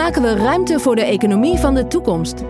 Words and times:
maken 0.00 0.22
we 0.22 0.34
ruimte 0.34 0.78
voor 0.78 0.96
de 0.96 1.04
economie 1.04 1.58
van 1.58 1.74
de 1.74 1.86
toekomst? 1.86 2.44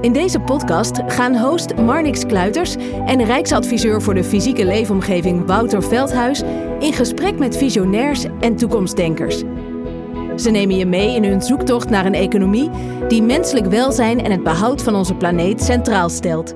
In 0.00 0.12
deze 0.12 0.40
podcast 0.40 1.00
gaan 1.06 1.36
host 1.36 1.74
Marnix 1.76 2.26
Kluiters 2.26 2.76
en 3.06 3.24
Rijksadviseur 3.24 4.02
voor 4.02 4.14
de 4.14 4.24
fysieke 4.24 4.64
leefomgeving 4.64 5.46
Wouter 5.46 5.82
Veldhuis 5.82 6.42
in 6.78 6.92
gesprek 6.92 7.38
met 7.38 7.56
visionairs 7.56 8.24
en 8.40 8.56
toekomstdenkers. 8.56 9.42
Ze 10.36 10.50
nemen 10.50 10.76
je 10.76 10.86
mee 10.86 11.14
in 11.14 11.24
hun 11.24 11.42
zoektocht 11.42 11.90
naar 11.90 12.06
een 12.06 12.14
economie 12.14 12.70
die 13.08 13.22
menselijk 13.22 13.66
welzijn 13.66 14.24
en 14.24 14.30
het 14.30 14.42
behoud 14.42 14.82
van 14.82 14.94
onze 14.94 15.14
planeet 15.14 15.62
centraal 15.62 16.08
stelt. 16.08 16.54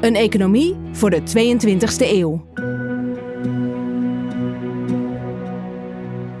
Een 0.00 0.14
economie 0.14 0.76
voor 0.92 1.10
de 1.10 1.20
22e 1.20 2.10
eeuw. 2.10 2.44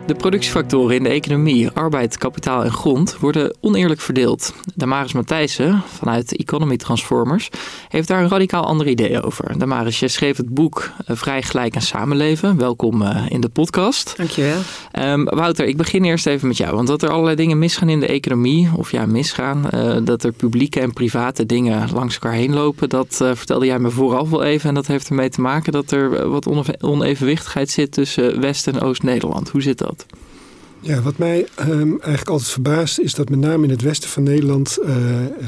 De 0.06 0.14
productiefactoren 0.14 0.96
in 0.96 1.02
de 1.02 1.08
economie, 1.08 1.70
arbeid, 1.70 2.18
kapitaal 2.18 2.64
en 2.64 2.72
grond, 2.72 3.16
worden 3.18 3.56
oneerlijk 3.60 4.00
verdeeld. 4.00 4.54
Damaris 4.74 5.12
Matthijssen 5.12 5.82
vanuit 5.86 6.36
Economy 6.36 6.76
Transformers 6.76 7.50
heeft 7.88 8.08
daar 8.08 8.22
een 8.22 8.28
radicaal 8.28 8.64
ander 8.64 8.88
idee 8.88 9.22
over. 9.22 9.58
Damaris, 9.58 9.98
jij 9.98 10.08
schreef 10.08 10.36
het 10.36 10.48
boek 10.48 10.90
eh, 11.06 11.16
Vrij, 11.16 11.42
Gelijk 11.42 11.74
en 11.74 11.82
Samenleven. 11.82 12.56
Welkom 12.56 13.02
eh, 13.02 13.24
in 13.28 13.40
de 13.40 13.48
podcast. 13.48 14.14
Dankjewel. 14.16 14.58
Um, 14.92 15.24
Wouter, 15.24 15.66
ik 15.66 15.76
begin 15.76 16.04
eerst 16.04 16.26
even 16.26 16.48
met 16.48 16.56
jou. 16.56 16.74
Want 16.74 16.88
dat 16.88 17.02
er 17.02 17.10
allerlei 17.10 17.36
dingen 17.36 17.58
misgaan 17.58 17.88
in 17.88 18.00
de 18.00 18.06
economie, 18.06 18.68
of 18.76 18.90
ja, 18.90 19.06
misgaan, 19.06 19.64
uh, 19.74 19.96
dat 20.04 20.24
er 20.24 20.32
publieke 20.32 20.80
en 20.80 20.92
private 20.92 21.46
dingen 21.46 21.88
langs 21.92 22.14
elkaar 22.14 22.32
heen 22.32 22.54
lopen, 22.54 22.88
dat 22.88 23.16
vertelde 23.16 23.66
jij 23.66 23.78
me 23.78 23.90
vooraf 23.90 24.30
wel 24.30 24.42
even. 24.42 24.68
En 24.68 24.74
dat 24.74 24.86
heeft 24.86 25.08
ermee 25.08 25.28
te 25.28 25.40
maken 25.40 25.72
dat 25.72 25.90
er 25.90 26.28
wat 26.28 26.48
onevenwichtigheid 26.80 27.70
zit 27.70 27.92
tussen 27.92 28.40
West- 28.40 28.66
en 28.66 28.80
Oost-Nederland. 28.80 29.48
Hoe 29.48 29.62
zit 29.62 29.78
dat? 29.78 29.95
Ja, 30.86 31.02
wat 31.02 31.18
mij 31.18 31.46
um, 31.60 31.90
eigenlijk 31.90 32.28
altijd 32.28 32.50
verbaast 32.50 32.98
is 32.98 33.14
dat 33.14 33.28
met 33.28 33.38
name 33.38 33.64
in 33.64 33.70
het 33.70 33.82
westen 33.82 34.10
van 34.10 34.22
Nederland 34.22 34.78
uh, 34.82 34.94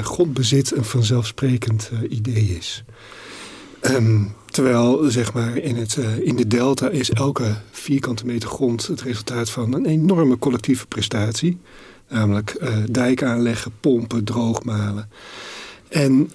grondbezit 0.01 0.75
een 0.75 0.83
vanzelfsprekend 0.83 1.89
uh, 1.93 2.11
idee 2.11 2.55
is. 2.57 2.83
Um, 3.81 4.33
terwijl 4.45 5.11
zeg 5.11 5.33
maar 5.33 5.57
in, 5.57 5.75
het, 5.75 5.95
uh, 5.95 6.17
in 6.17 6.35
de 6.35 6.47
delta 6.47 6.89
is 6.89 7.11
elke 7.11 7.55
vierkante 7.71 8.25
meter 8.25 8.49
grond 8.49 8.87
het 8.87 9.01
resultaat 9.01 9.49
van 9.49 9.73
een 9.73 9.85
enorme 9.85 10.39
collectieve 10.39 10.87
prestatie. 10.87 11.57
Namelijk 12.09 12.61
dijken 12.91 13.27
aanleggen, 13.27 13.71
pompen, 13.79 14.23
droogmalen. 14.23 15.09
En 15.89 16.29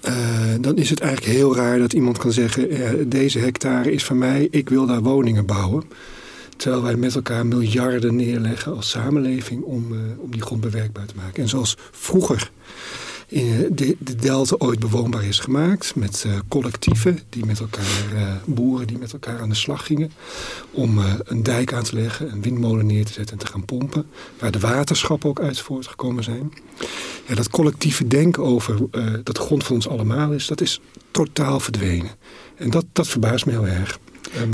dan 0.61 0.77
is 0.77 0.89
het 0.89 0.99
eigenlijk 0.99 1.37
heel 1.37 1.55
raar 1.55 1.79
dat 1.79 1.93
iemand 1.93 2.17
kan 2.17 2.31
zeggen: 2.31 3.09
deze 3.09 3.39
hectare 3.39 3.91
is 3.91 4.05
van 4.05 4.17
mij, 4.17 4.47
ik 4.51 4.69
wil 4.69 4.85
daar 4.85 5.01
woningen 5.01 5.45
bouwen. 5.45 5.83
Terwijl 6.55 6.83
wij 6.83 6.95
met 6.95 7.15
elkaar 7.15 7.45
miljarden 7.45 8.15
neerleggen 8.15 8.75
als 8.75 8.89
samenleving 8.89 9.63
om, 9.63 9.93
uh, 9.93 9.99
om 10.17 10.31
die 10.31 10.41
grond 10.41 10.61
bewerkbaar 10.61 11.05
te 11.05 11.15
maken. 11.15 11.43
En 11.43 11.49
zoals 11.49 11.77
vroeger 11.91 12.51
in 13.27 13.67
de, 13.71 13.95
de 13.99 14.15
delta 14.15 14.55
ooit 14.57 14.79
bewoonbaar 14.79 15.23
is 15.23 15.39
gemaakt. 15.39 15.95
Met 15.95 16.23
uh, 16.27 16.33
collectieven, 16.47 17.19
die 17.29 17.45
met 17.45 17.59
elkaar, 17.59 18.41
boeren 18.45 18.87
die 18.87 18.97
met 18.97 19.13
elkaar 19.13 19.39
aan 19.39 19.49
de 19.49 19.55
slag 19.55 19.85
gingen. 19.85 20.11
Om 20.71 20.99
een 21.23 21.43
dijk 21.43 21.73
aan 21.73 21.83
te 21.83 21.95
leggen, 21.95 22.31
een 22.31 22.41
windmolen 22.41 22.85
neer 22.85 23.05
te 23.05 23.13
zetten 23.13 23.37
en 23.37 23.45
te 23.45 23.51
gaan 23.51 23.65
pompen. 23.65 24.05
Waar 24.39 24.51
de 24.51 24.59
waterschappen 24.59 25.29
ook 25.29 25.39
uit 25.39 25.59
voortgekomen 25.59 26.23
zijn. 26.23 26.53
Ja, 27.27 27.35
dat 27.35 27.49
collectieve 27.49 28.07
denken 28.07 28.43
over 28.43 28.77
dat 29.23 29.37
grond 29.37 29.63
van 29.63 29.75
ons 29.75 29.87
allemaal 29.87 30.31
is, 30.31 30.47
dat 30.47 30.61
is 30.61 30.79
totaal 31.11 31.59
verdwenen. 31.59 32.11
En 32.55 32.69
dat, 32.69 32.85
dat 32.91 33.07
verbaast 33.07 33.45
me 33.45 33.51
heel 33.51 33.67
erg. 33.67 33.99
Um, 34.41 34.51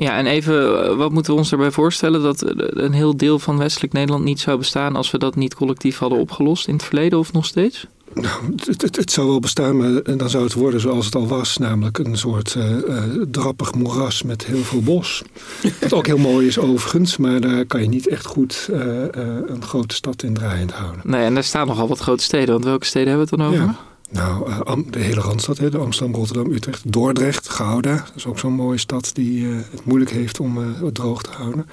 ja, 0.00 0.16
en 0.16 0.26
even, 0.26 0.84
eh, 0.84 0.96
wat 0.96 1.12
moeten 1.12 1.32
we 1.32 1.38
ons 1.38 1.52
erbij 1.52 1.70
voorstellen? 1.70 2.22
Dat 2.22 2.42
een 2.56 2.92
heel 2.92 3.16
deel 3.16 3.38
van 3.38 3.58
westelijk 3.58 3.92
Nederland 3.92 4.24
niet 4.24 4.40
zou 4.40 4.58
bestaan 4.58 4.96
als 4.96 5.10
we 5.10 5.18
dat 5.18 5.36
niet 5.36 5.54
collectief 5.54 5.98
hadden 5.98 6.18
opgelost 6.18 6.68
in 6.68 6.74
het 6.74 6.82
verleden 6.84 7.18
of 7.18 7.32
nog 7.32 7.46
steeds? 7.46 7.86
Nou, 8.14 8.54
het, 8.56 8.82
het, 8.82 8.96
het, 8.96 9.10
zou 9.10 9.28
wel 9.28 9.38
bestaan, 9.38 9.76
maar 9.76 10.16
dan 10.16 10.30
zou 10.30 10.44
het 10.44 10.52
worden 10.52 10.80
zoals 10.80 11.04
het 11.04 11.14
al 11.14 11.26
was. 11.26 11.56
Namelijk 11.56 11.98
een 11.98 12.18
soort 12.18 12.54
uh, 12.54 12.70
uh, 12.70 13.02
drappig 13.30 13.74
moeras 13.74 14.22
met 14.22 14.44
heel 14.44 14.62
veel 14.62 14.82
bos. 14.82 15.22
Wat 15.80 15.92
ook 15.92 16.06
heel 16.06 16.18
mooi 16.18 16.46
is 16.46 16.58
overigens, 16.58 17.16
maar 17.16 17.40
daar 17.40 17.64
kan 17.64 17.82
je 17.82 17.88
niet 17.88 18.08
echt 18.08 18.26
goed 18.26 18.68
uh, 18.70 18.78
een 19.46 19.62
grote 19.62 19.94
stad 19.94 20.22
in 20.22 20.34
draaiend 20.34 20.72
houden. 20.72 21.00
Nee, 21.04 21.24
en 21.24 21.34
daar 21.34 21.44
staan 21.44 21.66
nogal 21.66 21.88
wat 21.88 21.98
grote 21.98 22.22
steden. 22.22 22.52
Want 22.52 22.64
welke 22.64 22.86
steden 22.86 23.08
hebben 23.08 23.28
we 23.28 23.34
het 23.34 23.42
dan 23.42 23.52
over? 23.52 23.74
Ja. 23.74 23.88
Nou, 24.10 24.50
uh, 24.50 24.70
de 24.90 24.98
hele 24.98 25.20
Randstad, 25.20 25.56
de 25.56 25.78
Amsterdam, 25.78 26.14
Rotterdam, 26.14 26.52
Utrecht, 26.52 26.92
Dordrecht, 26.92 27.48
Gouda. 27.48 27.94
Dat 27.94 28.12
is 28.14 28.26
ook 28.26 28.38
zo'n 28.38 28.52
mooie 28.52 28.78
stad 28.78 29.10
die 29.14 29.42
uh, 29.42 29.56
het 29.70 29.84
moeilijk 29.84 30.10
heeft 30.10 30.40
om 30.40 30.56
het 30.56 30.94
droog 30.94 31.22
te 31.22 31.30
houden. 31.30 31.66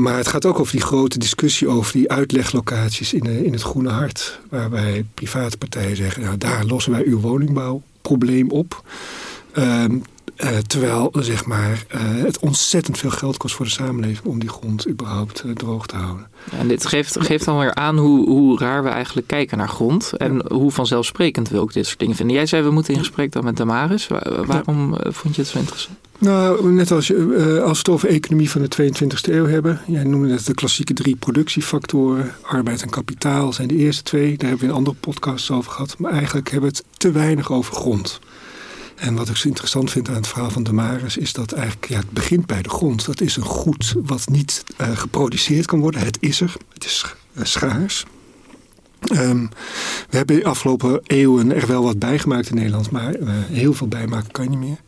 maar 0.00 0.16
het 0.16 0.28
gaat 0.28 0.44
ook 0.44 0.58
over 0.58 0.72
die 0.72 0.82
grote 0.82 1.18
discussie 1.18 1.68
over 1.68 1.92
die 1.92 2.10
uitleglocaties 2.10 3.12
in, 3.12 3.44
in 3.44 3.52
het 3.52 3.62
Groene 3.62 3.90
Hart. 3.90 4.40
Waarbij 4.50 5.04
private 5.14 5.58
partijen 5.58 5.96
zeggen, 5.96 6.22
nou, 6.22 6.38
daar 6.38 6.64
lossen 6.64 6.92
wij 6.92 7.04
uw 7.04 7.20
woningbouwprobleem 7.20 8.50
op. 8.50 8.82
Ehm, 9.52 9.98
uh, 10.44 10.58
terwijl 10.58 11.12
zeg 11.18 11.44
maar, 11.44 11.84
uh, 11.94 12.00
het 12.22 12.38
ontzettend 12.38 12.98
veel 12.98 13.10
geld 13.10 13.36
kost 13.36 13.54
voor 13.54 13.64
de 13.64 13.70
samenleving 13.70 14.26
om 14.26 14.38
die 14.38 14.48
grond 14.48 14.88
überhaupt 14.88 15.42
uh, 15.46 15.52
droog 15.52 15.86
te 15.86 15.96
houden. 15.96 16.26
Ja, 16.50 16.58
en 16.58 16.68
dit 16.68 16.86
geeft, 16.86 17.16
geeft 17.20 17.44
dan 17.44 17.58
weer 17.58 17.74
aan 17.74 17.98
hoe, 17.98 18.28
hoe 18.28 18.58
raar 18.58 18.82
we 18.82 18.88
eigenlijk 18.88 19.26
kijken 19.26 19.58
naar 19.58 19.68
grond 19.68 20.12
en 20.12 20.34
ja. 20.34 20.54
hoe 20.56 20.70
vanzelfsprekend 20.70 21.48
we 21.48 21.58
ook 21.58 21.72
dit 21.72 21.86
soort 21.86 21.98
dingen 21.98 22.16
vinden. 22.16 22.36
Jij 22.36 22.46
zei 22.46 22.62
we 22.62 22.70
moeten 22.70 22.92
in 22.92 22.98
gesprek 22.98 23.32
dan 23.32 23.44
met 23.44 23.56
Damaris. 23.56 24.06
Waar, 24.06 24.46
waarom 24.46 24.96
ja. 25.02 25.10
vond 25.12 25.34
je 25.34 25.40
het 25.40 25.50
zo 25.50 25.58
interessant? 25.58 25.98
Nou, 26.18 26.72
net 26.72 26.90
als, 26.90 27.06
je, 27.06 27.14
als 27.64 27.72
we 27.72 27.78
het 27.78 27.88
over 27.88 28.08
economie 28.08 28.50
van 28.50 28.62
de 28.62 28.92
22e 28.92 29.32
eeuw 29.32 29.46
hebben. 29.46 29.80
Jij 29.86 30.04
noemde 30.04 30.32
het 30.32 30.46
de 30.46 30.54
klassieke 30.54 30.92
drie 30.92 31.16
productiefactoren. 31.16 32.34
Arbeid 32.42 32.82
en 32.82 32.90
kapitaal 32.90 33.52
zijn 33.52 33.68
de 33.68 33.76
eerste 33.76 34.02
twee. 34.02 34.36
Daar 34.36 34.48
hebben 34.48 34.66
we 34.66 34.72
in 34.72 34.78
andere 34.78 34.96
podcasts 35.00 35.50
over 35.50 35.70
gehad. 35.70 35.98
Maar 35.98 36.12
eigenlijk 36.12 36.50
hebben 36.50 36.70
we 36.70 36.76
het 36.76 36.98
te 36.98 37.10
weinig 37.10 37.52
over 37.52 37.74
grond. 37.74 38.20
En 39.00 39.14
wat 39.14 39.28
ik 39.28 39.36
zo 39.36 39.48
interessant 39.48 39.90
vind 39.90 40.08
aan 40.08 40.14
het 40.14 40.26
verhaal 40.26 40.50
van 40.50 40.62
Damaris 40.62 41.16
is 41.16 41.32
dat 41.32 41.52
eigenlijk 41.52 41.88
ja, 41.88 41.96
het 41.96 42.10
begint 42.10 42.46
bij 42.46 42.62
de 42.62 42.68
grond. 42.68 43.06
Dat 43.06 43.20
is 43.20 43.36
een 43.36 43.42
goed 43.42 43.94
wat 44.04 44.28
niet 44.28 44.64
uh, 44.80 44.96
geproduceerd 44.96 45.66
kan 45.66 45.80
worden. 45.80 46.00
Het 46.00 46.16
is 46.20 46.40
er. 46.40 46.56
Het 46.72 46.84
is 46.84 47.14
uh, 47.34 47.44
schaars. 47.44 48.04
Um, 49.12 49.48
we 50.10 50.16
hebben 50.16 50.36
de 50.36 50.44
afgelopen 50.44 51.00
eeuwen 51.06 51.54
er 51.54 51.66
wel 51.66 51.82
wat 51.82 51.98
bijgemaakt 51.98 52.48
in 52.48 52.54
Nederland, 52.54 52.90
maar 52.90 53.16
uh, 53.16 53.28
heel 53.48 53.72
veel 53.72 53.88
bijmaken 53.88 54.30
kan 54.30 54.44
je 54.44 54.50
niet 54.50 54.58
meer. 54.58 54.80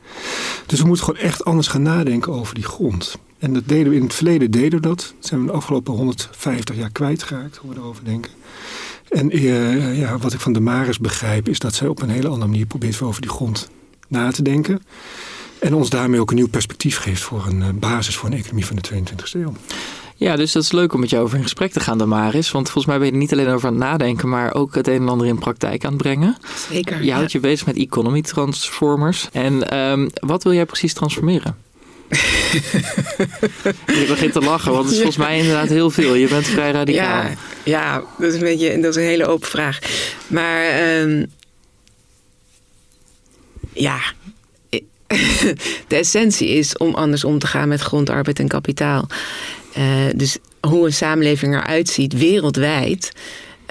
Dus 0.66 0.80
we 0.80 0.86
moeten 0.86 1.04
gewoon 1.04 1.20
echt 1.20 1.44
anders 1.44 1.68
gaan 1.68 1.82
nadenken 1.82 2.32
over 2.32 2.54
die 2.54 2.64
grond. 2.64 3.16
En 3.38 3.52
dat 3.52 3.68
deden 3.68 3.90
we 3.90 3.96
in 3.96 4.02
het 4.02 4.14
verleden 4.14 4.50
deden 4.50 4.80
we 4.80 4.88
dat. 4.88 5.14
Dat 5.18 5.26
zijn 5.26 5.40
we 5.40 5.46
de 5.46 5.52
afgelopen 5.52 5.94
150 5.94 6.76
jaar 6.76 6.90
kwijtgeraakt, 6.90 7.56
hoe 7.56 7.70
we 7.70 7.76
erover 7.76 8.04
denken. 8.04 8.30
En 9.08 9.28
ja, 9.96 10.18
wat 10.18 10.32
ik 10.32 10.40
van 10.40 10.52
de 10.52 10.60
Maris 10.60 10.98
begrijp, 10.98 11.48
is 11.48 11.58
dat 11.58 11.74
zij 11.74 11.88
op 11.88 12.02
een 12.02 12.10
hele 12.10 12.28
andere 12.28 12.50
manier 12.50 12.66
probeert 12.66 13.02
over 13.02 13.20
die 13.20 13.30
grond 13.30 13.68
na 14.12 14.30
te 14.30 14.42
denken. 14.42 14.82
En 15.58 15.74
ons 15.74 15.90
daarmee 15.90 16.20
ook 16.20 16.30
een 16.30 16.36
nieuw 16.36 16.48
perspectief 16.48 16.98
geeft 16.98 17.22
voor 17.22 17.46
een 17.46 17.78
basis 17.78 18.16
voor 18.16 18.28
een 18.28 18.38
economie 18.38 18.66
van 18.66 18.76
de 18.76 18.88
22e 18.88 19.32
eeuw. 19.32 19.52
Ja, 20.22 20.36
dus 20.36 20.52
dat 20.52 20.62
is 20.62 20.72
leuk 20.72 20.92
om 20.92 21.00
met 21.00 21.10
jou 21.10 21.24
over 21.24 21.36
in 21.36 21.42
gesprek 21.42 21.72
te 21.72 21.80
gaan, 21.80 21.98
Damaris. 21.98 22.50
Want 22.50 22.70
volgens 22.70 22.86
mij 22.86 22.96
ben 22.96 23.06
je 23.06 23.12
er 23.12 23.18
niet 23.18 23.32
alleen 23.32 23.48
over 23.48 23.68
aan 23.68 23.74
het 23.74 23.82
nadenken, 23.82 24.28
maar 24.28 24.54
ook 24.54 24.74
het 24.74 24.88
een 24.88 25.00
en 25.00 25.08
ander 25.08 25.26
in 25.26 25.38
praktijk 25.38 25.84
aan 25.84 25.92
het 25.92 26.02
brengen. 26.02 26.36
Zeker. 26.70 27.04
Je 27.04 27.12
houdt 27.12 27.32
ja. 27.32 27.38
je 27.40 27.46
bezig 27.46 27.66
met 27.66 27.76
economy 27.76 28.22
transformers. 28.22 29.28
En 29.32 29.78
um, 29.78 30.10
wat 30.12 30.42
wil 30.42 30.52
jij 30.52 30.66
precies 30.66 30.94
transformeren? 30.94 31.56
je 33.86 34.04
begint 34.08 34.32
te 34.32 34.40
lachen, 34.40 34.72
want 34.72 34.84
het 34.84 34.92
is 34.92 35.00
volgens 35.00 35.26
mij 35.26 35.38
inderdaad 35.38 35.68
heel 35.68 35.90
veel. 35.90 36.14
Je 36.14 36.28
bent 36.28 36.46
vrij 36.46 36.70
radicaal. 36.70 37.22
Ja, 37.22 37.34
ja 37.64 38.02
dat 38.18 38.28
is 38.28 38.34
een 38.34 38.46
beetje 38.46 38.80
dat 38.80 38.96
is 38.96 39.02
een 39.02 39.08
hele 39.08 39.26
open 39.26 39.48
vraag. 39.48 39.78
Maar 40.26 40.98
um, 41.00 41.30
ja, 43.72 44.00
de 45.88 45.96
essentie 45.96 46.48
is 46.48 46.76
om 46.76 46.94
anders 46.94 47.24
om 47.24 47.38
te 47.38 47.46
gaan 47.46 47.68
met 47.68 47.80
grond, 47.80 48.10
arbeid 48.10 48.38
en 48.38 48.48
kapitaal. 48.48 49.06
Uh, 49.78 49.84
dus 50.14 50.36
hoe 50.60 50.86
een 50.86 50.92
samenleving 50.92 51.54
eruit 51.54 51.88
ziet 51.88 52.12
wereldwijd. 52.12 53.12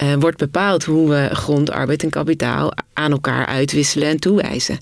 Uh, 0.03 0.13
wordt 0.19 0.37
bepaald 0.37 0.83
hoe 0.83 1.09
we 1.09 1.29
grond, 1.31 1.71
arbeid 1.71 2.03
en 2.03 2.09
kapitaal 2.09 2.71
aan 2.93 3.11
elkaar 3.11 3.45
uitwisselen 3.45 4.07
en 4.07 4.19
toewijzen. 4.19 4.79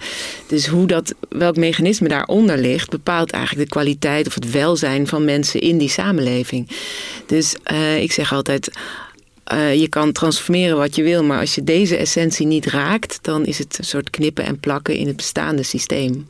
Dus 0.48 0.68
hoe 0.68 0.88
dat, 0.88 1.14
welk 1.30 1.56
mechanisme 1.56 2.08
daaronder 2.08 2.58
ligt, 2.58 2.90
bepaalt 2.90 3.32
eigenlijk 3.32 3.70
de 3.70 3.76
kwaliteit 3.76 4.28
of 4.28 4.34
het 4.34 4.52
welzijn 4.52 5.08
van 5.08 5.26
mensen 5.26 5.62
in 5.62 5.78
die 5.78 5.90
samenleving. 5.90 6.70
Dus 7.26 7.56
uh, 7.72 8.02
ik 8.02 8.12
zeg 8.12 8.34
altijd. 8.34 8.72
Uh, 9.54 9.76
je 9.76 9.88
kan 9.88 10.12
transformeren 10.12 10.78
wat 10.78 10.96
je 10.96 11.04
wil, 11.04 11.24
maar 11.24 11.40
als 11.40 11.56
je 11.56 11.64
deze 11.64 11.98
essentie 11.98 12.46
niet 12.46 12.66
raakt, 12.66 13.20
dan 13.22 13.46
is 13.46 13.58
het 13.58 13.78
een 13.78 13.86
soort 13.86 14.10
knippen 14.10 14.46
en 14.46 14.60
plakken 14.60 14.96
in 14.96 15.08
het 15.08 15.16
bestaande 15.16 15.64
systeem. 15.64 16.26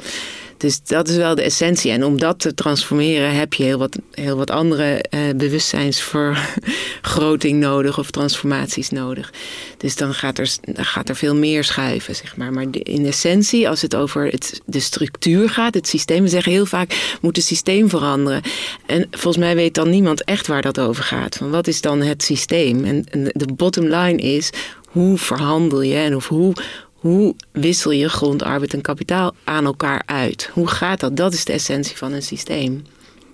Dus 0.60 0.84
dat 0.84 1.08
is 1.08 1.16
wel 1.16 1.36
de 1.36 1.42
essentie. 1.42 1.92
En 1.92 2.04
om 2.04 2.20
dat 2.20 2.40
te 2.40 2.54
transformeren 2.54 3.36
heb 3.36 3.54
je 3.54 3.64
heel 3.64 3.78
wat, 3.78 3.98
heel 4.12 4.38
wat 4.38 4.52
andere 4.52 5.06
uh, 5.10 5.20
bewustzijnsvergroting 5.36 7.60
nodig 7.70 8.00
of 8.00 8.12
transformaties 8.12 8.90
nodig. 8.90 9.34
Dus 9.78 9.96
dan 9.96 10.14
gaat 10.14 10.38
er, 10.38 10.56
gaat 10.74 11.10
er 11.10 11.16
veel 11.16 11.36
meer 11.36 11.64
schuiven, 11.64 12.16
zeg 12.16 12.38
maar. 12.38 12.54
Maar 12.54 12.66
in 12.72 13.06
essentie, 13.06 13.70
als 13.70 13.82
het 13.82 13.96
over 13.96 14.26
het, 14.26 14.62
de 14.66 14.80
structuur 14.80 15.50
gaat, 15.50 15.74
het 15.74 15.88
systeem, 15.88 16.24
we 16.24 16.30
zeggen 16.30 16.52
heel 16.52 16.66
vaak 16.66 17.18
moet 17.22 17.36
het 17.36 17.46
systeem 17.46 17.90
veranderen. 17.90 18.42
En 18.86 19.08
volgens 19.12 19.44
mij 19.44 19.56
weet 19.56 19.74
dan 19.74 19.90
niemand 19.90 20.24
echt 20.24 20.48
waar 20.48 20.62
dat 20.62 20.80
over 20.80 21.04
gaat. 21.04 21.36
Van 21.36 21.50
wat 21.50 21.68
is 21.68 21.82
dan 21.82 22.02
het 22.02 22.24
systeem? 22.24 22.86
En, 22.86 23.04
en 23.12 23.32
de 23.34 23.54
bottom 23.54 23.86
line 23.86 24.22
is, 24.22 24.50
hoe 24.88 25.18
verhandel 25.18 25.82
je 25.82 25.96
en 25.96 26.16
of 26.16 26.28
hoe, 26.28 26.54
hoe 27.00 27.36
wissel 27.52 27.92
je 27.92 28.10
grond, 28.10 28.44
arbeid 28.44 28.74
en 28.74 28.82
kapitaal 28.82 29.34
aan 29.44 29.66
elkaar 29.66 30.04
uit? 30.06 30.50
Hoe 30.54 30.68
gaat 30.68 31.00
dat? 31.00 31.18
Dat 31.18 31.34
is 31.34 31.46
de 31.46 31.54
essentie 31.54 31.98
van 31.98 32.12
een 32.12 32.24
systeem. 32.24 32.84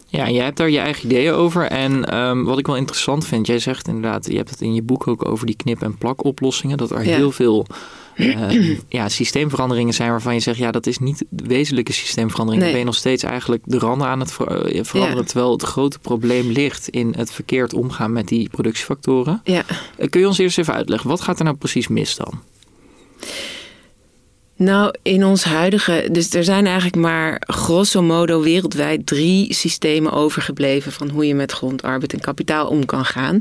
Ja, 0.07 0.29
jij 0.29 0.43
hebt 0.43 0.57
daar 0.57 0.69
je 0.69 0.79
eigen 0.79 1.05
ideeën 1.05 1.33
over. 1.33 1.63
En 1.63 2.17
um, 2.17 2.43
wat 2.43 2.59
ik 2.59 2.67
wel 2.67 2.75
interessant 2.75 3.25
vind, 3.25 3.47
jij 3.47 3.59
zegt 3.59 3.87
inderdaad, 3.87 4.25
je 4.25 4.37
hebt 4.37 4.49
het 4.49 4.61
in 4.61 4.73
je 4.73 4.81
boek 4.81 5.07
ook 5.07 5.25
over 5.25 5.45
die 5.45 5.55
knip- 5.55 5.81
en 5.81 5.97
plak 5.97 6.23
oplossingen. 6.23 6.77
Dat 6.77 6.91
er 6.91 6.99
heel 6.99 7.31
veel 7.31 7.65
uh, 8.15 8.77
ja, 8.89 9.09
systeemveranderingen 9.09 9.93
zijn 9.93 10.09
waarvan 10.09 10.33
je 10.33 10.39
zegt, 10.39 10.57
ja, 10.57 10.71
dat 10.71 10.87
is 10.87 10.97
niet 10.97 11.25
de 11.29 11.47
wezenlijke 11.47 11.93
systeemverandering. 11.93 12.63
Nee. 12.63 12.71
Dan 12.71 12.79
ben 12.79 12.89
je 12.89 12.93
nog 12.93 13.01
steeds 13.01 13.23
eigenlijk 13.23 13.63
de 13.65 13.77
randen 13.77 14.07
aan 14.07 14.19
het 14.19 14.31
ver 14.31 14.45
veranderen. 14.85 15.23
Ja. 15.23 15.29
Terwijl 15.29 15.51
het 15.51 15.63
grote 15.63 15.99
probleem 15.99 16.51
ligt 16.51 16.87
in 16.87 17.13
het 17.17 17.31
verkeerd 17.31 17.73
omgaan 17.73 18.11
met 18.11 18.27
die 18.27 18.49
productiefactoren. 18.49 19.41
Ja. 19.43 19.63
Uh, 19.97 20.09
kun 20.09 20.19
je 20.19 20.27
ons 20.27 20.37
eerst 20.37 20.57
even 20.57 20.73
uitleggen, 20.73 21.09
wat 21.09 21.21
gaat 21.21 21.37
er 21.39 21.45
nou 21.45 21.57
precies 21.57 21.87
mis 21.87 22.15
dan? 22.15 22.41
Nou, 24.57 24.93
in 25.01 25.25
ons 25.25 25.43
huidige. 25.43 26.07
Dus 26.11 26.33
er 26.33 26.43
zijn 26.43 26.65
eigenlijk 26.65 26.95
maar 26.95 27.41
grosso 27.45 28.01
modo 28.01 28.41
wereldwijd 28.41 29.05
drie 29.05 29.53
systemen 29.53 30.11
overgebleven 30.11 30.91
van 30.91 31.09
hoe 31.09 31.27
je 31.27 31.35
met 31.35 31.51
grond, 31.51 31.81
arbeid 31.81 32.13
en 32.13 32.19
kapitaal 32.19 32.67
om 32.67 32.85
kan 32.85 33.05
gaan. 33.05 33.39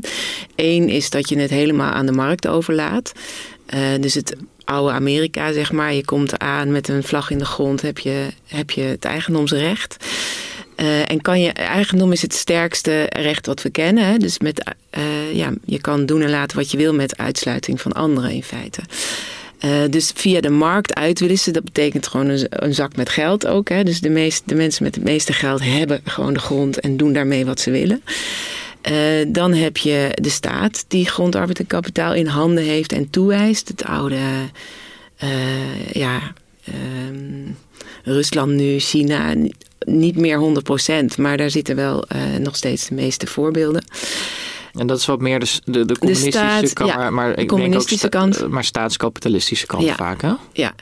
Eén 0.55 0.89
is 0.89 1.09
dat 1.09 1.29
je 1.29 1.37
het 1.37 1.49
helemaal 1.49 1.91
aan 1.91 2.05
de 2.05 2.11
markt 2.11 2.47
overlaat. 2.47 3.11
Uh, 3.73 3.79
dus 3.99 4.13
het 4.13 4.35
oude 4.63 4.93
Amerika, 4.93 5.51
zeg 5.51 5.71
maar. 5.71 5.93
Je 5.93 6.05
komt 6.05 6.39
aan 6.39 6.71
met 6.71 6.87
een 6.87 7.03
vlag 7.03 7.29
in 7.29 7.37
de 7.37 7.45
grond, 7.45 7.81
heb 7.81 7.97
je, 7.97 8.27
heb 8.45 8.71
je 8.71 8.81
het 8.81 9.05
eigendomsrecht. 9.05 10.05
Uh, 10.77 11.11
en 11.11 11.21
kan 11.21 11.41
je, 11.41 11.51
eigendom 11.53 12.11
is 12.11 12.21
het 12.21 12.33
sterkste 12.33 13.05
recht 13.09 13.45
wat 13.45 13.61
we 13.61 13.69
kennen. 13.69 14.19
Dus 14.19 14.39
met, 14.39 14.75
uh, 14.97 15.33
ja, 15.33 15.53
je 15.65 15.81
kan 15.81 16.05
doen 16.05 16.21
en 16.21 16.29
laten 16.29 16.57
wat 16.57 16.71
je 16.71 16.77
wil 16.77 16.93
met 16.93 17.17
uitsluiting 17.17 17.81
van 17.81 17.91
anderen 17.91 18.31
in 18.31 18.43
feite. 18.43 18.81
Uh, 19.65 19.83
dus 19.89 20.11
via 20.15 20.41
de 20.41 20.49
markt 20.49 20.95
uitwissen, 20.95 21.53
dat 21.53 21.63
betekent 21.63 22.07
gewoon 22.07 22.27
een, 22.49 22.73
zak 22.73 22.95
met 22.95 23.09
geld 23.09 23.47
ook. 23.47 23.69
Hè? 23.69 23.83
Dus 23.83 24.01
de, 24.01 24.09
meest, 24.09 24.43
de 24.45 24.55
mensen 24.55 24.83
met 24.83 24.95
het 24.95 25.03
meeste 25.03 25.33
geld 25.33 25.63
hebben 25.63 26.01
gewoon 26.03 26.33
de 26.33 26.39
grond 26.39 26.79
en 26.79 26.97
doen 26.97 27.13
daarmee 27.13 27.45
wat 27.45 27.59
ze 27.59 27.71
willen. 27.71 28.03
Uh, 28.91 29.25
dan 29.27 29.53
heb 29.53 29.77
je 29.77 30.09
de 30.21 30.29
staat 30.29 30.85
die 30.87 31.09
grond, 31.09 31.35
arbeid 31.35 31.59
en 31.59 31.67
kapitaal 31.67 32.13
in 32.13 32.27
handen 32.27 32.63
heeft 32.63 32.91
en 32.91 33.09
toewijst. 33.09 33.67
Het 33.67 33.83
oude, 33.83 34.19
uh, 35.23 35.91
ja, 35.91 36.33
um, 37.07 37.57
Rusland 38.03 38.51
nu, 38.51 38.79
China, 38.79 39.33
niet 39.79 40.15
meer 40.15 40.61
100%, 41.03 41.17
maar 41.17 41.37
daar 41.37 41.49
zitten 41.49 41.75
wel 41.75 42.07
nog 42.39 42.55
steeds 42.55 42.87
de 42.87 42.95
meeste 42.95 43.27
voorbeelden. 43.27 43.83
En 44.77 44.87
dat 44.87 44.97
is 44.97 45.05
wat 45.05 45.19
meer 45.19 45.39
de, 45.39 45.47
de, 45.63 45.85
de 45.85 45.97
communistische 45.97 46.39
de 46.39 46.67
staat, 46.67 46.73
kant, 46.73 46.89
ja, 46.89 47.09
maar 47.09 47.39
ik 47.39 47.47
communistische 47.47 48.09
denk 48.09 48.23
ook 48.23 48.31
kant. 48.31 48.51
maar 48.51 48.63
staatskapitalistische 48.63 49.65
kant 49.65 49.83
Ja. 49.83 49.95
vaak, 49.95 50.21
hè? 50.21 50.33
Ja. 50.53 50.73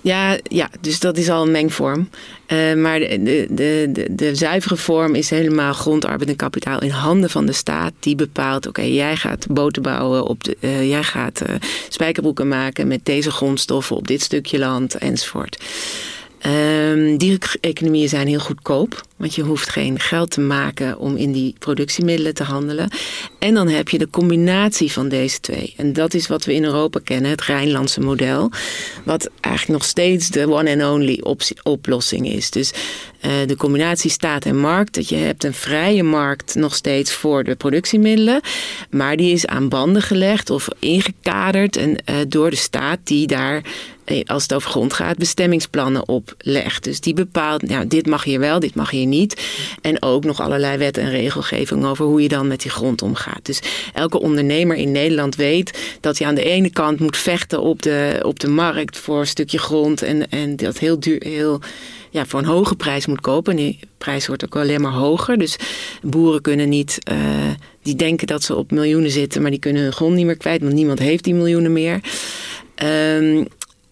Ja, 0.00 0.38
ja, 0.42 0.70
dus 0.80 1.00
dat 1.00 1.16
is 1.16 1.30
al 1.30 1.42
een 1.42 1.50
mengvorm. 1.50 2.08
Uh, 2.48 2.74
maar 2.74 2.98
de, 2.98 3.46
de, 3.50 3.88
de, 3.92 4.06
de, 4.10 4.34
zuivere 4.34 4.76
vorm 4.76 5.14
is 5.14 5.30
helemaal 5.30 5.72
grond, 5.72 6.04
arbeid 6.04 6.28
en 6.30 6.36
kapitaal 6.36 6.80
in 6.82 6.90
handen 6.90 7.30
van 7.30 7.46
de 7.46 7.52
staat. 7.52 7.92
Die 8.00 8.14
bepaalt, 8.14 8.66
oké, 8.66 8.80
okay, 8.80 8.92
jij 8.92 9.16
gaat 9.16 9.46
boten 9.50 9.82
bouwen, 9.82 10.24
op 10.26 10.44
de, 10.44 10.56
uh, 10.60 10.88
jij 10.88 11.02
gaat 11.02 11.42
uh, 11.48 11.54
spijkerbroeken 11.88 12.48
maken 12.48 12.88
met 12.88 13.00
deze 13.02 13.30
grondstoffen 13.30 13.96
op 13.96 14.06
dit 14.06 14.22
stukje 14.22 14.58
land 14.58 14.94
enzovoort. 14.94 15.64
Um, 16.46 17.16
die 17.16 17.38
economieën 17.60 18.08
zijn 18.08 18.26
heel 18.26 18.38
goedkoop, 18.38 19.06
want 19.16 19.34
je 19.34 19.42
hoeft 19.42 19.68
geen 19.68 19.98
geld 19.98 20.30
te 20.30 20.40
maken 20.40 20.98
om 20.98 21.16
in 21.16 21.32
die 21.32 21.54
productiemiddelen 21.58 22.34
te 22.34 22.42
handelen. 22.42 22.90
En 23.38 23.54
dan 23.54 23.68
heb 23.68 23.88
je 23.88 23.98
de 23.98 24.10
combinatie 24.10 24.92
van 24.92 25.08
deze 25.08 25.40
twee. 25.40 25.74
En 25.76 25.92
dat 25.92 26.14
is 26.14 26.26
wat 26.26 26.44
we 26.44 26.54
in 26.54 26.64
Europa 26.64 27.00
kennen, 27.04 27.30
het 27.30 27.42
Rijnlandse 27.42 28.00
model. 28.00 28.50
Wat 29.04 29.30
eigenlijk 29.40 29.80
nog 29.80 29.88
steeds 29.88 30.28
de 30.28 30.50
one 30.50 30.72
and 30.72 30.92
only 30.92 31.20
op 31.22 31.42
oplossing 31.62 32.28
is. 32.28 32.50
Dus 32.50 32.72
uh, 32.72 33.32
de 33.46 33.56
combinatie 33.56 34.10
staat 34.10 34.44
en 34.44 34.58
markt. 34.58 34.94
Dat 34.94 35.08
je 35.08 35.16
hebt 35.16 35.44
een 35.44 35.54
vrije 35.54 36.02
markt 36.02 36.54
nog 36.54 36.74
steeds 36.74 37.12
voor 37.12 37.44
de 37.44 37.54
productiemiddelen. 37.54 38.40
Maar 38.90 39.16
die 39.16 39.32
is 39.32 39.46
aan 39.46 39.68
banden 39.68 40.02
gelegd 40.02 40.50
of 40.50 40.68
ingekaderd 40.78 41.76
en, 41.76 41.90
uh, 41.90 42.16
door 42.28 42.50
de 42.50 42.56
staat 42.56 42.98
die 43.04 43.26
daar 43.26 43.62
als 44.26 44.42
het 44.42 44.54
over 44.54 44.70
grond 44.70 44.92
gaat, 44.92 45.16
bestemmingsplannen 45.16 46.08
oplegt. 46.08 46.84
Dus 46.84 47.00
die 47.00 47.14
bepaalt, 47.14 47.62
nou, 47.62 47.86
dit 47.86 48.06
mag 48.06 48.24
hier 48.24 48.40
wel, 48.40 48.60
dit 48.60 48.74
mag 48.74 48.90
hier 48.90 49.06
niet. 49.06 49.42
En 49.80 50.02
ook 50.02 50.24
nog 50.24 50.40
allerlei 50.40 50.78
wet 50.78 50.98
en 50.98 51.10
regelgeving 51.10 51.84
over 51.84 52.04
hoe 52.04 52.22
je 52.22 52.28
dan 52.28 52.46
met 52.46 52.60
die 52.60 52.70
grond 52.70 53.02
omgaat. 53.02 53.40
Dus 53.42 53.60
elke 53.94 54.20
ondernemer 54.20 54.76
in 54.76 54.92
Nederland 54.92 55.36
weet 55.36 55.98
dat 56.00 56.18
hij 56.18 56.26
aan 56.26 56.34
de 56.34 56.44
ene 56.44 56.70
kant 56.70 57.00
moet 57.00 57.16
vechten 57.16 57.60
op 57.60 57.82
de, 57.82 58.20
op 58.22 58.40
de 58.40 58.48
markt 58.48 58.98
voor 58.98 59.18
een 59.18 59.26
stukje 59.26 59.58
grond. 59.58 60.02
En, 60.02 60.30
en 60.30 60.56
dat 60.56 60.78
heel 60.78 61.00
duur, 61.00 61.22
heel 61.24 61.60
ja, 62.10 62.26
voor 62.26 62.38
een 62.38 62.44
hoge 62.44 62.74
prijs 62.74 63.06
moet 63.06 63.20
kopen. 63.20 63.56
En 63.56 63.64
die 63.64 63.78
prijs 63.98 64.26
wordt 64.26 64.44
ook 64.44 64.56
alleen 64.56 64.80
maar 64.80 64.92
hoger. 64.92 65.38
Dus 65.38 65.56
boeren 66.02 66.40
kunnen 66.40 66.68
niet, 66.68 66.98
uh, 67.12 67.18
die 67.82 67.94
denken 67.94 68.26
dat 68.26 68.42
ze 68.42 68.54
op 68.54 68.70
miljoenen 68.70 69.10
zitten, 69.10 69.42
maar 69.42 69.50
die 69.50 69.60
kunnen 69.60 69.82
hun 69.82 69.92
grond 69.92 70.14
niet 70.14 70.26
meer 70.26 70.36
kwijt, 70.36 70.60
want 70.60 70.72
niemand 70.72 70.98
heeft 70.98 71.24
die 71.24 71.34
miljoenen 71.34 71.72
meer. 71.72 72.00
Um, 72.84 73.46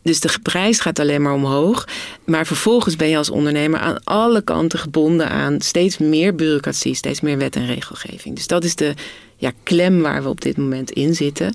dus 0.06 0.20
de 0.20 0.38
prijs 0.42 0.80
gaat 0.80 0.98
alleen 0.98 1.22
maar 1.22 1.34
omhoog. 1.34 1.88
Maar 2.24 2.46
vervolgens 2.46 2.96
ben 2.96 3.08
je 3.08 3.16
als 3.16 3.30
ondernemer 3.30 3.80
aan 3.80 4.04
alle 4.04 4.42
kanten 4.42 4.78
gebonden 4.78 5.28
aan 5.28 5.60
steeds 5.60 5.98
meer 5.98 6.34
bureaucratie, 6.34 6.94
steeds 6.94 7.20
meer 7.20 7.38
wet 7.38 7.56
en 7.56 7.66
regelgeving. 7.66 8.36
Dus 8.36 8.46
dat 8.46 8.64
is 8.64 8.74
de 8.74 8.94
ja, 9.36 9.52
klem 9.62 10.02
waar 10.02 10.22
we 10.22 10.28
op 10.28 10.40
dit 10.40 10.56
moment 10.56 10.90
in 10.90 11.14
zitten. 11.14 11.54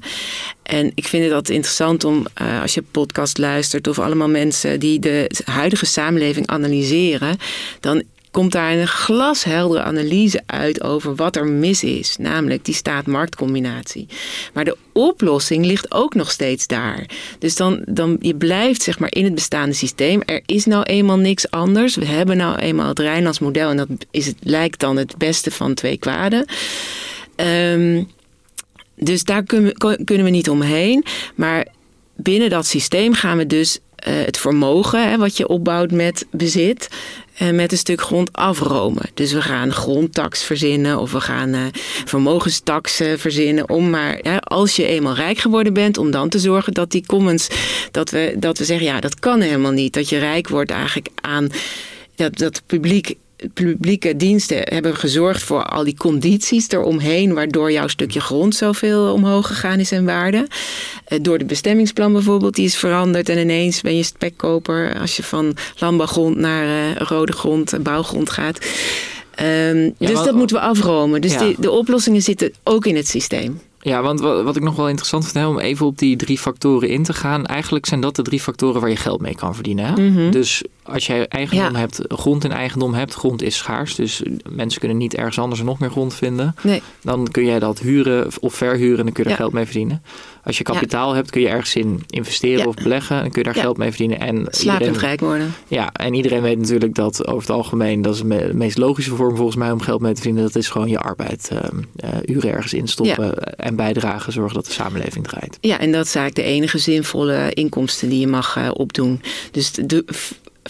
En 0.64 0.92
ik 0.96 1.08
vind 1.08 1.24
het 1.24 1.34
altijd 1.34 1.56
interessant 1.56 2.04
om, 2.04 2.26
uh, 2.42 2.62
als 2.62 2.74
je 2.74 2.84
podcast 2.92 3.38
luistert 3.38 3.88
of 3.88 4.00
allemaal 4.00 4.30
mensen 4.30 4.80
die 4.80 5.00
de 5.00 5.32
huidige 5.46 5.86
samenleving 5.86 6.48
analyseren, 6.48 7.38
dan 7.80 8.04
komt 8.32 8.52
daar 8.52 8.74
een 8.74 8.88
glasheldere 8.88 9.84
analyse 9.84 10.42
uit 10.46 10.84
over 10.84 11.16
wat 11.16 11.36
er 11.36 11.48
mis 11.48 11.84
is. 11.84 12.16
Namelijk 12.20 12.66
die 12.66 12.74
staat-marktcombinatie. 12.74 14.08
Maar 14.54 14.66
de 14.66 14.78
oplossing 14.92 15.66
ligt 15.66 15.92
ook 15.92 16.14
nog 16.14 16.32
steeds 16.32 16.68
daar. 16.68 17.06
Dus 17.40 17.56
dan, 17.56 17.82
dan 17.86 18.18
je 18.20 18.36
blijft 18.36 18.82
zeg 18.82 19.00
maar 19.00 19.14
in 19.14 19.24
het 19.24 19.36
bestaande 19.36 19.76
systeem. 19.76 20.22
Er 20.26 20.42
is 20.46 20.66
nou 20.66 20.84
eenmaal 20.84 21.18
niks 21.18 21.52
anders. 21.52 21.96
We 21.96 22.06
hebben 22.06 22.38
nou 22.38 22.58
eenmaal 22.58 22.88
het 22.88 23.00
Rijnlands 23.00 23.40
model. 23.40 23.70
En 23.70 23.78
dat 23.78 23.88
is 24.12 24.26
het, 24.26 24.38
lijkt 24.40 24.80
dan 24.80 24.98
het 24.98 25.18
beste 25.18 25.52
van 25.52 25.74
twee 25.74 25.98
kwaden. 25.98 26.46
Um, 27.36 28.10
dus 28.96 29.24
daar 29.24 29.44
kunnen 29.44 29.74
we, 29.78 30.04
kunnen 30.04 30.26
we 30.26 30.32
niet 30.32 30.50
omheen. 30.50 31.06
Maar 31.36 31.68
binnen 32.16 32.50
dat 32.50 32.66
systeem 32.66 33.14
gaan 33.14 33.38
we 33.38 33.48
dus 33.48 33.80
uh, 34.08 34.14
het 34.26 34.38
vermogen 34.38 35.10
hè, 35.10 35.18
wat 35.18 35.38
je 35.38 35.48
opbouwt 35.48 35.92
met 35.92 36.26
bezit 36.32 36.90
met 37.38 37.72
een 37.72 37.78
stuk 37.78 38.02
grond 38.02 38.34
afromen. 38.34 39.10
Dus 39.14 39.32
we 39.32 39.42
gaan 39.42 39.72
grondtax 39.72 40.44
verzinnen 40.44 41.00
of 41.00 41.12
we 41.12 41.22
gaan 41.22 41.54
uh, 41.54 41.66
vermogenstax 42.06 43.02
verzinnen 43.16 43.70
om 43.70 43.90
maar 43.90 44.40
als 44.40 44.76
je 44.76 44.86
eenmaal 44.86 45.16
rijk 45.16 45.38
geworden 45.38 45.74
bent 45.74 45.98
om 45.98 46.12
dan 46.12 46.30
te 46.30 46.40
zorgen 46.40 46.74
dat 46.74 46.92
die 46.92 47.06
commons 47.06 47.48
dat 47.92 48.10
we 48.10 48.36
dat 48.38 48.58
we 48.58 48.66
zeggen 48.66 48.86
ja 48.86 49.00
dat 49.00 49.20
kan 49.20 49.42
helemaal 49.42 49.72
niet 49.72 49.94
dat 49.94 50.10
je 50.10 50.18
rijk 50.18 50.50
wordt 50.50 50.72
eigenlijk 50.72 51.08
aan 51.16 51.50
dat 52.16 52.38
dat 52.38 52.62
publiek 52.66 53.16
publieke 53.54 54.16
diensten 54.16 54.62
hebben 54.64 54.96
gezorgd 54.96 55.44
voor 55.44 55.64
al 55.64 55.84
die 55.84 55.98
condities 55.98 56.70
eromheen, 56.70 57.34
waardoor 57.34 57.72
jouw 57.72 57.88
stukje 57.88 58.20
grond 58.20 58.56
zoveel 58.56 59.14
omhoog 59.14 59.48
gegaan 59.48 59.80
is 59.80 59.92
in 59.92 60.06
waarde. 60.06 60.48
Door 61.22 61.38
de 61.38 61.46
bestemmingsplan 61.46 62.14
bijvoorbeeld, 62.14 62.56
die 62.56 62.66
is 62.66 62.76
veranderd 62.76 63.30
en 63.30 63.38
ineens 63.38 63.82
ben 63.82 63.96
je 63.96 64.04
spekkoper 64.04 65.00
als 65.00 65.16
je 65.16 65.24
van 65.24 65.56
landbouwgrond 65.78 66.38
naar 66.38 66.66
uh, 66.66 66.96
rode 66.96 67.32
grond, 67.32 67.84
bouwgrond 67.84 68.30
gaat. 68.30 68.66
Um, 69.40 69.84
ja, 69.98 70.08
dus 70.08 70.24
dat 70.24 70.36
moeten 70.36 70.56
we 70.56 70.62
afromen. 70.62 71.22
Dus 71.22 71.34
ja. 71.34 71.40
die, 71.40 71.56
de 71.60 71.72
oplossingen 71.72 72.22
zitten 72.22 72.54
ook 72.64 72.86
in 72.86 72.96
het 72.96 73.08
systeem. 73.08 73.60
Ja, 73.82 74.02
want 74.02 74.20
wat 74.20 74.56
ik 74.56 74.64
nog 74.64 74.76
wel 74.76 74.88
interessant 74.90 75.28
vind, 75.28 75.48
om 75.48 75.60
even 75.60 75.86
op 75.86 75.98
die 75.98 76.16
drie 76.16 76.38
factoren 76.38 76.90
in 76.90 77.04
te 77.04 77.14
gaan. 77.14 77.46
Eigenlijk 77.46 77.86
zijn 77.86 78.02
dat 78.02 78.16
de 78.16 78.22
drie 78.22 78.40
factoren 78.40 78.82
waar 78.82 78.90
je 78.90 78.96
geld 78.96 79.22
mee 79.22 79.36
kan 79.36 79.56
verdienen. 79.56 79.86
Hè? 79.86 80.10
Mhm. 80.10 80.32
Dus 80.32 80.64
als 80.84 81.08
jij 81.08 81.28
eigendom 81.28 81.76
hebt, 81.76 82.02
grond 82.08 82.44
in 82.44 82.52
eigendom 82.52 82.94
hebt, 82.94 83.14
grond 83.14 83.42
is 83.42 83.58
schaars. 83.58 83.96
Dus 83.96 84.24
mensen 84.50 84.80
kunnen 84.80 84.98
niet 84.98 85.16
ergens 85.16 85.40
anders 85.40 85.62
nog 85.62 85.80
meer 85.80 85.90
grond 85.90 86.14
vinden. 86.14 86.56
Nee. 86.62 86.82
Dan 87.02 87.28
kun 87.32 87.46
jij 87.46 87.60
dat 87.60 87.80
huren 87.80 88.28
of 88.40 88.54
verhuren 88.54 88.98
en 88.98 89.04
dan 89.04 89.14
kun 89.14 89.24
je 89.24 89.30
er 89.30 89.36
geld 89.36 89.54
mee 89.54 89.66
verdienen. 89.66 90.02
Als 90.44 90.58
je 90.58 90.64
kapitaal 90.64 91.14
hebt, 91.14 91.30
kun 91.30 91.42
je 91.42 91.48
ergens 91.48 91.76
in 91.76 92.04
investeren 92.10 92.68
of 92.68 92.76
beleggen. 92.76 93.24
En 93.24 93.32
kun 93.32 93.44
je 93.44 93.54
daar 93.54 93.64
geld 93.64 93.78
mee 93.78 93.90
verdienen. 93.90 94.20
En 94.20 94.48
Slapend 94.50 94.98
rijk 94.98 95.20
worden. 95.20 95.54
Ja, 95.68 95.92
en 95.94 96.14
iedereen 96.14 96.42
weet 96.42 96.60
natuurlijk 96.60 96.96
dat 96.96 97.28
over 97.28 97.42
het 97.42 97.50
algemeen, 97.50 98.02
dat 98.02 98.14
is 98.14 98.22
de 98.22 98.50
meest 98.54 98.78
logische 98.78 99.16
vorm 99.16 99.36
volgens 99.36 99.58
mij 99.58 99.72
om 99.72 99.82
geld 99.82 100.02
mee 100.02 100.14
te 100.14 100.22
verdienen. 100.22 100.44
Dat 100.44 100.56
is 100.56 100.70
gewoon 100.70 100.90
je 100.90 101.00
arbeid, 101.00 101.50
uh, 101.54 102.10
uren 102.26 102.52
ergens 102.52 102.74
instoppen 102.74 103.58
en 103.58 103.76
bijdragen, 103.76 104.34
zorgen 104.34 104.56
dat 104.56 104.66
de 104.66 104.72
samenleving 104.72 105.28
draait. 105.28 105.58
Ja, 105.62 105.80
en 105.80 105.92
dat 105.92 106.06
is 106.06 106.16
eigenlijk 106.16 106.48
de 106.48 106.54
enige 106.54 106.78
zinvolle 106.78 107.54
inkomsten 107.54 108.10
die 108.10 108.20
je 108.20 108.28
mag 108.28 108.58
uh, 108.58 108.70
opdoen. 108.74 109.22
Dus 109.52 109.72
de, 109.72 110.06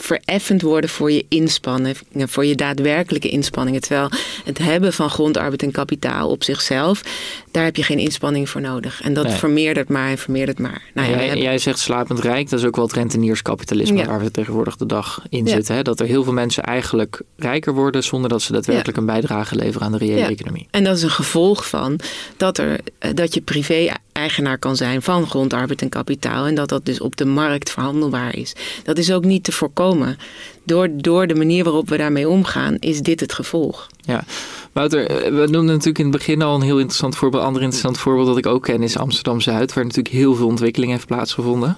vereffend 0.03 0.61
worden 0.61 0.89
voor 0.89 1.11
je 1.11 1.25
inspanningen, 1.29 2.29
voor 2.29 2.45
je 2.45 2.55
daadwerkelijke 2.55 3.29
inspanningen. 3.29 3.81
Terwijl 3.81 4.09
het 4.45 4.57
hebben 4.57 4.93
van 4.93 5.09
grondarbeid 5.09 5.63
en 5.63 5.71
kapitaal 5.71 6.29
op 6.29 6.43
zichzelf, 6.43 7.01
daar 7.51 7.63
heb 7.63 7.75
je 7.75 7.83
geen 7.83 7.99
inspanning 7.99 8.49
voor 8.49 8.61
nodig. 8.61 9.01
En 9.01 9.13
dat 9.13 9.25
nee. 9.25 9.35
vermeerdert 9.35 9.89
maar 9.89 10.09
en 10.09 10.17
vermeerdert 10.17 10.59
maar. 10.59 10.81
Nou 10.93 11.09
ja, 11.09 11.23
jij, 11.23 11.37
jij, 11.37 11.57
zegt 11.57 11.79
slapend 11.79 12.19
rijk, 12.19 12.49
dat 12.49 12.59
is 12.59 12.65
ook 12.65 12.75
wel 12.75 12.85
het 12.85 12.93
rentenierskapitalisme 12.93 13.97
ja. 13.97 14.05
waar 14.05 14.19
we 14.19 14.31
tegenwoordig 14.31 14.75
de 14.75 14.85
dag 14.85 15.21
in 15.29 15.47
zitten. 15.47 15.75
Hè? 15.75 15.81
Dat 15.81 15.99
er 15.99 16.05
heel 16.05 16.23
veel 16.23 16.33
mensen 16.33 16.63
eigenlijk 16.63 17.21
rijker 17.37 17.73
worden 17.73 18.03
zonder 18.03 18.29
dat 18.29 18.41
ze 18.41 18.51
daadwerkelijk 18.51 18.97
een 18.97 19.05
bijdrage 19.05 19.55
leveren 19.55 19.87
aan 19.87 19.91
de 19.91 19.97
reële 19.97 20.25
economie. 20.25 20.67
En 20.71 20.83
dat 20.83 20.97
is 20.97 21.03
een 21.03 21.09
gevolg 21.09 21.67
van 21.67 21.99
dat, 22.37 22.57
er, 22.57 22.79
eh, 22.99 23.11
dat 23.13 23.33
je 23.33 23.41
privé 23.41 23.93
eigenaar 24.11 24.57
kan 24.57 24.75
zijn 24.75 25.01
van 25.01 25.27
grondarbeid 25.27 25.81
en 25.81 25.89
kapitaal. 25.89 26.45
En 26.45 26.55
dat 26.55 26.69
dat 26.69 26.85
dus 26.85 27.01
op 27.01 27.15
de 27.15 27.25
markt 27.25 27.69
verhandelbaar 27.69 28.35
is. 28.35 28.53
Dat 28.83 28.97
is 28.97 29.11
ook 29.11 29.25
niet 29.25 29.43
te 29.43 29.51
voorkomen. 29.51 29.89
Door, 30.63 30.89
door 30.91 31.27
de 31.27 31.35
manier 31.35 31.63
waarop 31.63 31.89
we 31.89 31.97
daarmee 31.97 32.29
omgaan, 32.29 32.75
is 32.79 33.01
dit 33.01 33.19
het 33.19 33.33
gevolg. 33.33 33.89
Ja, 34.01 34.23
Wouter, 34.73 35.07
eh, 35.07 35.23
we 35.23 35.39
noemden 35.39 35.65
natuurlijk 35.65 35.99
in 35.99 36.05
het 36.05 36.17
begin 36.17 36.41
al 36.41 36.55
een 36.55 36.61
heel 36.61 36.77
interessant 36.77 37.15
voorbeeld. 37.15 37.41
Een 37.41 37.47
ander 37.47 37.61
interessant 37.61 37.97
voorbeeld 37.97 38.27
dat 38.27 38.37
ik 38.37 38.45
ook 38.45 38.63
ken 38.63 38.83
is 38.83 38.97
Amsterdam-Zuid, 38.97 39.73
waar 39.73 39.83
natuurlijk 39.83 40.15
heel 40.15 40.35
veel 40.35 40.47
ontwikkeling 40.47 40.91
heeft 40.91 41.05
plaatsgevonden. 41.05 41.77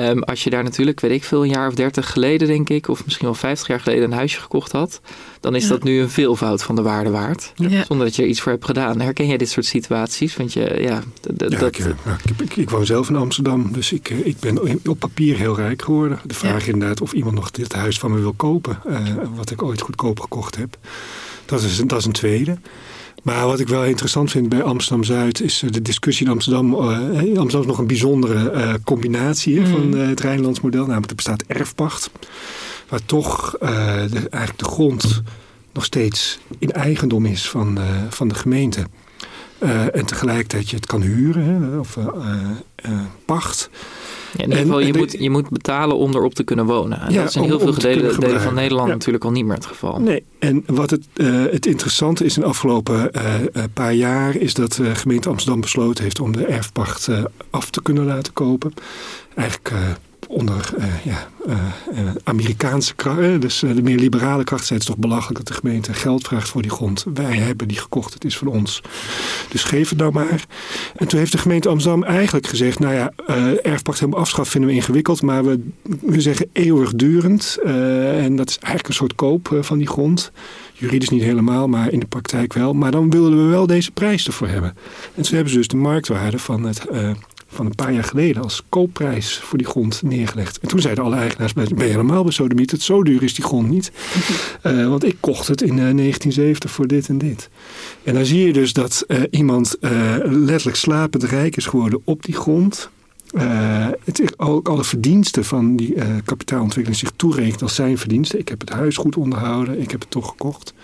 Um, 0.00 0.22
als 0.22 0.44
je 0.44 0.50
daar 0.50 0.62
natuurlijk, 0.62 1.00
weet 1.00 1.10
ik 1.10 1.24
veel, 1.24 1.42
een 1.42 1.50
jaar 1.50 1.68
of 1.68 1.74
dertig 1.74 2.10
geleden 2.10 2.48
denk 2.48 2.68
ik, 2.68 2.88
of 2.88 3.04
misschien 3.04 3.26
wel 3.26 3.34
vijftig 3.34 3.68
jaar 3.68 3.80
geleden 3.80 4.04
een 4.04 4.12
huisje 4.12 4.40
gekocht 4.40 4.72
had, 4.72 5.00
dan 5.40 5.54
is 5.54 5.68
dat 5.68 5.82
nu 5.82 6.00
een 6.00 6.10
veelvoud 6.10 6.62
van 6.62 6.74
de 6.74 6.82
waarde 6.82 7.10
waard. 7.10 7.52
Ja. 7.56 7.84
Zonder 7.84 8.06
dat 8.06 8.16
je 8.16 8.22
er 8.22 8.28
iets 8.28 8.40
voor 8.40 8.52
hebt 8.52 8.64
gedaan. 8.64 9.00
Herken 9.00 9.26
jij 9.26 9.36
dit 9.36 9.48
soort 9.48 9.66
situaties? 9.66 10.36
Want 10.36 10.52
je, 10.52 10.60
ja, 10.60 10.76
ja 10.76 11.02
dat... 11.34 11.52
ik, 11.52 11.78
nou, 12.04 12.18
ik, 12.42 12.56
ik, 12.56 12.70
woon 12.70 12.86
zelf 12.86 13.08
in 13.08 13.16
Amsterdam, 13.16 13.72
dus 13.72 13.92
ik, 13.92 14.10
eh, 14.10 14.26
ik 14.26 14.38
ben 14.40 14.80
op 14.84 14.98
papier 14.98 15.36
heel 15.36 15.56
rijk 15.56 15.82
geworden. 15.82 16.20
De 16.24 16.34
vraag 16.34 16.60
is 16.60 16.68
inderdaad 16.68 17.00
of 17.00 17.12
iemand 17.12 17.34
nog 17.34 17.50
dit 17.50 17.72
huis 17.72 17.98
van 17.98 18.12
me 18.12 18.20
wil 18.20 18.34
kopen, 18.36 18.78
uh, 18.86 18.98
wat 19.34 19.50
ik 19.50 19.62
ooit 19.62 19.80
goedkoop 19.80 20.20
gekocht 20.20 20.56
heb. 20.56 20.76
Dat 21.46 21.62
is, 21.62 21.76
dat 21.86 21.98
is 21.98 22.04
een 22.04 22.12
tweede. 22.12 22.58
Maar 23.24 23.46
wat 23.46 23.60
ik 23.60 23.68
wel 23.68 23.84
interessant 23.84 24.30
vind 24.30 24.48
bij 24.48 24.62
Amsterdam-Zuid 24.62 25.40
is 25.40 25.62
eh, 25.62 25.70
de 25.70 25.82
discussie 25.82 26.26
in 26.26 26.32
Amsterdam. 26.32 26.74
Uh, 26.74 26.78
Amsterdam 27.18 27.60
is 27.60 27.66
nog 27.66 27.78
een 27.78 27.86
bijzondere 27.86 28.52
uh, 28.52 28.74
combinatie 28.84 29.60
mm. 29.60 29.66
van 29.66 29.96
uh, 29.96 30.08
het 30.08 30.20
Rijnlands 30.20 30.60
model. 30.60 30.86
Namelijk 30.86 31.10
er 31.10 31.16
bestaat 31.16 31.42
erfpacht. 31.46 32.10
Waar 32.88 33.04
toch 33.06 33.56
de, 33.58 34.26
eigenlijk 34.30 34.58
de 34.58 34.64
grond 34.64 35.22
nog 35.72 35.84
steeds 35.84 36.38
in 36.58 36.70
eigendom 36.70 37.26
is 37.26 37.48
van, 37.48 37.78
van 38.08 38.28
de 38.28 38.34
gemeente. 38.34 38.86
en 39.92 40.06
tegelijkertijd 40.06 40.70
je 40.70 40.76
het 40.76 40.86
kan 40.86 41.02
huren 41.02 41.44
hè, 41.44 41.78
of 41.78 41.98
pacht. 43.24 43.70
In 44.36 44.44
ieder 44.44 44.58
geval, 44.58 44.80
je, 44.80 44.94
moet, 44.94 45.12
je 45.18 45.30
moet 45.30 45.48
betalen 45.48 45.96
om 45.96 46.14
erop 46.14 46.34
te 46.34 46.42
kunnen 46.42 46.66
wonen. 46.66 46.98
ja, 47.08 47.20
dat 47.20 47.28
is 47.28 47.36
in 47.36 47.42
heel 47.42 47.58
veel 47.58 47.78
delen, 47.78 48.20
delen 48.20 48.40
van 48.40 48.54
Nederland 48.54 48.88
natuurlijk 48.88 49.24
al 49.24 49.30
niet 49.30 49.44
meer 49.44 49.54
het 49.54 49.66
geval. 49.66 50.00
Nee, 50.00 50.24
en 50.38 50.62
wat 50.66 50.90
het, 50.90 51.06
uh, 51.14 51.44
het 51.50 51.66
interessante 51.66 52.24
is 52.24 52.36
in 52.36 52.42
de 52.42 52.48
afgelopen 52.48 53.10
uh, 53.16 53.62
paar 53.72 53.94
jaar... 53.94 54.36
is 54.36 54.54
dat 54.54 54.72
de 54.72 54.94
gemeente 54.94 55.28
Amsterdam 55.28 55.60
besloten 55.60 56.02
heeft 56.04 56.20
om 56.20 56.32
de 56.32 56.46
erfpacht 56.46 57.08
af 57.50 57.70
te 57.70 57.82
kunnen 57.82 58.04
laten 58.04 58.32
kopen. 58.32 58.72
Eigenlijk 59.34 59.72
onder 60.28 60.70
uh, 60.78 60.84
ja, 61.04 61.28
uh, 61.46 61.54
Amerikaanse 62.24 62.94
krachten, 62.94 63.40
dus 63.40 63.58
de 63.58 63.82
meer 63.82 63.98
liberale 63.98 64.44
kracht, 64.44 64.66
zijn 64.66 64.78
het 64.78 64.88
toch 64.88 64.96
belachelijk 64.96 65.38
dat 65.38 65.46
de 65.46 65.60
gemeente 65.60 65.92
geld 65.92 66.26
vraagt 66.26 66.48
voor 66.48 66.62
die 66.62 66.70
grond. 66.70 67.04
Wij 67.14 67.36
hebben 67.36 67.68
die 67.68 67.78
gekocht, 67.78 68.14
het 68.14 68.24
is 68.24 68.38
van 68.38 68.46
ons. 68.46 68.82
Dus 69.48 69.64
geef 69.64 69.88
het 69.88 69.98
nou 69.98 70.12
maar. 70.12 70.44
En 70.96 71.08
toen 71.08 71.18
heeft 71.18 71.32
de 71.32 71.38
gemeente 71.38 71.68
Amsterdam 71.68 72.04
eigenlijk 72.04 72.46
gezegd, 72.46 72.78
nou 72.78 72.94
ja, 72.94 73.12
erfpacht 73.62 74.00
helemaal 74.00 74.20
afschaffen 74.20 74.52
vinden 74.52 74.70
we 74.70 74.76
ingewikkeld, 74.76 75.22
maar 75.22 75.44
we, 75.44 75.60
we 76.00 76.20
zeggen 76.20 76.48
eeuwigdurend. 76.52 77.58
en 77.64 78.36
dat 78.36 78.48
is 78.48 78.58
eigenlijk 78.58 78.88
een 78.88 78.94
soort 78.94 79.14
koop 79.14 79.56
van 79.60 79.78
die 79.78 79.88
grond. 79.88 80.32
Juridisch 80.72 81.08
niet 81.08 81.22
helemaal, 81.22 81.68
maar 81.68 81.92
in 81.92 82.00
de 82.00 82.06
praktijk 82.06 82.52
wel. 82.52 82.72
Maar 82.72 82.90
dan 82.90 83.10
wilden 83.10 83.44
we 83.44 83.50
wel 83.50 83.66
deze 83.66 83.90
prijs 83.90 84.26
ervoor 84.26 84.48
hebben. 84.48 84.76
En 85.14 85.22
toen 85.22 85.34
hebben 85.34 85.52
ze 85.52 85.58
dus 85.58 85.68
de 85.68 85.76
marktwaarde 85.76 86.38
van 86.38 86.64
het 86.64 86.86
van 87.54 87.66
een 87.66 87.74
paar 87.74 87.92
jaar 87.92 88.04
geleden 88.04 88.42
als 88.42 88.62
koopprijs 88.68 89.38
voor 89.38 89.58
die 89.58 89.66
grond 89.66 90.02
neergelegd. 90.02 90.58
En 90.58 90.68
toen 90.68 90.80
zeiden 90.80 91.04
alle 91.04 91.16
eigenaars, 91.16 91.52
ben 91.52 91.66
je 91.76 91.82
helemaal 91.82 92.24
besodemiet, 92.24 92.70
het 92.70 92.82
zo 92.82 93.02
duur 93.02 93.22
is 93.22 93.34
die 93.34 93.44
grond 93.44 93.68
niet. 93.68 93.92
Uh, 94.62 94.88
want 94.92 95.04
ik 95.04 95.16
kocht 95.20 95.48
het 95.48 95.62
in 95.62 95.76
uh, 95.76 95.88
eh, 95.88 95.96
1970 95.96 96.70
voor 96.70 96.86
dit 96.86 97.08
en 97.08 97.18
dit. 97.18 97.48
En 98.02 98.14
dan 98.14 98.24
zie 98.24 98.46
je 98.46 98.52
dus 98.52 98.72
dat 98.72 99.04
uh, 99.08 99.22
iemand 99.30 99.76
letterlijk 100.22 100.76
slapend 100.76 101.22
rijk 101.22 101.56
is 101.56 101.66
geworden 101.66 102.00
op 102.04 102.22
die 102.22 102.34
grond. 102.34 102.90
het, 104.04 104.38
ook 104.38 104.68
alle 104.68 104.84
verdiensten 104.84 105.44
van 105.44 105.76
die 105.76 105.94
kapitaalontwikkeling 106.24 107.00
zich 107.00 107.12
toerekent 107.16 107.62
als 107.62 107.74
zijn 107.74 107.98
verdiensten. 107.98 108.38
Ik 108.38 108.48
heb 108.48 108.60
het 108.60 108.70
huis 108.70 108.96
goed 108.96 109.16
onderhouden, 109.16 109.80
ik 109.80 109.90
heb 109.90 110.00
het 110.00 110.10
toch 110.10 110.28
gekocht. 110.28 110.74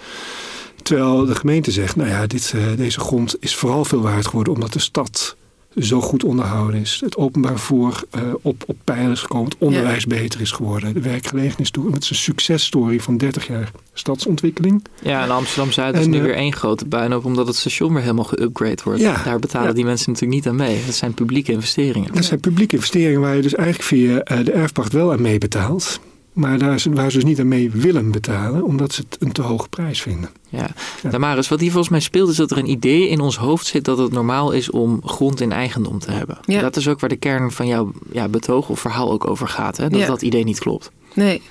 Terwijl 0.82 1.26
de 1.26 1.34
gemeente 1.34 1.70
zegt, 1.70 1.96
nou 1.96 2.08
ja, 2.08 2.26
dit, 2.26 2.54
deze 2.76 3.00
grond 3.00 3.36
is 3.40 3.56
vooral 3.56 3.84
veel 3.84 4.00
waard 4.00 4.26
geworden 4.26 4.54
omdat 4.54 4.72
de 4.72 4.78
stad 4.78 5.36
zo 5.76 6.00
goed 6.00 6.24
onderhouden 6.24 6.80
is. 6.80 7.00
Het 7.04 7.16
openbaar 7.16 7.56
vervoer 7.56 8.02
uh, 8.16 8.22
op, 8.42 8.62
op 8.66 8.76
pijlen 8.84 9.10
is 9.10 9.20
gekomen. 9.20 9.44
Het 9.44 9.58
onderwijs 9.58 10.06
beter 10.06 10.40
is 10.40 10.50
geworden. 10.50 10.94
De 10.94 11.00
werkgelegenheid 11.00 11.74
Het 11.74 12.02
is 12.02 12.10
een 12.10 12.16
successtory 12.16 13.00
van 13.00 13.16
30 13.16 13.46
jaar 13.46 13.70
stadsontwikkeling. 13.92 14.84
Ja, 15.02 15.22
en 15.22 15.30
Amsterdam-Zuid 15.30 15.98
is 15.98 16.06
nu 16.06 16.16
uh, 16.16 16.22
weer 16.22 16.34
één 16.34 16.52
grote 16.52 16.84
puinhoop... 16.84 17.24
omdat 17.24 17.46
het 17.46 17.56
station 17.56 17.92
weer 17.92 18.02
helemaal 18.02 18.28
geüpgrade 18.34 18.82
wordt. 18.84 19.00
Ja, 19.00 19.22
Daar 19.24 19.38
betalen 19.38 19.68
ja. 19.68 19.74
die 19.74 19.84
mensen 19.84 20.12
natuurlijk 20.12 20.44
niet 20.44 20.52
aan 20.52 20.58
mee. 20.58 20.84
Dat 20.86 20.94
zijn 20.94 21.14
publieke 21.14 21.52
investeringen. 21.52 22.14
Dat 22.14 22.24
zijn 22.24 22.40
publieke 22.40 22.74
investeringen 22.74 23.20
waar 23.20 23.36
je 23.36 23.42
dus 23.42 23.54
eigenlijk 23.54 23.88
via 23.88 24.38
uh, 24.38 24.44
de 24.44 24.52
erfpacht 24.52 24.92
wel 24.92 25.12
aan 25.12 25.22
meebetaalt. 25.22 26.00
Maar 26.32 26.58
daar, 26.58 26.82
waar 26.90 27.10
ze 27.10 27.16
dus 27.16 27.24
niet 27.24 27.40
aan 27.40 27.48
mee 27.48 27.70
willen 27.70 28.10
betalen, 28.10 28.64
omdat 28.64 28.92
ze 28.92 29.02
het 29.08 29.22
een 29.22 29.32
te 29.32 29.42
hoge 29.42 29.68
prijs 29.68 30.02
vinden. 30.02 30.30
Ja. 30.48 30.68
ja. 31.02 31.10
Damaris, 31.10 31.48
wat 31.48 31.60
hier 31.60 31.70
volgens 31.70 31.90
mij 31.90 32.00
speelt, 32.00 32.28
is 32.28 32.36
dat 32.36 32.50
er 32.50 32.58
een 32.58 32.70
idee 32.70 33.08
in 33.08 33.20
ons 33.20 33.36
hoofd 33.36 33.66
zit 33.66 33.84
dat 33.84 33.98
het 33.98 34.12
normaal 34.12 34.52
is 34.52 34.70
om 34.70 35.00
grond 35.04 35.40
in 35.40 35.52
eigendom 35.52 35.98
te 35.98 36.10
hebben. 36.10 36.38
Ja. 36.44 36.60
Dat 36.60 36.76
is 36.76 36.88
ook 36.88 37.00
waar 37.00 37.08
de 37.08 37.16
kern 37.16 37.52
van 37.52 37.66
jouw 37.66 37.92
ja, 38.12 38.28
betoog 38.28 38.68
of 38.68 38.80
verhaal 38.80 39.10
ook 39.10 39.26
over 39.26 39.48
gaat. 39.48 39.76
Hè? 39.76 39.88
Dat 39.88 40.00
ja. 40.00 40.06
dat 40.06 40.22
idee 40.22 40.44
niet 40.44 40.58
klopt. 40.58 40.90
Nee. 41.14 41.42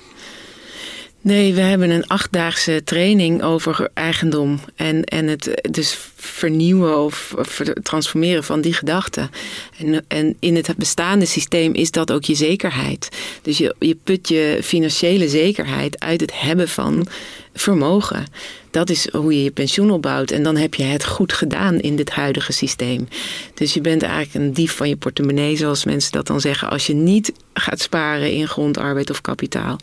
Nee, 1.22 1.54
we 1.54 1.60
hebben 1.60 1.90
een 1.90 2.06
achtdaagse 2.06 2.80
training 2.84 3.42
over 3.42 3.90
eigendom. 3.94 4.60
En, 4.76 5.04
en 5.04 5.26
het 5.26 5.60
dus 5.70 5.98
vernieuwen 6.16 6.98
of 6.98 7.34
transformeren 7.82 8.44
van 8.44 8.60
die 8.60 8.72
gedachten. 8.72 9.30
En, 9.78 10.04
en 10.08 10.36
in 10.38 10.56
het 10.56 10.76
bestaande 10.76 11.24
systeem 11.24 11.74
is 11.74 11.90
dat 11.90 12.12
ook 12.12 12.24
je 12.24 12.34
zekerheid. 12.34 13.08
Dus 13.42 13.58
je, 13.58 13.74
je 13.78 13.96
put 14.04 14.28
je 14.28 14.58
financiële 14.62 15.28
zekerheid 15.28 16.00
uit 16.00 16.20
het 16.20 16.40
hebben 16.40 16.68
van 16.68 17.06
vermogen. 17.54 18.26
Dat 18.70 18.90
is 18.90 19.10
hoe 19.12 19.34
je 19.34 19.42
je 19.42 19.50
pensioen 19.50 19.90
opbouwt. 19.90 20.30
En 20.30 20.42
dan 20.42 20.56
heb 20.56 20.74
je 20.74 20.82
het 20.82 21.04
goed 21.04 21.32
gedaan 21.32 21.80
in 21.80 21.96
dit 21.96 22.10
huidige 22.10 22.52
systeem. 22.52 23.08
Dus 23.54 23.74
je 23.74 23.80
bent 23.80 24.02
eigenlijk 24.02 24.34
een 24.34 24.52
dief 24.52 24.76
van 24.76 24.88
je 24.88 24.96
portemonnee, 24.96 25.56
zoals 25.56 25.84
mensen 25.84 26.12
dat 26.12 26.26
dan 26.26 26.40
zeggen, 26.40 26.70
als 26.70 26.86
je 26.86 26.94
niet 26.94 27.32
gaat 27.54 27.80
sparen 27.80 28.32
in 28.32 28.48
grondarbeid 28.48 29.10
of 29.10 29.20
kapitaal. 29.20 29.78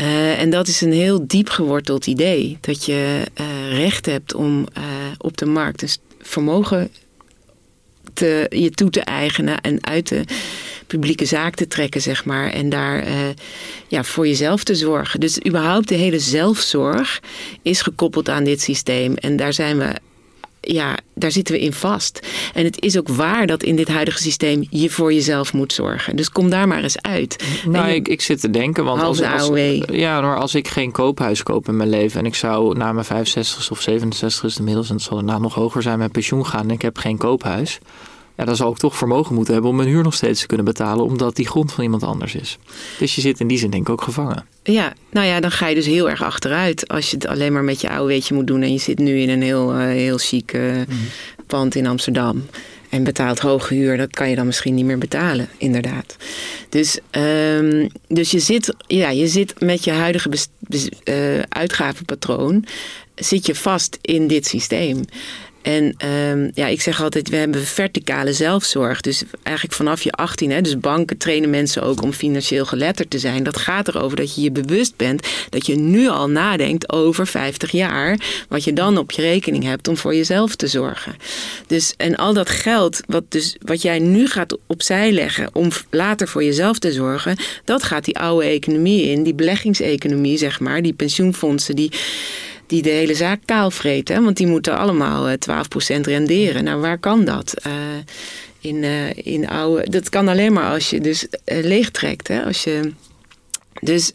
Uh, 0.00 0.40
en 0.40 0.50
dat 0.50 0.68
is 0.68 0.80
een 0.80 0.92
heel 0.92 1.26
diep 1.26 1.48
geworteld 1.48 2.06
idee. 2.06 2.58
Dat 2.60 2.84
je 2.84 3.22
uh, 3.40 3.78
recht 3.78 4.06
hebt 4.06 4.34
om 4.34 4.58
uh, 4.78 4.84
op 5.18 5.36
de 5.36 5.46
markt 5.46 5.82
een 5.82 5.88
vermogen 6.20 6.90
te, 8.14 8.46
je 8.48 8.70
toe 8.70 8.90
te 8.90 9.00
eigenen 9.00 9.60
en 9.60 9.84
uit 9.86 10.08
de 10.08 10.24
publieke 10.86 11.24
zaak 11.24 11.54
te 11.54 11.68
trekken, 11.68 12.02
zeg 12.02 12.24
maar. 12.24 12.50
En 12.50 12.68
daar 12.68 13.04
ja, 13.88 14.04
voor 14.04 14.26
jezelf 14.26 14.64
te 14.64 14.74
zorgen. 14.74 15.20
Dus 15.20 15.44
überhaupt 15.46 15.88
de 15.88 15.94
hele 15.94 16.18
zelfzorg 16.18 17.20
is 17.62 17.82
gekoppeld 17.82 18.28
aan 18.28 18.44
dit 18.44 18.60
systeem. 18.60 19.14
En 19.14 19.36
daar 19.36 19.52
zijn 19.52 19.78
we 19.78 19.94
ja, 20.66 20.96
daar 21.14 21.30
zitten 21.30 21.54
we 21.54 21.60
in 21.60 21.72
vast. 21.72 22.26
En 22.54 22.64
het 22.64 22.80
is 22.80 22.98
ook 22.98 23.08
waar 23.08 23.46
dat 23.46 23.62
in 23.62 23.76
dit 23.76 23.88
huidige 23.88 24.18
systeem 24.18 24.66
je 24.70 24.90
voor 24.90 25.12
jezelf 25.12 25.52
moet 25.52 25.72
zorgen. 25.72 26.16
Dus 26.16 26.30
kom 26.30 26.50
daar 26.50 26.68
maar 26.68 26.82
eens 26.82 27.02
uit. 27.02 27.44
Nou, 27.68 27.88
ik, 27.88 28.08
ik 28.08 28.20
zit 28.20 28.40
te 28.40 28.50
denken, 28.50 28.84
want 28.84 29.02
als, 29.02 29.22
als, 29.22 29.50
ja, 29.90 30.20
maar 30.20 30.36
als 30.36 30.54
ik 30.54 30.68
geen 30.68 30.92
koophuis 30.92 31.42
koop 31.42 31.68
in 31.68 31.76
mijn 31.76 31.88
leven 31.88 32.20
en 32.20 32.26
ik 32.26 32.34
zou 32.34 32.76
na 32.76 32.92
mijn 32.92 33.04
65 33.04 33.70
of 33.70 33.80
67 33.80 34.58
inmiddels, 34.58 34.88
en 34.88 34.94
het 34.94 35.04
zal 35.04 35.16
daarna 35.16 35.38
nog 35.38 35.54
hoger 35.54 35.82
zijn, 35.82 35.98
mijn 35.98 36.10
pensioen 36.10 36.46
gaan 36.46 36.62
en 36.62 36.70
ik 36.70 36.82
heb 36.82 36.98
geen 36.98 37.18
koophuis 37.18 37.78
ja, 38.36 38.44
dan 38.44 38.56
zal 38.56 38.70
ik 38.70 38.76
toch 38.76 38.96
vermogen 38.96 39.34
moeten 39.34 39.52
hebben 39.52 39.70
om 39.70 39.76
mijn 39.76 39.88
huur 39.88 40.02
nog 40.02 40.14
steeds 40.14 40.40
te 40.40 40.46
kunnen 40.46 40.66
betalen, 40.66 41.04
omdat 41.04 41.36
die 41.36 41.48
grond 41.48 41.72
van 41.72 41.84
iemand 41.84 42.02
anders 42.02 42.34
is. 42.34 42.58
Dus 42.98 43.14
je 43.14 43.20
zit 43.20 43.40
in 43.40 43.46
die 43.46 43.58
zin 43.58 43.70
denk 43.70 43.82
ik 43.82 43.92
ook 43.92 44.02
gevangen. 44.02 44.46
Ja, 44.62 44.92
nou 45.10 45.26
ja, 45.26 45.40
dan 45.40 45.50
ga 45.50 45.68
je 45.68 45.74
dus 45.74 45.86
heel 45.86 46.10
erg 46.10 46.22
achteruit 46.22 46.88
als 46.88 47.10
je 47.10 47.16
het 47.16 47.26
alleen 47.26 47.52
maar 47.52 47.64
met 47.64 47.80
je 47.80 47.90
oude 47.90 48.06
weetje 48.06 48.34
moet 48.34 48.46
doen 48.46 48.62
en 48.62 48.72
je 48.72 48.78
zit 48.78 48.98
nu 48.98 49.18
in 49.18 49.28
een 49.28 49.42
heel, 49.42 49.74
uh, 49.74 49.86
heel 49.86 50.18
chic 50.18 50.52
uh, 50.52 50.80
pand 51.46 51.74
in 51.74 51.86
Amsterdam 51.86 52.44
en 52.88 53.04
betaalt 53.04 53.38
hoge 53.38 53.74
huur, 53.74 53.96
dat 53.96 54.10
kan 54.10 54.30
je 54.30 54.36
dan 54.36 54.46
misschien 54.46 54.74
niet 54.74 54.84
meer 54.84 54.98
betalen, 54.98 55.48
inderdaad. 55.56 56.16
Dus, 56.68 56.98
um, 57.10 57.88
dus 58.08 58.30
je, 58.30 58.38
zit, 58.38 58.74
ja, 58.86 59.10
je 59.10 59.28
zit 59.28 59.60
met 59.60 59.84
je 59.84 59.90
huidige 59.90 60.30
uh, 61.04 61.42
uitgavenpatroon, 61.48 62.64
zit 63.14 63.46
je 63.46 63.54
vast 63.54 63.98
in 64.00 64.26
dit 64.26 64.46
systeem. 64.46 65.04
En 65.66 65.94
um, 66.30 66.50
ja, 66.54 66.66
ik 66.66 66.80
zeg 66.80 67.02
altijd, 67.02 67.28
we 67.28 67.36
hebben 67.36 67.64
verticale 67.64 68.32
zelfzorg. 68.32 69.00
Dus 69.00 69.22
eigenlijk 69.42 69.76
vanaf 69.76 70.02
je 70.02 70.12
18, 70.12 70.50
hè, 70.50 70.60
dus 70.60 70.78
banken 70.78 71.16
trainen 71.16 71.50
mensen 71.50 71.82
ook 71.82 72.02
om 72.02 72.12
financieel 72.12 72.64
geletterd 72.64 73.10
te 73.10 73.18
zijn. 73.18 73.42
Dat 73.42 73.56
gaat 73.56 73.88
erover 73.88 74.16
dat 74.16 74.34
je 74.34 74.40
je 74.40 74.50
bewust 74.50 74.96
bent 74.96 75.28
dat 75.50 75.66
je 75.66 75.76
nu 75.76 76.08
al 76.08 76.28
nadenkt 76.28 76.92
over 76.92 77.26
50 77.26 77.70
jaar, 77.70 78.18
wat 78.48 78.64
je 78.64 78.72
dan 78.72 78.98
op 78.98 79.10
je 79.10 79.22
rekening 79.22 79.64
hebt 79.64 79.88
om 79.88 79.96
voor 79.96 80.14
jezelf 80.14 80.56
te 80.56 80.66
zorgen. 80.66 81.16
Dus 81.66 81.94
en 81.96 82.16
al 82.16 82.34
dat 82.34 82.48
geld 82.48 83.00
wat, 83.06 83.24
dus, 83.28 83.56
wat 83.58 83.82
jij 83.82 83.98
nu 83.98 84.26
gaat 84.26 84.58
opzij 84.66 85.12
leggen 85.12 85.48
om 85.52 85.68
later 85.90 86.28
voor 86.28 86.44
jezelf 86.44 86.78
te 86.78 86.92
zorgen, 86.92 87.36
dat 87.64 87.82
gaat 87.82 88.04
die 88.04 88.18
oude 88.18 88.46
economie 88.46 89.02
in, 89.02 89.22
die 89.22 89.34
beleggingseconomie, 89.34 90.38
zeg 90.38 90.60
maar, 90.60 90.82
die 90.82 90.94
pensioenfondsen, 90.94 91.76
die 91.76 91.90
die 92.66 92.82
de 92.82 92.90
hele 92.90 93.14
zaak 93.14 93.40
kaalvreten. 93.44 94.24
Want 94.24 94.36
die 94.36 94.46
moeten 94.46 94.78
allemaal 94.78 95.28
12% 95.28 95.36
eh, 95.88 96.00
renderen. 96.00 96.64
Nou, 96.64 96.80
waar 96.80 96.98
kan 96.98 97.24
dat? 97.24 97.54
Uh, 97.66 97.72
in, 98.60 98.82
uh, 98.82 99.16
in 99.16 99.48
oude, 99.48 99.90
dat 99.90 100.08
kan 100.08 100.28
alleen 100.28 100.52
maar 100.52 100.70
als 100.70 100.90
je 100.90 101.00
dus 101.00 101.24
uh, 101.24 101.64
leegtrekt. 101.64 102.28
Hè? 102.28 102.44
Als 102.44 102.64
je, 102.64 102.92
dus 103.80 104.12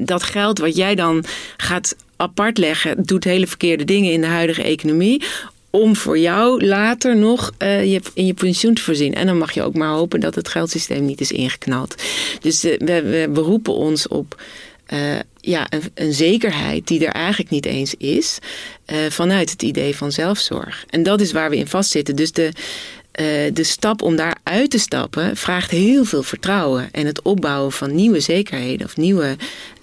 dat 0.00 0.22
geld 0.22 0.58
wat 0.58 0.76
jij 0.76 0.94
dan 0.94 1.24
gaat 1.56 1.96
apart 2.16 2.58
leggen, 2.58 3.02
doet 3.02 3.24
hele 3.24 3.46
verkeerde 3.46 3.84
dingen 3.84 4.12
in 4.12 4.20
de 4.20 4.26
huidige 4.26 4.62
economie 4.62 5.22
om 5.70 5.96
voor 5.96 6.18
jou 6.18 6.66
later 6.66 7.16
nog 7.16 7.52
je, 7.58 8.00
in 8.14 8.26
je 8.26 8.34
pensioen 8.34 8.74
te 8.74 8.82
voorzien. 8.82 9.14
En 9.14 9.26
dan 9.26 9.38
mag 9.38 9.52
je 9.52 9.62
ook 9.62 9.74
maar 9.74 9.92
hopen 9.92 10.20
dat 10.20 10.34
het 10.34 10.48
geldsysteem 10.48 11.04
niet 11.04 11.20
is 11.20 11.32
ingeknald. 11.32 12.02
Dus 12.40 12.62
we, 12.62 12.78
we 12.78 13.28
beroepen 13.32 13.74
ons 13.74 14.08
op 14.08 14.42
ja, 15.40 15.68
een, 15.94 16.12
zekerheid 16.12 16.86
die 16.86 17.06
er 17.06 17.12
eigenlijk 17.12 17.50
niet 17.50 17.66
eens 17.66 17.94
is, 17.94 18.38
uh, 18.86 18.96
vanuit 19.08 19.50
het 19.50 19.62
idee 19.62 19.96
van 19.96 20.12
zelfzorg. 20.12 20.84
En 20.90 21.02
dat 21.02 21.20
is 21.20 21.32
waar 21.32 21.50
we 21.50 21.56
in 21.56 21.66
vastzitten. 21.66 22.16
Dus 22.16 22.32
de, 22.32 22.52
uh, 23.20 23.26
de 23.52 23.64
stap 23.64 24.02
om 24.02 24.16
daar 24.16 24.36
uit 24.42 24.70
te 24.70 24.78
stappen 24.78 25.36
vraagt 25.36 25.70
heel 25.70 26.04
veel 26.04 26.22
vertrouwen 26.22 26.88
en 26.92 27.06
het 27.06 27.22
opbouwen 27.22 27.72
van 27.72 27.94
nieuwe 27.94 28.20
zekerheden 28.20 28.86
of 28.86 28.96
nieuwe 28.96 29.36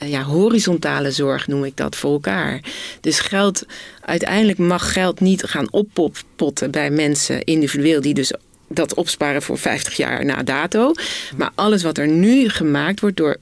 ja, 0.06 0.24
horizontale 0.24 1.12
zorg 1.12 1.48
noem 1.48 1.64
ik 1.64 1.78
dat 1.78 1.96
voor 1.96 2.12
elkaar. 2.12 2.62
Dus 3.02 3.20
geld, 3.20 3.66
uiteindelijk 4.02 4.58
mag 4.58 4.94
geld 4.94 5.20
niet 5.20 5.44
gaan 5.44 5.72
oppotten 5.72 6.72
bij 6.72 6.90
mensen 6.90 7.44
individueel 7.44 8.02
die 8.02 8.14
dus 8.14 8.34
dat 8.68 8.94
opsparen 8.94 9.42
voor 9.42 9.58
50 9.58 9.98
jaar 9.98 10.26
na 10.26 10.44
dato. 10.44 10.92
Maar 11.38 11.52
alles 11.56 11.84
wat 11.84 11.98
er 11.98 12.08
nu 12.08 12.50
gemaakt 12.50 13.00
wordt 13.00 13.18
door 13.18 13.38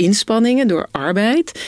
inspanningen, 0.00 0.68
door 0.68 0.88
arbeid, 0.90 1.60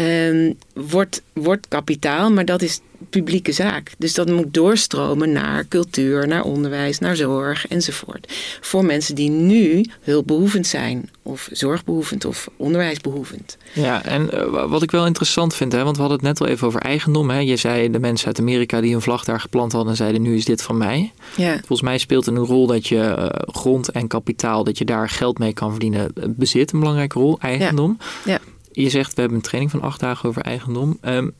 um, 0.00 0.58
wordt, 0.72 1.22
wordt 1.32 1.68
kapitaal, 1.68 2.30
maar 2.30 2.44
dat 2.44 2.62
is 2.62 2.80
publieke 3.10 3.52
zaak. 3.52 3.90
Dus 3.98 4.14
dat 4.14 4.30
moet 4.30 4.54
doorstromen 4.54 5.32
naar 5.32 5.66
cultuur, 5.68 6.28
naar 6.28 6.42
onderwijs, 6.42 6.98
naar 6.98 7.16
zorg 7.16 7.66
enzovoort. 7.68 8.32
Voor 8.60 8.84
mensen 8.84 9.14
die 9.14 9.30
nu 9.30 9.84
hulpbehoevend 10.00 10.66
zijn, 10.66 11.10
of 11.22 11.48
zorgbehoevend 11.52 12.24
of 12.24 12.48
onderwijsbehoevend. 12.56 13.56
Ja, 13.72 14.04
en 14.04 14.30
uh, 14.34 14.64
wat 14.68 14.82
ik 14.82 14.90
wel 14.90 15.06
interessant 15.06 15.54
vind, 15.54 15.72
hè, 15.72 15.84
want 15.84 15.96
we 15.96 16.02
hadden 16.02 16.18
het 16.18 16.28
net 16.28 16.40
al 16.40 16.54
even 16.54 16.66
over 16.66 16.80
eigendom. 16.80 17.30
Hè. 17.30 17.38
Je 17.38 17.56
zei 17.56 17.90
de 17.90 17.98
mensen 17.98 18.26
uit 18.26 18.38
Amerika 18.40 18.80
die 18.80 18.94
een 18.94 19.00
vlag 19.00 19.24
daar 19.24 19.40
geplant 19.40 19.72
hadden, 19.72 19.96
zeiden 19.96 20.22
nu 20.22 20.36
is 20.36 20.44
dit 20.44 20.62
van 20.62 20.78
mij. 20.78 21.12
Ja. 21.36 21.52
Volgens 21.52 21.82
mij 21.82 21.98
speelt 21.98 22.26
een 22.26 22.38
rol 22.38 22.66
dat 22.66 22.86
je 22.86 22.96
uh, 23.18 23.26
grond 23.46 23.90
en 23.90 24.06
kapitaal, 24.06 24.64
dat 24.64 24.78
je 24.78 24.84
daar 24.84 25.08
geld 25.08 25.38
mee 25.38 25.52
kan 25.52 25.70
verdienen, 25.70 26.12
bezit 26.14 26.72
een 26.72 26.78
belangrijke 26.78 27.18
rol, 27.18 27.38
eigendom. 27.40 27.98
Ja. 28.24 28.32
ja. 28.32 28.40
Je 28.74 28.90
zegt 28.90 29.14
we 29.14 29.20
hebben 29.20 29.38
een 29.38 29.44
training 29.44 29.70
van 29.70 29.82
acht 29.82 30.00
dagen 30.00 30.28
over 30.28 30.42
eigendom. 30.42 30.98
Um, 31.02 31.32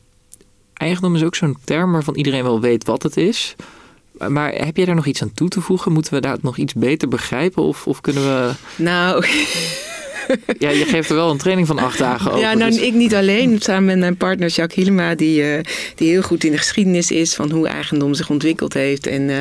eigendom 0.75 1.15
is 1.15 1.23
ook 1.23 1.35
zo'n 1.35 1.57
term 1.65 1.93
waarvan 1.93 2.15
iedereen 2.15 2.43
wel 2.43 2.61
weet 2.61 2.85
wat 2.85 3.03
het 3.03 3.17
is. 3.17 3.57
Maar 4.29 4.53
heb 4.53 4.77
jij 4.77 4.85
daar 4.85 4.95
nog 4.95 5.07
iets 5.07 5.23
aan 5.23 5.35
toe 5.35 5.49
te 5.49 5.61
voegen? 5.61 5.93
Moeten 5.93 6.15
we 6.15 6.21
daar 6.21 6.39
nog 6.41 6.57
iets 6.57 6.73
beter 6.73 7.09
begrijpen? 7.09 7.63
Of, 7.63 7.87
of 7.87 8.01
kunnen 8.01 8.23
we. 8.23 8.53
Nou. 8.77 9.25
Ja, 10.59 10.71
je 10.71 10.85
geeft 10.85 11.11
er 11.11 11.17
wel 11.17 11.31
een 11.31 11.39
training 11.39 11.67
van 11.67 11.79
acht 11.79 11.99
dagen 11.99 12.31
over. 12.31 12.43
Ja, 12.43 12.55
nou, 12.55 12.71
dus... 12.71 12.81
ik 12.81 12.95
niet 12.95 13.15
alleen. 13.15 13.61
Samen 13.61 13.85
met 13.85 13.99
mijn 13.99 14.17
partner 14.17 14.49
Jacques 14.49 14.85
Hielema, 14.85 15.15
die, 15.15 15.43
uh, 15.43 15.61
die 15.95 16.09
heel 16.11 16.23
goed 16.23 16.45
in 16.45 16.51
de 16.51 16.59
geschiedenis 16.59 17.11
is 17.11 17.35
van 17.35 17.51
hoe 17.51 17.69
eigendom 17.69 18.15
zich 18.15 18.31
ontwikkeld 18.31 18.75
heeft 18.75 19.07
en 19.07 19.29
uh, 19.29 19.37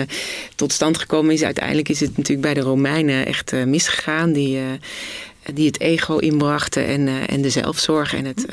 tot 0.55 0.71
stand 0.71 0.97
gekomen 0.97 1.33
is. 1.33 1.43
Uiteindelijk 1.43 1.89
is 1.89 1.99
het 1.99 2.17
natuurlijk 2.17 2.41
bij 2.41 2.53
de 2.53 2.69
Romeinen 2.69 3.25
echt 3.25 3.53
uh, 3.53 3.63
misgegaan, 3.63 4.33
die, 4.33 4.59
die 5.53 5.67
het 5.67 5.79
ego 5.79 6.17
inbrachten 6.17 6.85
en, 6.85 7.27
en 7.27 7.41
de 7.41 7.49
zelfzorg 7.49 8.13
en 8.13 8.25
het 8.25 8.45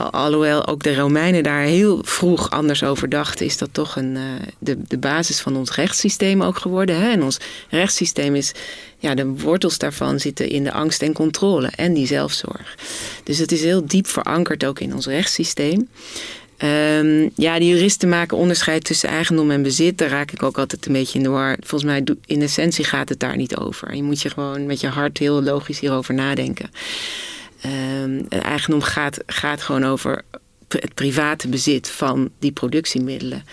alhoewel 0.00 0.66
ook 0.66 0.82
de 0.82 0.94
Romeinen 0.94 1.42
daar 1.42 1.62
heel 1.62 1.98
vroeg 2.02 2.50
anders 2.50 2.82
over 2.82 3.08
dachten, 3.08 3.46
is 3.46 3.58
dat 3.58 3.68
toch 3.72 3.96
een, 3.96 4.16
uh, 4.16 4.22
de, 4.58 4.78
de 4.88 4.98
basis 4.98 5.40
van 5.40 5.56
ons 5.56 5.74
rechtssysteem 5.74 6.42
ook 6.42 6.58
geworden. 6.58 7.00
Hè? 7.00 7.10
En 7.10 7.22
ons 7.22 7.38
rechtssysteem 7.68 8.34
is, 8.34 8.52
ja, 8.98 9.14
de 9.14 9.26
wortels 9.26 9.78
daarvan 9.78 10.20
zitten 10.20 10.48
in 10.48 10.64
de 10.64 10.72
angst 10.72 11.02
en 11.02 11.12
controle 11.12 11.70
en 11.76 11.94
die 11.94 12.06
zelfzorg. 12.06 12.76
Dus 13.22 13.38
het 13.38 13.52
is 13.52 13.62
heel 13.62 13.86
diep 13.86 14.06
verankerd 14.06 14.64
ook 14.64 14.80
in 14.80 14.94
ons 14.94 15.06
rechtssysteem. 15.06 15.88
Um, 16.64 17.30
ja, 17.36 17.58
de 17.58 17.66
juristen 17.66 18.08
maken 18.08 18.36
onderscheid 18.36 18.84
tussen 18.84 19.08
eigendom 19.08 19.50
en 19.50 19.62
bezit. 19.62 19.98
Daar 19.98 20.08
raak 20.08 20.30
ik 20.30 20.42
ook 20.42 20.58
altijd 20.58 20.86
een 20.86 20.92
beetje 20.92 21.18
in 21.18 21.24
de 21.24 21.30
war. 21.30 21.56
Volgens 21.60 21.90
mij, 21.90 22.04
in 22.26 22.42
essentie 22.42 22.84
gaat 22.84 23.08
het 23.08 23.20
daar 23.20 23.36
niet 23.36 23.56
over. 23.56 23.94
Je 23.94 24.02
moet 24.02 24.22
je 24.22 24.30
gewoon 24.30 24.66
met 24.66 24.80
je 24.80 24.86
hart 24.86 25.18
heel 25.18 25.42
logisch 25.42 25.80
hierover 25.80 26.14
nadenken. 26.14 26.70
Um, 28.02 28.26
eigendom 28.28 28.82
gaat, 28.82 29.18
gaat 29.26 29.62
gewoon 29.62 29.84
over 29.84 30.22
het 30.68 30.94
private 30.94 31.48
bezit 31.48 31.90
van 31.90 32.30
die 32.38 32.52
productiemiddelen. 32.52 33.44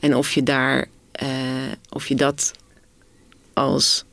En 0.00 0.16
of 0.16 0.32
je 0.32 0.42
daar, 0.42 0.86
uh, 1.22 1.28
of 1.88 2.06
je 2.06 2.14
dat 2.14 2.52
als 3.52 4.04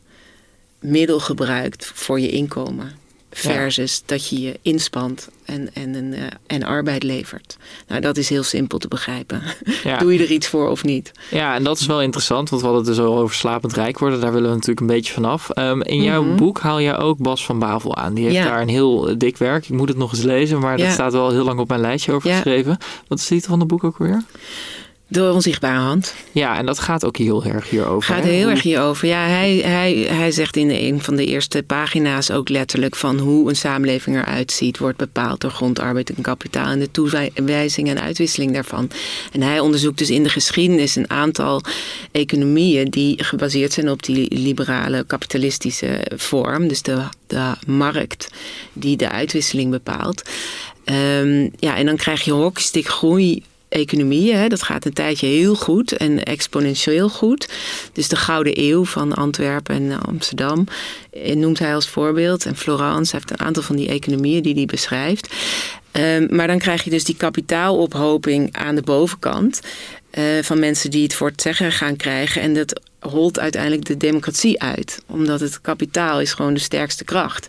middel 0.79 1.19
gebruikt 1.19 1.91
voor 1.93 2.19
je 2.19 2.29
inkomen. 2.29 3.05
Versus 3.39 4.01
dat 4.05 4.29
je 4.29 4.41
je 4.41 4.59
inspant 4.61 5.29
en, 5.45 5.69
en, 5.73 5.95
en, 5.95 6.13
uh, 6.13 6.23
en 6.47 6.63
arbeid 6.63 7.03
levert. 7.03 7.57
Nou, 7.87 8.01
dat 8.01 8.17
is 8.17 8.29
heel 8.29 8.43
simpel 8.43 8.77
te 8.77 8.87
begrijpen. 8.87 9.41
Ja. 9.83 9.97
Doe 10.01 10.13
je 10.13 10.19
er 10.19 10.31
iets 10.31 10.47
voor 10.47 10.69
of 10.69 10.83
niet? 10.83 11.11
Ja, 11.31 11.55
en 11.55 11.63
dat 11.63 11.79
is 11.79 11.85
wel 11.85 12.01
interessant, 12.01 12.49
want 12.49 12.61
we 12.61 12.67
hadden 12.67 12.85
het 12.85 12.95
dus 12.95 13.05
al 13.05 13.17
over 13.17 13.35
slapend 13.35 13.73
rijk 13.73 13.99
worden. 13.99 14.19
Daar 14.19 14.33
willen 14.33 14.49
we 14.49 14.53
natuurlijk 14.53 14.79
een 14.79 14.95
beetje 14.95 15.13
vanaf. 15.13 15.49
Um, 15.57 15.81
in 15.81 16.03
jouw 16.03 16.21
mm 16.21 16.27
-hmm. 16.27 16.37
boek 16.37 16.59
haal 16.59 16.79
je 16.79 16.97
ook 16.97 17.17
Bas 17.17 17.45
van 17.45 17.59
Bavel 17.59 17.95
aan. 17.95 18.13
Die 18.13 18.23
heeft 18.23 18.35
ja. 18.35 18.43
daar 18.43 18.61
een 18.61 18.69
heel 18.69 19.17
dik 19.17 19.37
werk. 19.37 19.63
Ik 19.63 19.75
moet 19.75 19.89
het 19.89 19.97
nog 19.97 20.11
eens 20.11 20.23
lezen, 20.23 20.59
maar 20.59 20.77
dat 20.77 20.91
staat 20.91 21.11
wel 21.11 21.31
heel 21.31 21.45
lang 21.45 21.59
op 21.59 21.67
mijn 21.67 21.81
lijstje 21.81 22.11
over 22.11 22.31
geschreven. 22.31 22.77
Wat 23.07 23.17
is 23.17 23.27
de 23.27 23.33
titel 23.33 23.49
van 23.49 23.59
het 23.59 23.67
boek 23.67 23.83
ook 23.83 23.97
weer? 23.97 24.23
De 25.09 25.31
onzichtbare 25.31 25.79
hand. 25.79 26.13
Ja, 26.31 26.57
en 26.57 26.65
dat 26.65 26.79
gaat 26.79 27.05
ook 27.05 27.17
heel 27.17 27.43
erg 27.43 27.69
hierover. 27.69 28.13
Gaat 28.13 28.23
heel 28.23 28.49
erg 28.49 28.61
hierover. 28.61 29.07
Ja, 29.07 29.27
hij, 29.27 29.55
hij, 29.55 29.93
hij 29.93 30.31
zegt 30.31 30.55
in 30.55 30.69
een 30.69 31.01
van 31.01 31.15
de 31.15 31.25
eerste 31.25 31.63
pagina's 31.63 32.31
ook 32.31 32.49
letterlijk 32.49 32.95
van 32.95 33.19
hoe 33.19 33.49
een 33.49 33.55
samenleving 33.55 34.15
eruit 34.15 34.51
ziet, 34.51 34.77
wordt 34.77 34.97
bepaald 34.97 35.41
door 35.41 35.51
grondarbeid 35.51 36.09
en 36.09 36.21
kapitaal 36.21 36.67
en 36.67 36.79
de 36.79 36.91
toewijzing 36.91 37.89
en 37.89 38.01
uitwisseling 38.01 38.53
daarvan. 38.53 38.91
En 39.31 39.41
hij 39.41 39.59
onderzoekt 39.59 39.97
dus 39.97 40.09
in 40.09 40.23
de 40.23 40.29
geschiedenis 40.29 40.95
een 40.95 41.09
aantal 41.09 41.61
economieën 42.11 42.89
die 42.89 43.23
gebaseerd 43.23 43.73
zijn 43.73 43.89
op 43.89 44.03
die 44.03 44.39
liberale 44.39 45.03
kapitalistische 45.07 46.05
vorm. 46.15 46.67
Dus 46.67 46.81
de, 46.81 47.03
de 47.27 47.53
markt 47.67 48.27
die 48.73 48.97
de 48.97 49.09
uitwisseling 49.09 49.71
bepaalt. 49.71 50.29
Um, 50.85 51.51
ja, 51.59 51.77
en 51.77 51.85
dan 51.85 51.95
krijg 51.95 52.21
je 52.21 52.31
hockeystick 52.31 52.87
groei 52.87 53.43
economieën. 53.77 54.37
Hè. 54.37 54.47
Dat 54.47 54.63
gaat 54.63 54.85
een 54.85 54.93
tijdje 54.93 55.27
heel 55.27 55.55
goed 55.55 55.91
en 55.91 56.23
exponentieel 56.23 57.09
goed. 57.09 57.49
Dus 57.93 58.07
de 58.07 58.15
Gouden 58.15 58.53
Eeuw 58.61 58.85
van 58.85 59.13
Antwerpen 59.13 59.75
en 59.75 60.01
Amsterdam 60.01 60.67
eh, 61.11 61.35
noemt 61.35 61.59
hij 61.59 61.75
als 61.75 61.87
voorbeeld. 61.87 62.45
En 62.45 62.55
Florence 62.55 63.15
heeft 63.15 63.31
een 63.31 63.39
aantal 63.39 63.63
van 63.63 63.75
die 63.75 63.87
economieën 63.87 64.43
die 64.43 64.53
hij 64.53 64.65
beschrijft. 64.65 65.35
Um, 65.91 66.27
maar 66.29 66.47
dan 66.47 66.59
krijg 66.59 66.83
je 66.83 66.89
dus 66.89 67.03
die 67.03 67.15
kapitaalophoping 67.15 68.49
aan 68.55 68.75
de 68.75 68.81
bovenkant. 68.81 69.59
Uh, 70.17 70.23
van 70.41 70.59
mensen 70.59 70.91
die 70.91 71.03
het 71.03 71.13
voor 71.13 71.27
het 71.27 71.41
zeggen 71.41 71.71
gaan 71.71 71.95
krijgen. 71.95 72.41
En 72.41 72.53
dat 72.53 72.81
holt 72.99 73.39
uiteindelijk 73.39 73.85
de 73.85 73.97
democratie 73.97 74.61
uit. 74.61 74.99
Omdat 75.07 75.39
het 75.39 75.61
kapitaal 75.61 76.21
is 76.21 76.33
gewoon 76.33 76.53
de 76.53 76.59
sterkste 76.59 77.03
kracht. 77.03 77.47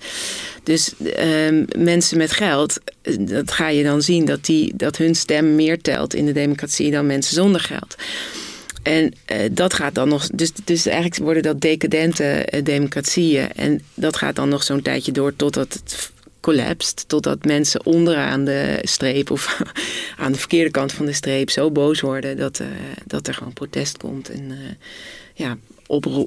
Dus 0.63 0.95
uh, 0.99 1.65
mensen 1.77 2.19
met 2.19 2.33
geld, 2.33 2.81
dat 3.21 3.53
ga 3.53 3.69
je 3.69 3.83
dan 3.83 4.03
zien 4.03 4.25
dat, 4.25 4.45
die, 4.45 4.73
dat 4.77 4.97
hun 4.97 5.15
stem 5.15 5.55
meer 5.55 5.81
telt 5.81 6.15
in 6.15 6.27
de 6.27 6.33
democratie 6.33 6.91
dan 6.91 7.07
mensen 7.07 7.35
zonder 7.35 7.61
geld. 7.61 7.97
En 8.83 9.13
dat 9.53 9.75
gaat 9.75 9.95
dan 9.95 10.09
nog. 10.09 10.27
Dus, 10.27 10.53
dus 10.65 10.87
eigenlijk 10.87 11.17
worden 11.17 11.43
dat 11.43 11.61
decadente 11.61 12.49
democratieën. 12.65 13.53
En 13.53 13.83
dat 13.95 14.17
gaat 14.17 14.37
dan 14.37 14.49
nog 14.49 14.63
zo'n 14.63 14.83
tijdje 14.83 15.13
door 15.13 15.37
totdat 15.37 15.73
het 15.73 16.11
collapst. 16.41 17.05
Totdat 17.07 17.45
mensen 17.45 17.87
onderaan 17.87 18.45
de 18.45 18.79
streep 18.83 19.31
of 19.31 19.63
aan 20.23 20.33
de 20.33 20.39
verkeerde 20.39 20.71
kant 20.71 20.93
van 20.93 21.07
de 21.07 21.13
streep 21.13 21.51
zo 21.51 21.71
boos 21.71 22.01
worden 22.01 22.37
dat, 22.37 22.63
dat 23.07 23.27
er 23.27 23.35
gewoon 23.35 23.53
protest 23.53 23.97
komt. 23.97 24.31
En 24.31 24.53
ja, 25.39 25.57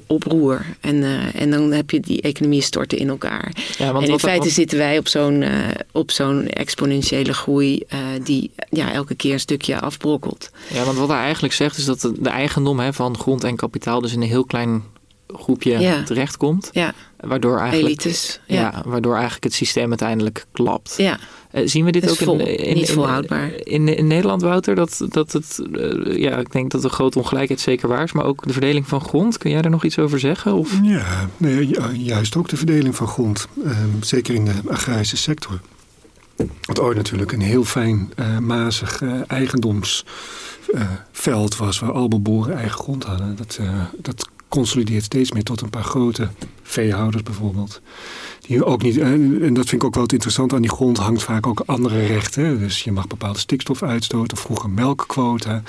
oproer. 0.06 0.64
En, 0.80 0.96
uh, 0.96 1.40
en 1.40 1.50
dan 1.50 1.72
heb 1.72 1.90
je 1.90 2.00
die 2.00 2.22
economie 2.22 2.62
storten 2.62 2.98
in 2.98 3.08
elkaar. 3.08 3.52
Ja, 3.78 3.92
want 3.92 4.06
en 4.06 4.12
in 4.12 4.18
feite 4.18 4.48
zitten 4.48 4.78
wij 4.78 4.98
op 4.98 5.08
zo'n 5.08 5.42
uh, 5.42 5.68
op 5.92 6.10
zo'n 6.10 6.46
exponentiële 6.46 7.32
groei 7.32 7.82
uh, 7.92 7.98
die 8.24 8.50
ja, 8.70 8.92
elke 8.92 9.14
keer 9.14 9.32
een 9.32 9.40
stukje 9.40 9.80
afbrokkelt. 9.80 10.50
Ja, 10.72 10.84
want 10.84 10.98
wat 10.98 11.08
hij 11.08 11.18
eigenlijk 11.18 11.54
zegt 11.54 11.76
is 11.76 11.84
dat 11.84 12.00
de, 12.00 12.12
de 12.20 12.28
eigendom 12.28 12.80
hè, 12.80 12.92
van 12.92 13.18
grond 13.18 13.44
en 13.44 13.56
kapitaal 13.56 14.00
dus 14.00 14.12
in 14.12 14.22
een 14.22 14.28
heel 14.28 14.44
klein 14.44 14.82
groepje 15.26 15.78
ja. 15.78 16.02
terechtkomt. 16.02 16.68
Ja. 16.72 16.92
Waardoor 17.20 17.58
eigenlijk, 17.58 17.86
Elites. 17.86 18.40
Ja. 18.46 18.60
ja. 18.60 18.82
waardoor 18.86 19.14
eigenlijk 19.14 19.44
het 19.44 19.54
systeem 19.54 19.88
uiteindelijk 19.88 20.46
klapt. 20.52 20.94
Ja. 20.96 21.18
Uh, 21.52 21.62
zien 21.64 21.84
we 21.84 21.92
dit 21.92 22.10
ook 22.10 22.16
vol, 22.16 22.38
in, 22.38 22.56
in, 22.56 22.74
niet 22.74 22.90
volhoudbaar. 22.90 23.52
In, 23.54 23.88
in, 23.88 23.96
in, 23.96 24.06
Nederland, 24.06 24.42
Wouter? 24.42 24.74
Dat, 24.74 25.06
dat 25.08 25.32
het, 25.32 25.62
uh, 25.72 26.18
ja, 26.18 26.36
ik 26.36 26.52
denk 26.52 26.70
dat 26.70 26.82
de 26.82 26.88
grote 26.88 27.18
ongelijkheid 27.18 27.60
zeker 27.60 27.88
waar 27.88 28.02
is, 28.02 28.12
maar 28.12 28.24
ook 28.24 28.46
de 28.46 28.52
verdeling 28.52 28.88
van 28.88 29.00
grond. 29.00 29.38
Kun 29.38 29.50
jij 29.50 29.62
daar 29.62 29.70
nog 29.70 29.84
iets 29.84 29.98
over 29.98 30.18
zeggen? 30.18 30.54
Of? 30.54 30.78
Ja, 30.82 31.28
nee, 31.36 31.70
juist 31.92 32.36
ook 32.36 32.48
de 32.48 32.56
verdeling 32.56 32.96
van 32.96 33.06
grond. 33.06 33.48
Uh, 33.64 33.76
zeker 34.00 34.34
in 34.34 34.44
de 34.44 34.54
agrarische 34.68 35.16
sector. 35.16 35.60
Wat 36.62 36.80
ooit 36.80 36.96
natuurlijk 36.96 37.32
een 37.32 37.40
heel 37.40 37.64
fijn, 37.64 38.12
uh, 38.16 38.38
mazig 38.38 39.02
eigendomsveld 39.26 41.56
was, 41.56 41.78
waar 41.78 41.92
alle 41.92 42.18
boeren 42.18 42.56
eigen 42.56 42.78
grond 42.78 43.04
hadden. 43.04 43.36
Dat, 43.36 43.60
dat 43.96 44.28
consolideert 44.52 45.04
steeds 45.04 45.32
meer 45.32 45.42
tot 45.42 45.60
een 45.60 45.70
paar 45.70 45.84
grote 45.84 46.28
veehouders 46.62 47.22
bijvoorbeeld. 47.22 47.80
Die 48.40 48.64
ook 48.64 48.82
niet, 48.82 48.98
en 48.98 49.54
dat 49.54 49.68
vind 49.68 49.82
ik 49.82 49.84
ook 49.84 49.94
wel 49.94 50.02
het 50.02 50.12
interessant, 50.12 50.52
aan 50.52 50.60
die 50.60 50.70
grond 50.70 50.98
hangt 50.98 51.22
vaak 51.22 51.46
ook 51.46 51.62
andere 51.66 52.06
rechten. 52.06 52.58
Dus 52.58 52.82
je 52.82 52.92
mag 52.92 53.06
bepaalde 53.06 53.38
stikstof 53.38 53.82
uitstoten, 53.82 54.36
of 54.36 54.42
vroeger 54.42 54.70
melkquota. 54.70 55.62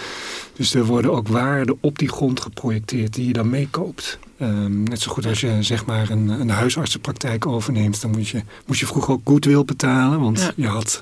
Dus 0.55 0.73
er 0.73 0.85
worden 0.85 1.11
ook 1.11 1.27
waarden 1.27 1.77
op 1.81 1.99
die 1.99 2.09
grond 2.09 2.39
geprojecteerd 2.39 3.13
die 3.13 3.27
je 3.27 3.33
dan 3.33 3.49
meekoopt. 3.49 4.19
Um, 4.41 4.83
net 4.83 5.01
zo 5.01 5.11
goed 5.11 5.25
als 5.25 5.41
je 5.41 5.57
zeg 5.59 5.85
maar 5.85 6.09
een, 6.09 6.27
een 6.27 6.49
huisartsenpraktijk 6.49 7.45
overneemt, 7.45 8.01
dan 8.01 8.11
moet 8.11 8.27
je, 8.27 8.41
moest 8.65 8.79
je 8.79 8.85
vroeger 8.85 9.13
ook 9.13 9.21
goodwill 9.23 9.63
betalen. 9.65 10.19
Want 10.19 10.39
ja. 10.39 10.51
je 10.55 10.67
had, 10.67 11.01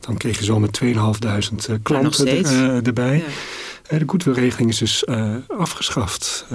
dan 0.00 0.16
kreeg 0.16 0.38
je 0.38 0.44
zo 0.44 0.58
met 0.58 0.80
2.500 0.84 0.90
uh, 0.90 1.76
klanten 1.82 2.28
er, 2.28 2.52
uh, 2.52 2.86
erbij. 2.86 3.24
Ja. 3.88 3.98
de 3.98 4.04
goodwillregeling 4.06 4.70
is 4.70 4.78
dus 4.78 5.06
afgeschaft. 5.48 6.46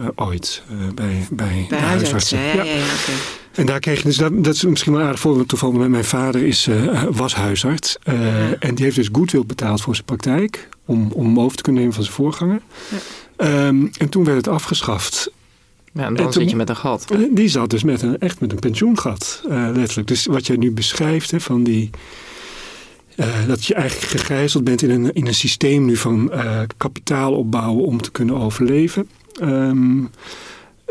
Uh, 0.00 0.06
ooit 0.14 0.62
uh, 0.70 0.78
bij, 0.78 1.26
bij, 1.30 1.66
bij 1.68 1.78
de 1.78 1.84
huisartsen. 1.84 2.38
Ja, 2.38 2.52
ja. 2.52 2.64
Ja, 2.64 2.72
okay. 2.72 3.14
En 3.52 3.66
daar 3.66 3.80
kreeg 3.80 3.98
je, 3.98 4.04
dus 4.04 4.16
dat, 4.16 4.44
dat 4.44 4.54
is 4.54 4.64
misschien 4.64 4.92
wel 4.92 5.00
een 5.00 5.06
aardig 5.06 5.20
voorbeeld 5.20 5.48
toevallig. 5.48 5.76
Met 5.76 5.88
mijn 5.88 6.04
vader 6.04 6.46
is, 6.46 6.66
uh, 6.66 7.04
was 7.10 7.34
huisarts. 7.34 7.98
En 8.58 8.74
die 8.74 8.84
heeft 8.84 8.96
dus 8.96 9.08
goodwill 9.12 9.44
betaald 9.46 9.80
voor 9.80 9.94
zijn 9.94 10.06
praktijk. 10.06 10.68
Om, 10.86 11.12
om 11.12 11.24
hem 11.24 11.40
over 11.40 11.56
te 11.56 11.62
kunnen 11.62 11.80
nemen 11.80 11.96
van 11.96 12.04
zijn 12.04 12.16
voorganger. 12.16 12.60
Um, 13.36 13.90
en 13.98 14.08
toen 14.08 14.24
werd 14.24 14.36
het 14.36 14.48
afgeschaft. 14.48 15.32
Ja, 15.92 16.04
en 16.04 16.14
dan 16.14 16.26
en 16.26 16.32
toen, 16.32 16.42
zit 16.42 16.50
je 16.50 16.56
met 16.56 16.68
een 16.68 16.76
gat. 16.76 17.06
Die 17.30 17.48
zat 17.48 17.70
dus 17.70 17.82
met 17.82 18.02
een, 18.02 18.18
echt 18.18 18.40
met 18.40 18.52
een 18.52 18.58
pensioengat, 18.58 19.42
letterlijk. 19.48 20.08
Dus 20.08 20.26
wat 20.26 20.46
jij 20.46 20.56
nu 20.56 20.72
beschrijft 20.72 21.30
hè, 21.30 21.40
van 21.40 21.64
die... 21.64 21.90
Uh, 23.16 23.26
dat 23.46 23.64
je 23.64 23.74
eigenlijk 23.74 24.10
gegijzeld 24.10 24.64
bent 24.64 24.82
in 24.82 24.90
een, 24.90 25.12
in 25.12 25.26
een 25.26 25.34
systeem 25.34 25.84
nu 25.84 25.96
van 25.96 26.30
uh, 26.34 26.60
kapitaal 26.76 27.34
opbouwen 27.34 27.84
om 27.84 28.02
te 28.02 28.10
kunnen 28.10 28.36
overleven. 28.36 29.08
Um, 29.42 30.10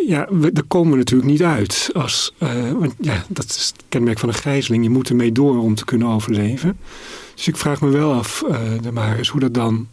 ja, 0.07 0.27
we, 0.29 0.51
daar 0.51 0.63
komen 0.63 0.91
we 0.91 0.97
natuurlijk 0.97 1.29
niet 1.29 1.43
uit. 1.43 1.89
Als, 1.93 2.33
uh, 2.43 2.71
want 2.71 2.93
ja, 2.99 3.25
dat 3.27 3.45
is 3.45 3.73
het 3.73 3.83
kenmerk 3.89 4.19
van 4.19 4.29
een 4.29 4.35
gijzeling. 4.35 4.83
Je 4.83 4.89
moet 4.89 5.09
ermee 5.09 5.31
door 5.31 5.57
om 5.57 5.75
te 5.75 5.85
kunnen 5.85 6.07
overleven. 6.07 6.77
Dus 7.35 7.47
ik 7.47 7.57
vraag 7.57 7.81
me 7.81 7.89
wel 7.89 8.13
af, 8.13 8.43
uh, 8.49 8.57
de 8.81 8.91
Maris, 8.91 9.29
hoe 9.29 9.39
dat 9.39 9.53
dan 9.53 9.87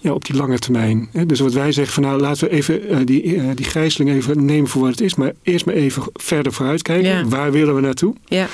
ja, 0.00 0.12
op 0.12 0.24
die 0.24 0.36
lange 0.36 0.58
termijn. 0.58 1.08
Hè? 1.12 1.26
Dus 1.26 1.40
wat 1.40 1.52
wij 1.52 1.72
zeggen 1.72 1.94
van 1.94 2.02
nou 2.02 2.20
laten 2.20 2.48
we 2.48 2.54
even 2.54 2.90
uh, 2.90 2.98
die, 3.04 3.24
uh, 3.24 3.44
die 3.54 3.66
gijzeling 3.66 4.10
even 4.10 4.44
nemen 4.44 4.68
voor 4.70 4.82
wat 4.82 4.90
het 4.90 5.00
is. 5.00 5.14
Maar 5.14 5.32
eerst 5.42 5.66
maar 5.66 5.74
even 5.74 6.02
verder 6.12 6.52
vooruit 6.52 6.82
kijken. 6.82 7.10
Ja. 7.10 7.24
Waar 7.24 7.52
willen 7.52 7.74
we 7.74 7.80
naartoe? 7.80 8.14
Ja. 8.24 8.48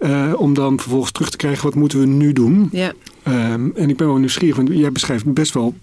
Uh, 0.00 0.32
om 0.36 0.54
dan 0.54 0.80
vervolgens 0.80 1.12
terug 1.12 1.30
te 1.30 1.36
krijgen 1.36 1.64
wat 1.64 1.74
moeten 1.74 2.00
we 2.00 2.06
nu 2.06 2.32
doen. 2.32 2.68
Ja. 2.72 2.92
Um, 3.28 3.72
en 3.76 3.90
ik 3.90 3.96
ben 3.96 4.06
wel 4.06 4.16
nieuwsgierig, 4.16 4.56
want 4.56 4.68
jij 4.72 4.92
beschrijft 4.92 5.32
best 5.32 5.54
wel 5.54 5.74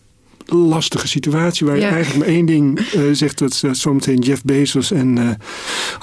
lastige 0.46 1.08
situatie 1.08 1.66
waar 1.66 1.76
je 1.76 1.82
ja. 1.82 1.90
eigenlijk 1.90 2.26
maar 2.26 2.36
één 2.36 2.46
ding 2.46 2.80
uh, 2.80 3.02
zegt 3.12 3.38
dat 3.38 3.62
uh, 3.66 3.72
zometeen 3.74 4.20
Jeff 4.20 4.44
Bezos 4.44 4.92
en 4.92 5.18
uh, 5.18 5.30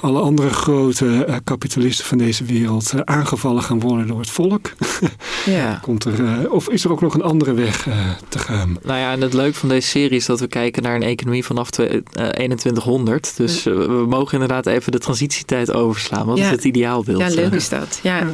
alle 0.01 0.21
andere 0.21 0.51
grote 0.51 1.41
kapitalisten 1.45 2.05
van 2.05 2.19
deze 2.19 2.45
wereld 2.45 2.93
aangevallen 3.05 3.63
gaan 3.63 3.81
worden 3.81 4.07
door 4.07 4.21
het 4.21 4.31
volk. 4.31 4.71
ja. 5.47 5.79
Komt 5.83 6.05
er, 6.05 6.51
of 6.51 6.69
is 6.69 6.85
er 6.85 6.93
ook 6.93 7.01
nog 7.01 7.15
een 7.15 7.23
andere 7.23 7.55
weg 7.55 7.87
te 8.29 8.39
gaan? 8.39 8.79
Nou 8.83 8.99
ja, 8.99 9.13
en 9.13 9.21
het 9.21 9.33
leuke 9.33 9.59
van 9.59 9.69
deze 9.69 9.89
serie 9.89 10.17
is 10.17 10.27
dat 10.27 10.41
we 10.41 10.47
kijken 10.47 10.83
naar 10.83 10.95
een 10.95 11.03
economie 11.03 11.45
vanaf 11.45 11.71
2100. 11.71 13.37
Dus 13.37 13.63
ja. 13.63 13.73
we 13.73 14.07
mogen 14.09 14.33
inderdaad 14.33 14.67
even 14.67 14.93
de 14.93 14.99
transitietijd 14.99 15.73
overslaan. 15.73 16.27
Wat 16.27 16.39
ja. 16.39 16.45
is 16.45 16.51
het 16.51 16.65
ideaalbeeld? 16.65 17.21
Ja, 17.21 17.29
leuk 17.29 17.53
is 17.53 17.69
dat. 17.69 18.01
Ja. 18.03 18.27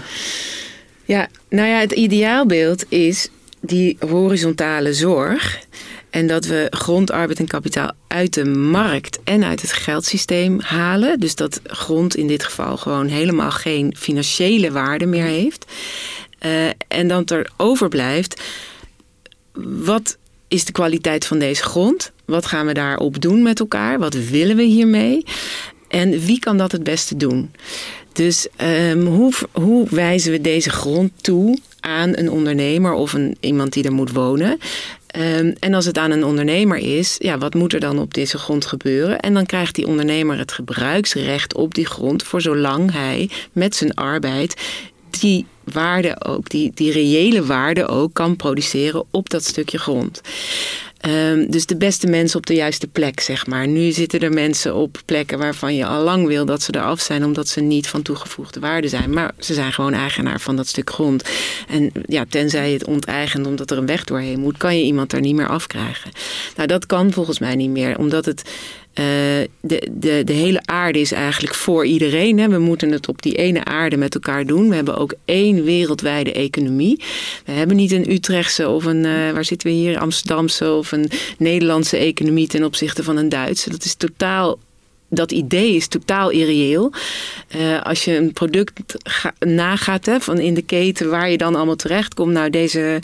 ja, 1.05 1.29
nou 1.49 1.69
ja, 1.69 1.79
het 1.79 1.93
ideaalbeeld 1.93 2.85
is 2.89 3.29
die 3.61 3.97
horizontale 4.09 4.93
zorg. 4.93 5.65
En 6.11 6.27
dat 6.27 6.45
we 6.45 6.67
grond, 6.71 7.11
arbeid 7.11 7.39
en 7.39 7.47
kapitaal 7.47 7.93
uit 8.07 8.35
de 8.35 8.45
markt 8.45 9.19
en 9.25 9.45
uit 9.45 9.61
het 9.61 9.73
geldsysteem 9.73 10.61
halen. 10.61 11.21
Dus 11.21 11.35
dat 11.35 11.61
grond 11.65 12.17
in 12.17 12.27
dit 12.27 12.45
geval 12.45 12.77
gewoon 12.77 13.07
helemaal 13.07 13.51
geen 13.51 13.95
financiële 13.99 14.71
waarde 14.71 15.07
meer 15.07 15.25
heeft. 15.25 15.65
Uh, 16.47 16.69
en 16.89 17.09
dan 17.09 17.27
er 17.27 17.51
overblijft, 17.57 18.43
wat 19.63 20.17
is 20.49 20.65
de 20.65 20.73
kwaliteit 20.73 21.27
van 21.27 21.39
deze 21.39 21.63
grond? 21.63 22.13
Wat 22.25 22.47
gaan 22.47 22.67
we 22.67 22.75
daarop 22.75 23.21
doen 23.21 23.43
met 23.43 23.61
elkaar? 23.61 23.99
Wat 23.99 24.15
willen 24.15 24.57
we 24.57 24.63
hiermee? 24.63 25.25
En 25.89 26.11
wie 26.21 26.39
kan 26.39 26.57
dat 26.57 26.73
het 26.73 26.83
beste 26.83 27.17
doen? 27.17 27.51
Dus 28.13 28.49
um, 28.63 29.07
hoe, 29.07 29.33
hoe 29.53 29.87
wijzen 29.91 30.33
we 30.33 30.41
deze 30.41 30.71
grond 30.71 31.13
toe 31.21 31.59
aan 31.81 32.17
een 32.17 32.31
ondernemer 32.31 32.93
of 32.93 33.13
een, 33.13 33.37
iemand 33.41 33.73
die 33.73 33.85
er 33.85 33.93
moet 33.93 34.13
wonen? 34.13 34.59
Um, 35.19 35.55
en 35.59 35.75
als 35.75 35.85
het 35.85 35.99
aan 35.99 36.11
een 36.11 36.25
ondernemer 36.25 36.79
is, 36.79 37.17
ja, 37.19 37.39
wat 37.39 37.55
moet 37.55 37.73
er 37.73 37.81
dan 37.81 37.99
op 37.99 38.15
deze 38.15 38.39
grond 38.39 38.67
gebeuren? 38.67 39.21
En 39.21 39.35
dan 39.35 39.47
krijgt 39.47 39.75
die 39.75 39.87
ondernemer 39.87 40.39
het 40.39 40.53
gebruiksrecht 40.53 41.55
op 41.55 41.75
die 41.75 41.87
grond 41.87 42.23
voor 42.23 42.41
zolang 42.41 42.93
hij 42.93 43.31
met 43.53 43.77
zijn 43.77 43.95
arbeid 43.95 44.55
die 45.21 45.47
waarde 45.65 46.25
ook, 46.25 46.49
die, 46.49 46.71
die 46.75 46.93
reële 46.93 47.45
waarde 47.45 47.87
ook 47.87 48.15
kan 48.15 48.37
produceren 48.37 49.05
op 49.11 49.31
dat 49.31 49.45
stukje 49.45 49.79
grond. 49.79 50.21
Um, 51.01 51.51
dus 51.51 51.67
de 51.67 51.77
beste 51.77 52.07
mensen 52.07 52.39
op 52.39 52.47
de 52.47 52.55
juiste 52.55 52.87
plek, 52.87 53.21
zeg 53.21 53.47
maar. 53.47 53.69
Nu 53.69 53.91
zitten 53.91 54.21
er 54.21 54.33
mensen 54.33 54.75
op 54.75 55.01
plekken 55.05 55.39
waarvan 55.39 55.75
je 55.75 55.87
al 55.87 56.03
lang 56.03 56.27
wil 56.27 56.45
dat 56.45 56.63
ze 56.63 56.75
eraf 56.75 57.01
zijn, 57.01 57.25
omdat 57.25 57.49
ze 57.49 57.61
niet 57.61 57.89
van 57.89 58.03
toegevoegde 58.03 58.61
waarde 58.61 58.89
zijn. 58.89 59.13
Maar 59.13 59.33
ze 59.39 59.55
zijn 59.55 59.73
gewoon 59.73 59.93
eigenaar 59.93 60.41
van 60.41 60.57
dat 60.57 60.67
stuk 60.67 60.91
grond. 60.91 61.29
En 61.69 61.91
ja, 62.07 62.25
tenzij 62.29 62.67
je 62.67 62.73
het 62.73 62.85
onteigent 62.85 63.47
omdat 63.47 63.71
er 63.71 63.79
een 63.79 63.87
weg 63.87 64.05
doorheen 64.05 64.41
moet, 64.41 64.57
kan 64.57 64.79
je 64.79 64.85
iemand 64.85 65.11
daar 65.11 65.21
niet 65.21 65.35
meer 65.35 65.49
afkrijgen. 65.49 66.11
Nou, 66.57 66.69
dat 66.69 66.87
kan 66.87 67.13
volgens 67.13 67.39
mij 67.39 67.55
niet 67.55 67.71
meer, 67.71 67.99
omdat 67.99 68.25
het 68.25 68.43
de, 69.61 69.89
de, 69.91 70.23
de 70.25 70.33
hele 70.33 70.61
aarde 70.65 70.99
is 70.99 71.13
eigenlijk 71.13 71.55
voor 71.55 71.87
iedereen. 71.87 72.39
Hè. 72.39 72.49
We 72.49 72.59
moeten 72.59 72.91
het 72.91 73.09
op 73.09 73.23
die 73.23 73.35
ene 73.35 73.65
aarde 73.65 73.97
met 73.97 74.15
elkaar 74.15 74.47
doen. 74.47 74.69
We 74.69 74.75
hebben 74.75 74.97
ook 74.97 75.15
één 75.25 75.65
wereldwijde 75.65 76.33
economie. 76.33 77.03
We 77.45 77.53
hebben 77.53 77.77
niet 77.77 77.93
een 77.93 78.11
Utrechtse 78.11 78.69
of 78.69 78.85
een, 78.85 79.05
uh, 79.05 79.31
waar 79.31 79.45
zitten 79.45 79.69
we 79.69 79.75
hier, 79.75 79.99
Amsterdamse 79.99 80.73
of 80.73 80.93
een 80.93 81.11
Nederlandse 81.39 81.97
economie 81.97 82.47
ten 82.47 82.65
opzichte 82.65 83.03
van 83.03 83.17
een 83.17 83.29
Duitse. 83.29 83.71
Dat 83.71 83.85
is 83.85 83.95
totaal 83.95 84.59
dat 85.09 85.33
idee 85.33 85.75
is 85.75 85.89
totaal 85.89 86.31
irreëel. 86.31 86.93
Uh, 87.57 87.83
als 87.83 88.05
je 88.05 88.17
een 88.17 88.33
product 88.33 88.73
ga, 89.03 89.35
nagaat 89.39 90.07
hè, 90.07 90.21
van 90.21 90.39
in 90.39 90.55
de 90.55 90.63
keten 90.63 91.11
waar 91.11 91.31
je 91.31 91.37
dan 91.37 91.55
allemaal 91.55 91.77
terecht 91.77 92.15
komt. 92.15 92.33
Nou, 92.33 92.51
deze 92.51 92.99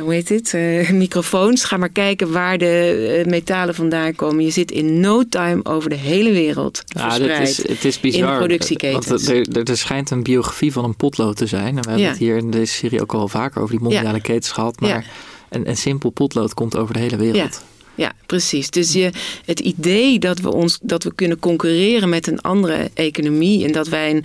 hoe 0.00 0.12
heet 0.12 0.26
dit, 0.28 0.52
uh, 0.52 0.90
microfoons. 1.04 1.64
Ga 1.64 1.76
maar 1.76 1.88
kijken 1.88 2.32
waar 2.32 2.58
de 2.58 3.22
uh, 3.24 3.30
metalen 3.30 3.74
vandaan 3.74 4.14
komen. 4.14 4.44
Je 4.44 4.50
zit 4.50 4.70
in 4.70 5.00
no 5.00 5.22
time 5.28 5.64
over 5.64 5.90
de 5.90 5.96
hele 5.96 6.32
wereld 6.32 6.82
ja, 6.86 7.00
verspreid. 7.00 7.48
Is, 7.48 7.68
het 7.68 7.84
is 7.84 8.00
bizar. 8.00 8.32
In 8.32 8.38
productieketens. 8.38 9.06
Want 9.06 9.28
er, 9.28 9.62
er, 9.70 9.76
schijnt 9.76 10.10
een 10.10 10.22
biografie 10.22 10.72
van 10.72 10.84
een 10.84 10.96
potlood 10.96 11.36
te 11.36 11.46
zijn. 11.46 11.76
En 11.76 11.82
we 11.82 11.88
hebben 11.88 12.00
ja. 12.00 12.08
het 12.08 12.18
hier 12.18 12.36
in 12.36 12.50
deze 12.50 12.72
serie 12.72 13.00
ook 13.00 13.14
al 13.14 13.28
vaker 13.28 13.60
over 13.60 13.74
die 13.74 13.82
mondiale 13.82 14.16
ja. 14.16 14.22
ketens 14.22 14.50
gehad. 14.50 14.80
Maar 14.80 14.88
ja. 14.88 15.02
een, 15.48 15.68
een 15.68 15.76
simpel 15.76 16.10
potlood 16.10 16.54
komt 16.54 16.76
over 16.76 16.94
de 16.94 17.00
hele 17.00 17.16
wereld. 17.16 17.62
Ja, 17.94 18.12
precies. 18.26 18.70
Dus 18.70 18.92
je, 18.92 19.10
het 19.44 19.60
idee 19.60 20.18
dat 20.18 20.38
we, 20.38 20.52
ons, 20.52 20.78
dat 20.82 21.04
we 21.04 21.14
kunnen 21.14 21.38
concurreren 21.38 22.08
met 22.08 22.26
een 22.26 22.40
andere 22.40 22.90
economie 22.94 23.64
en 23.64 23.72
dat 23.72 23.88
wij 23.88 24.10
een, 24.10 24.24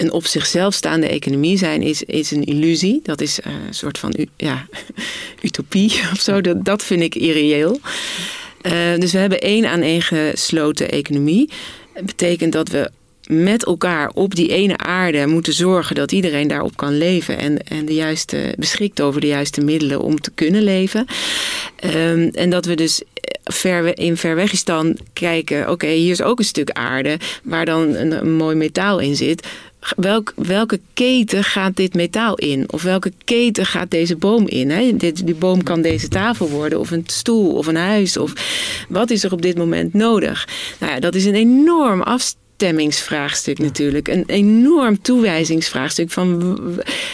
een 0.00 0.12
op 0.12 0.26
zichzelf 0.26 0.74
staande 0.74 1.08
economie 1.08 1.58
zijn, 1.58 1.82
is, 1.82 2.02
is 2.02 2.30
een 2.30 2.44
illusie. 2.44 3.00
Dat 3.02 3.20
is 3.20 3.38
uh, 3.38 3.52
een 3.66 3.74
soort 3.74 3.98
van 3.98 4.14
ja, 4.36 4.66
utopie 5.42 6.00
of 6.12 6.20
zo. 6.20 6.40
Dat, 6.40 6.64
dat 6.64 6.84
vind 6.84 7.02
ik 7.02 7.14
irreëel. 7.14 7.80
dus 8.98 9.12
we 9.12 9.18
hebben 9.18 9.40
één 9.40 9.66
aan 9.66 9.80
één 9.80 10.02
gesloten 10.02 10.90
economie. 10.90 11.48
Dat 11.94 12.06
betekent 12.06 12.52
dat 12.52 12.68
we 12.68 12.90
met 13.30 13.64
elkaar 13.64 14.10
op 14.14 14.34
die 14.34 14.48
ene 14.48 14.76
aarde 14.76 15.26
moeten 15.26 15.52
zorgen 15.52 15.94
dat 15.94 16.12
iedereen 16.12 16.48
daarop 16.48 16.76
kan 16.76 16.98
leven 16.98 17.38
en, 17.38 17.58
en 17.66 17.86
de 17.86 17.94
juiste, 17.94 18.54
beschikt 18.58 19.00
over 19.00 19.20
de 19.20 19.26
juiste 19.26 19.60
middelen 19.60 20.00
om 20.00 20.20
te 20.20 20.30
kunnen 20.34 20.62
leven. 20.62 21.06
Ehm, 21.76 22.28
en 22.32 22.50
dat 22.50 22.64
we 22.64 22.74
dus 22.74 23.02
ver, 23.44 23.98
in 23.98 24.16
Verwegistan 24.16 24.98
kijken, 25.12 25.70
oké, 25.70 25.86
hier 25.86 26.10
is 26.10 26.22
ook 26.22 26.38
een 26.38 26.44
stuk 26.44 26.70
aarde 26.70 27.18
waar 27.42 27.64
dan 27.64 27.94
een 27.94 28.36
mooi 28.36 28.56
metaal 28.56 28.98
in 28.98 29.16
zit. 29.16 29.46
Welk, 29.96 30.32
welke 30.36 30.80
keten 30.94 31.44
gaat 31.44 31.76
dit 31.76 31.94
metaal 31.94 32.34
in? 32.34 32.72
Of 32.72 32.82
welke 32.82 33.12
keten 33.24 33.66
gaat 33.66 33.90
deze 33.90 34.16
boom 34.16 34.48
in? 34.48 34.70
Hè? 34.70 34.96
Dit, 34.96 35.26
die 35.26 35.34
boom 35.34 35.62
kan 35.62 35.82
deze 35.82 36.08
tafel 36.08 36.48
worden, 36.48 36.78
of 36.78 36.90
een 36.90 37.04
stoel, 37.06 37.52
of 37.52 37.66
een 37.66 37.76
huis. 37.76 38.16
Of 38.16 38.32
wat 38.88 39.10
is 39.10 39.24
er 39.24 39.32
op 39.32 39.42
dit 39.42 39.58
moment 39.58 39.94
nodig? 39.94 40.48
Nou 40.78 40.92
ja, 40.92 41.00
dat 41.00 41.14
is 41.14 41.24
een 41.24 41.34
enorm 41.34 42.00
afstand 42.00 42.38
stemmingsvraagstuk 42.60 43.58
natuurlijk. 43.58 44.08
Een 44.08 44.24
enorm 44.26 45.02
toewijzingsvraagstuk 45.02 46.10
van 46.10 46.56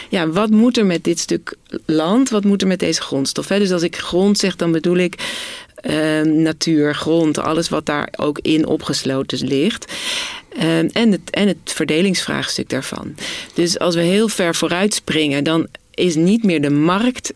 ja, 0.09 0.29
wat 0.29 0.51
moet 0.51 0.77
er 0.77 0.87
met 0.87 1.05
dit 1.05 1.19
stuk 1.19 1.57
land, 1.85 2.31
wat 2.31 2.45
moet 2.45 2.63
er 2.63 2.69
met 2.69 2.79
deze 2.79 3.01
grondstof. 3.01 3.49
Hè? 3.49 3.59
Dus 3.59 3.73
als 3.73 3.83
ik 3.83 3.97
grond 3.97 4.39
zeg, 4.39 4.57
dan 4.57 4.73
bedoel 4.73 4.97
ik 4.97 5.15
uh, 5.83 6.21
natuur, 6.23 6.95
grond, 6.95 7.39
alles 7.39 7.69
wat 7.69 7.87
daar 7.87 8.09
ook 8.17 8.39
in 8.43 8.67
opgesloten 8.67 9.47
ligt. 9.47 9.93
Uh, 10.59 10.79
en, 10.79 11.13
het, 11.13 11.31
en 11.31 11.49
het 11.49 11.59
verdelingsvraagstuk 11.65 12.69
daarvan. 12.69 13.15
Dus 13.55 13.79
als 13.79 13.95
we 13.95 14.01
heel 14.01 14.29
ver 14.29 14.55
vooruit 14.55 14.95
springen, 14.95 15.45
dan 15.45 15.67
is 15.95 16.15
niet 16.15 16.45
meer 16.45 16.63
de 16.63 16.71
markt 16.71 17.33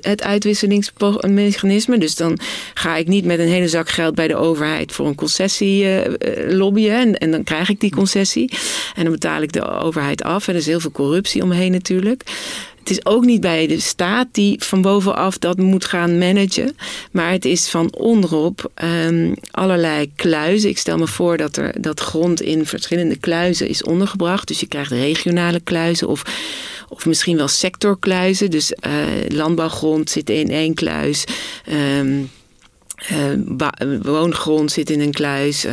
het 0.00 0.22
uitwisselingsmechanisme. 0.22 1.98
Dus 1.98 2.16
dan 2.16 2.38
ga 2.74 2.96
ik 2.96 3.08
niet 3.08 3.24
met 3.24 3.38
een 3.38 3.48
hele 3.48 3.68
zak 3.68 3.88
geld 3.88 4.14
bij 4.14 4.28
de 4.28 4.36
overheid 4.36 4.92
voor 4.92 5.06
een 5.06 5.14
concessie 5.14 5.84
uh, 5.84 6.00
lobbyen. 6.48 6.98
En, 6.98 7.18
en, 7.18 7.30
dan 7.30 7.44
krijg 7.44 7.68
ik 7.68 7.80
die 7.80 7.90
concessie. 7.90 8.50
En 8.94 9.02
dan 9.02 9.12
betaal 9.12 9.42
ik 9.42 9.52
de 9.52 9.68
overheid 9.68 10.22
af. 10.22 10.48
En 10.48 10.54
er 10.54 10.60
is 10.60 10.66
heel 10.66 10.80
veel 10.80 10.90
corruptie 10.90 11.42
omheen 11.42 11.72
natuurlijk. 11.72 12.22
Het 12.82 12.90
is 12.90 13.06
ook 13.06 13.24
niet 13.24 13.40
bij 13.40 13.66
de 13.66 13.80
staat 13.80 14.28
die 14.32 14.62
van 14.62 14.82
bovenaf 14.82 15.38
dat 15.38 15.58
moet 15.58 15.84
gaan 15.84 16.18
managen. 16.18 16.76
Maar 17.12 17.30
het 17.30 17.44
is 17.44 17.68
van 17.68 17.94
onderop 17.94 18.70
um, 18.84 19.34
allerlei 19.50 20.10
kluizen. 20.16 20.70
Ik 20.70 20.78
stel 20.78 20.98
me 20.98 21.06
voor 21.06 21.36
dat, 21.36 21.56
er, 21.56 21.80
dat 21.80 22.00
grond 22.00 22.40
in 22.40 22.66
verschillende 22.66 23.16
kluizen 23.16 23.68
is 23.68 23.82
ondergebracht. 23.82 24.48
Dus 24.48 24.60
je 24.60 24.66
krijgt 24.66 24.90
regionale 24.90 25.60
kluizen 25.60 26.08
of, 26.08 26.22
of 26.88 27.06
misschien 27.06 27.36
wel 27.36 27.48
sectorkluizen. 27.48 28.50
Dus 28.50 28.72
uh, 28.86 28.92
landbouwgrond 29.28 30.10
zit 30.10 30.30
in 30.30 30.50
één 30.50 30.74
kluis. 30.74 31.24
Um, 31.98 32.30
woongrond 34.02 34.72
zit 34.72 34.90
in 34.90 35.00
een 35.00 35.12
kluis. 35.12 35.64
Uh, 35.64 35.72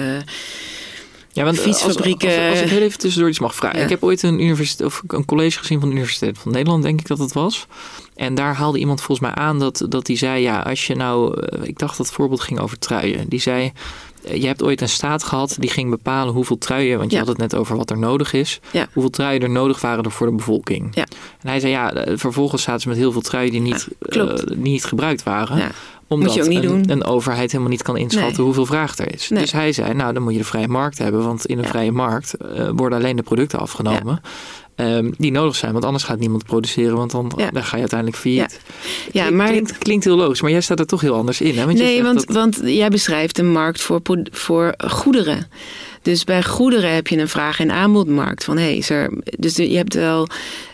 ja, 1.32 1.44
want 1.44 1.60
fietsfabrieken. 1.60 2.30
Als, 2.30 2.50
als, 2.50 2.62
ik 2.62 2.70
heel 2.70 2.82
even 2.82 3.00
tussendoor 3.00 3.30
iets 3.30 3.40
mag 3.40 3.56
vragen. 3.56 3.82
Ik 3.82 3.90
heb 3.90 4.04
ooit 4.04 4.24
een, 4.24 4.42
universiteit, 4.42 4.90
of 4.90 5.02
een 5.08 5.26
college 5.26 5.60
gezien 5.60 5.80
van 5.80 5.90
de 5.90 5.96
Universiteit 5.96 6.38
van 6.38 6.52
Nederland, 6.52 6.84
denk 6.84 7.00
ik 7.00 7.08
dat 7.08 7.20
het 7.20 7.34
was. 7.34 7.68
En 8.16 8.36
daar 8.36 8.56
haalde 8.56 8.80
iemand 8.80 9.02
volgens 9.02 9.28
mij 9.28 9.44
aan 9.44 9.60
dat, 9.60 9.86
dat 9.90 10.06
die 10.06 10.18
zei: 10.18 10.42
Ja, 10.42 10.62
als 10.62 10.88
je 10.88 10.96
nou. 10.96 11.48
Ik 11.62 11.80
dacht 11.80 11.98
dat 11.98 12.06
het 12.06 12.16
voorbeeld 12.16 12.42
ging 12.42 12.60
over 12.60 12.80
truien. 12.80 13.28
Die 13.28 13.40
zei. 13.40 13.72
Je 14.24 14.48
hebt 14.48 14.64
ooit 14.64 14.82
een 14.82 14.90
staat 14.90 15.24
gehad 15.24 15.56
die 15.60 15.70
ging 15.70 15.90
bepalen 15.90 16.34
hoeveel 16.34 16.58
truien, 16.58 16.98
want 16.98 17.12
je 17.12 17.18
had 17.18 17.28
het 17.28 17.38
net 17.38 17.56
over 17.56 17.78
wat 17.78 17.90
er 17.90 17.98
nodig 17.98 18.34
is, 18.34 18.60
ja. 18.72 18.88
hoeveel 18.94 19.12
truien 19.12 19.42
er 19.42 19.50
nodig 19.50 19.82
waren 19.82 20.04
er 20.04 20.12
voor 20.12 20.28
de 20.28 20.36
bevolking. 20.36 20.96
Ja. 20.96 21.06
En 21.42 21.50
hij 21.50 21.60
zei 21.60 21.72
ja, 21.72 21.94
vervolgens 22.16 22.64
zaten 22.64 22.82
ze 22.82 22.88
met 22.88 22.98
heel 22.98 23.12
veel 23.12 23.22
truien 23.22 23.52
die 23.52 23.62
niet, 23.62 23.88
uh, 24.00 24.34
niet 24.56 24.86
gebruikt 24.86 25.24
waren 25.24 25.72
omdat 26.10 26.36
een, 26.36 27.04
overheid 27.04 27.52
helemaal 27.52 27.72
niet 27.72 27.82
kan 27.82 27.98
inschatten 27.98 28.36
Nee. 28.36 28.46
hoeveel 28.46 28.66
vraag 28.66 28.98
er 28.98 29.14
is. 29.14 29.30
Nee. 29.30 29.42
Dus 29.42 29.52
hij 29.52 29.72
zei, 29.72 29.94
nou 29.94 30.14
dan 30.14 30.24
moet 30.24 30.32
je 30.32 30.38
de 30.38 30.46
vrije 30.46 30.68
markt 30.68 30.98
hebben. 30.98 31.24
Want 31.24 31.46
in 31.46 31.58
een 31.58 31.66
vrije 31.66 31.92
markt 31.92 32.34
eh, 32.34 32.70
worden 32.76 33.00
alleen 33.00 33.16
de 33.16 33.24
producten 33.24 33.60
afgenomen. 33.60 34.22
Ehm, 34.80 35.12
die 35.18 35.32
nodig 35.32 35.56
zijn. 35.56 35.72
Want 35.74 35.86
anders 35.86 36.04
gaat 36.04 36.20
niemand 36.20 36.46
produceren. 36.46 36.96
Want 36.96 37.12
dan, 37.12 37.32
Ja. 37.38 37.50
dan 37.52 37.64
ga 37.64 37.76
je 37.76 37.80
uiteindelijk 37.82 38.20
failliet. 38.22 38.60
Ja, 39.12 39.22
Klink- 39.24 39.36
maar 39.38 39.48
Klinkt, 39.50 39.78
klinkt 39.78 40.04
heel 40.06 40.16
logisch. 40.16 40.42
Maar 40.42 40.52
jij 40.52 40.62
staat 40.62 40.80
er 40.80 40.86
toch 40.86 41.02
heel 41.02 41.16
anders 41.16 41.42
in. 41.42 41.58
Hè? 41.58 41.66
Want 41.66 41.78
nee, 41.78 42.04
want, 42.04 42.28
dat- 42.28 42.36
want 42.36 42.60
jij 42.64 42.90
beschrijft 42.90 43.38
een 43.38 43.52
markt 43.52 43.82
voor, 43.82 44.02
voor 44.32 44.74
goederen. 44.88 45.48
Dus 46.02 46.24
bij 46.24 46.44
goederen 46.44 46.94
heb 46.96 47.08
je 47.08 47.18
een 47.18 47.28
vraag- 47.30 47.60
en 47.60 47.72
aanbodmarkt. 47.72 48.44
Van, 48.44 48.58
hey, 48.58 48.78
is 48.78 48.90
er, 48.90 49.12
dus 49.38 49.56
je 49.56 49.76
hebt 49.78 49.94
wel. 49.94 50.28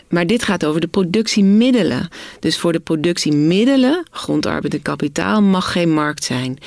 Maar 0.08 0.26
dit 0.26 0.42
gaat 0.42 0.64
over 0.64 0.80
de 0.80 0.86
productiemiddelen. 0.86 2.08
Dus 2.40 2.58
voor 2.58 2.72
de 2.72 2.80
productiemiddelen, 2.80 4.06
grondarbeid 4.10 4.74
en 4.74 4.82
kapitaal, 4.82 5.42
mag 5.42 5.72
geen 5.72 5.92
markt 5.94 6.24
zijn. 6.24 6.58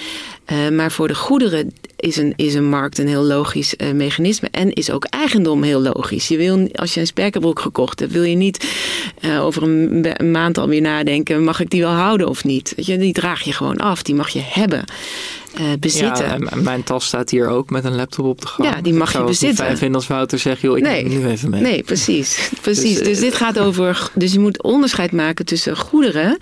Eh, 0.45 0.69
maar 0.69 0.91
voor 0.91 1.07
de 1.07 1.15
goederen 1.15 1.73
is 1.99 2.17
een, 2.17 2.33
is 2.35 2.53
een 2.53 2.69
markt 2.69 2.97
een 2.97 3.07
heel 3.07 3.23
logisch 3.23 3.75
eh, 3.75 3.91
mechanisme. 3.91 4.47
En 4.51 4.73
is 4.73 4.91
ook 4.91 5.05
eigendom 5.05 5.63
heel 5.63 5.81
logisch. 5.81 6.27
Je 6.27 6.37
wil, 6.37 6.69
als 6.73 6.93
je 6.93 6.99
een 6.99 7.07
spijkerbroek 7.07 7.59
gekocht 7.59 7.99
hebt, 7.99 8.11
wil 8.11 8.23
je 8.23 8.35
niet 8.35 8.67
eh, 9.21 9.45
over 9.45 9.63
een, 9.63 10.21
een 10.21 10.31
maand 10.31 10.57
alweer 10.57 10.81
nadenken: 10.81 11.43
mag 11.43 11.59
ik 11.59 11.69
die 11.69 11.81
wel 11.81 11.91
houden 11.91 12.27
of 12.27 12.43
niet? 12.43 12.73
Je, 12.75 12.97
die 12.97 13.13
draag 13.13 13.41
je 13.41 13.53
gewoon 13.53 13.77
af, 13.77 14.03
die 14.03 14.15
mag 14.15 14.29
je 14.29 14.41
hebben, 14.43 14.83
eh, 15.55 15.63
bezitten. 15.79 16.25
Ja, 16.25 16.33
en 16.49 16.63
mijn 16.63 16.83
tas 16.83 17.05
staat 17.05 17.29
hier 17.29 17.47
ook 17.47 17.69
met 17.69 17.83
een 17.85 17.95
laptop 17.95 18.25
op 18.25 18.41
de 18.41 18.47
gang. 18.47 18.69
Ja, 18.69 18.81
die 18.81 18.93
mag 18.93 19.13
Ik 19.13 19.19
je 19.19 19.23
bezitten. 19.23 19.65
fijn 19.65 19.77
vinden 19.77 19.95
als 19.95 20.07
Wouter 20.07 20.39
zegt, 20.39 20.61
joh, 20.61 20.77
ik 20.77 20.83
Nee. 20.83 21.03
neem 21.03 21.19
nu 21.19 21.27
even 21.27 21.49
mee. 21.49 21.61
Nee, 21.61 21.83
precies. 21.83 22.49
precies. 22.61 22.97
Dus, 22.97 23.07
Dus, 23.07 23.19
dit 23.19 23.35
gaat 23.35 23.59
over. 23.59 24.09
Dus 24.13 24.33
je 24.33 24.39
moet 24.39 24.63
onderscheid 24.63 25.11
maken 25.11 25.45
tussen 25.45 25.77
goederen 25.77 26.37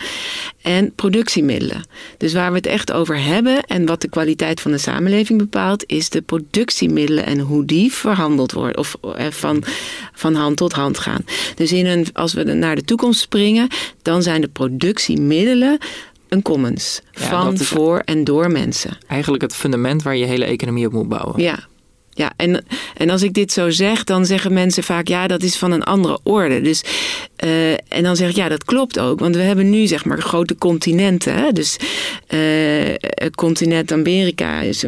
en 0.62 0.94
productiemiddelen. 0.96 1.84
Dus 2.18 2.34
waar 2.34 2.50
we 2.52 2.58
het 2.58 2.66
echt 2.66 2.92
over 2.92 3.24
hebben 3.24 3.64
en 3.64 3.86
wat 3.86 4.02
de 4.02 4.10
kwaliteit 4.10 4.62
van 4.62 4.72
de 4.72 4.78
samenleving 4.78 5.40
bepaalt, 5.40 5.84
is 5.88 6.10
de 6.10 6.22
productiemiddelen 6.22 7.26
en 7.26 7.40
hoe 7.40 7.66
die 7.66 7.92
verhandeld 7.94 8.52
worden. 8.52 8.78
Of 8.78 8.96
eh, 9.16 9.26
van, 9.30 9.64
van 10.14 10.36
hand 10.36 10.58
tot 10.58 10.74
hand 10.74 11.00
gaan. 11.00 11.26
Dus 11.56 11.72
in 11.72 11.86
een, 11.86 12.06
als 12.14 12.34
we 12.34 12.44
naar 12.44 12.76
de 12.76 12.84
toekomst 12.84 13.20
springen, 13.20 13.68
dan 14.02 14.24
zijn 14.24 14.42
de 14.42 14.48
productiemiddelen 14.48 15.78
een 16.30 16.42
commons. 16.42 17.02
Ja, 17.12 17.28
van, 17.28 17.58
voor 17.58 18.00
en 18.00 18.24
door 18.24 18.52
mensen. 18.52 18.98
Eigenlijk 19.08 19.44
het 19.44 19.56
fundament 19.56 20.04
waar 20.04 20.16
je 20.16 20.26
hele 20.26 20.46
economie 20.46 20.86
op 20.86 20.94
moet 20.94 21.08
bouwen. 21.08 21.42
Ja. 21.42 21.68
Ja, 22.18 22.32
en, 22.36 22.66
en 22.98 23.10
als 23.10 23.22
ik 23.22 23.34
dit 23.34 23.52
zo 23.52 23.70
zeg, 23.70 24.04
dan 24.04 24.26
zeggen 24.26 24.54
mensen 24.54 24.84
vaak: 24.84 25.08
ja, 25.08 25.28
dat 25.28 25.44
is 25.44 25.58
van 25.58 25.72
een 25.72 25.84
andere 25.84 26.20
orde. 26.24 26.62
Dus, 26.62 26.84
eh, 27.36 27.72
en 27.72 28.04
dan 28.04 28.16
zeg 28.16 28.30
ik: 28.30 28.36
ja, 28.36 28.50
dat 28.50 28.64
klopt 28.64 29.00
ook. 29.00 29.20
Want 29.20 29.36
we 29.36 29.42
hebben 29.42 29.70
nu 29.70 29.88
zeg 29.88 30.06
maar 30.06 30.22
grote 30.22 30.56
continenten. 30.56 31.34
Hè? 31.34 31.52
Dus 31.52 31.78
het 33.00 33.36
continent 33.36 33.92
Amerika 33.92 34.62
is 34.62 34.84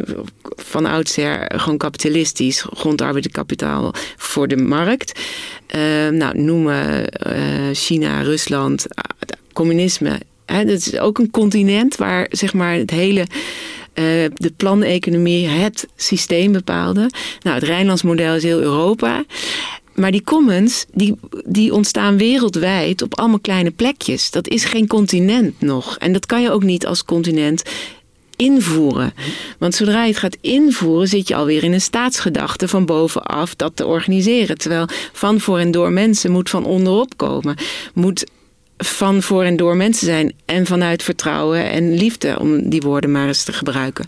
van 0.56 0.86
oudsher 0.86 1.52
gewoon 1.56 1.78
kapitalistisch, 1.78 2.64
grondarbeid 2.72 3.24
en 3.24 3.30
kapitaal 3.30 3.94
voor 4.16 4.48
de 4.48 4.56
markt. 4.56 5.20
Eh, 5.66 6.08
nou, 6.08 6.38
noemen 6.38 7.04
China, 7.72 8.20
Rusland, 8.20 8.86
communisme. 9.52 10.20
Dat 10.50 10.66
is 10.66 10.98
ook 10.98 11.18
een 11.18 11.30
continent 11.30 11.96
waar 11.96 12.26
zeg 12.30 12.54
maar 12.54 12.74
het 12.74 12.90
hele 12.90 13.26
eh, 13.92 14.04
de 14.34 14.52
planeconomie 14.56 15.46
het 15.46 15.88
systeem 15.96 16.52
bepaalde. 16.52 17.10
Nou, 17.42 17.54
het 17.56 17.64
Rijnlands 17.64 18.02
model 18.02 18.34
is 18.34 18.42
heel 18.42 18.60
Europa. 18.60 19.24
Maar 19.94 20.10
die 20.10 20.22
commons, 20.22 20.86
die, 20.92 21.14
die 21.46 21.74
ontstaan 21.74 22.16
wereldwijd 22.16 23.02
op 23.02 23.18
allemaal 23.18 23.40
kleine 23.40 23.70
plekjes. 23.70 24.30
Dat 24.30 24.48
is 24.48 24.64
geen 24.64 24.86
continent 24.86 25.60
nog. 25.60 25.98
En 25.98 26.12
dat 26.12 26.26
kan 26.26 26.42
je 26.42 26.50
ook 26.50 26.62
niet 26.62 26.86
als 26.86 27.04
continent 27.04 27.62
invoeren. 28.36 29.12
Want 29.58 29.74
zodra 29.74 30.02
je 30.02 30.10
het 30.10 30.20
gaat 30.20 30.36
invoeren, 30.40 31.08
zit 31.08 31.28
je 31.28 31.34
alweer 31.34 31.64
in 31.64 31.72
een 31.72 31.80
staatsgedachte 31.80 32.68
van 32.68 32.86
bovenaf 32.86 33.54
dat 33.54 33.76
te 33.76 33.86
organiseren. 33.86 34.58
Terwijl 34.58 34.86
van 35.12 35.40
voor 35.40 35.58
en 35.58 35.70
door 35.70 35.92
mensen 35.92 36.30
moet 36.30 36.50
van 36.50 36.64
onderop 36.64 37.16
komen. 37.16 37.56
Moet 37.94 38.24
van 38.84 39.22
voor 39.22 39.44
en 39.44 39.56
door 39.56 39.76
mensen 39.76 40.06
zijn. 40.06 40.32
En 40.44 40.66
vanuit 40.66 41.02
vertrouwen 41.02 41.70
en 41.70 41.94
liefde, 41.94 42.38
om 42.38 42.68
die 42.68 42.80
woorden 42.80 43.12
maar 43.12 43.26
eens 43.26 43.44
te 43.44 43.52
gebruiken. 43.52 44.06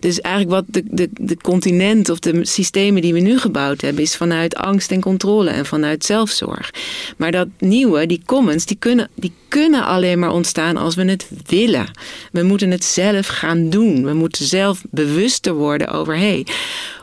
Dus 0.00 0.20
eigenlijk 0.20 0.54
wat 0.54 0.64
de, 0.74 0.82
de, 0.90 1.08
de 1.12 1.36
continent 1.36 2.08
of 2.08 2.18
de 2.18 2.46
systemen 2.46 3.02
die 3.02 3.12
we 3.12 3.20
nu 3.20 3.38
gebouwd 3.38 3.80
hebben, 3.80 4.02
is 4.02 4.16
vanuit 4.16 4.56
angst 4.56 4.90
en 4.90 5.00
controle 5.00 5.50
en 5.50 5.66
vanuit 5.66 6.04
zelfzorg. 6.04 6.70
Maar 7.16 7.30
dat 7.32 7.48
nieuwe, 7.58 8.06
die 8.06 8.22
commons, 8.26 8.66
die 8.66 8.76
kunnen, 8.78 9.10
die 9.14 9.32
kunnen 9.48 9.84
alleen 9.84 10.18
maar 10.18 10.32
ontstaan 10.32 10.76
als 10.76 10.94
we 10.94 11.04
het 11.04 11.28
willen. 11.46 11.90
We 12.32 12.42
moeten 12.42 12.70
het 12.70 12.84
zelf 12.84 13.26
gaan 13.26 13.70
doen. 13.70 14.04
We 14.04 14.14
moeten 14.14 14.44
zelf 14.44 14.82
bewuster 14.90 15.54
worden 15.54 15.88
over. 15.88 16.16
Hey, 16.16 16.46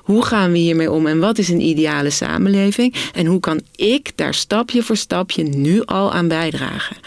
hoe 0.08 0.26
gaan 0.26 0.52
we 0.52 0.58
hiermee 0.58 0.92
om 0.92 1.08
en 1.08 1.20
wat 1.20 1.38
is 1.38 1.50
een 1.50 1.62
ideale 1.62 2.10
samenleving? 2.10 2.96
En 3.14 3.26
hoe 3.26 3.40
kan 3.40 3.62
ik 3.76 4.12
daar 4.16 4.34
stapje 4.34 4.84
voor 4.84 4.98
stapje 4.98 5.44
nu 5.44 5.86
al 5.86 6.14
aan 6.14 6.28
bijdragen? 6.28 6.98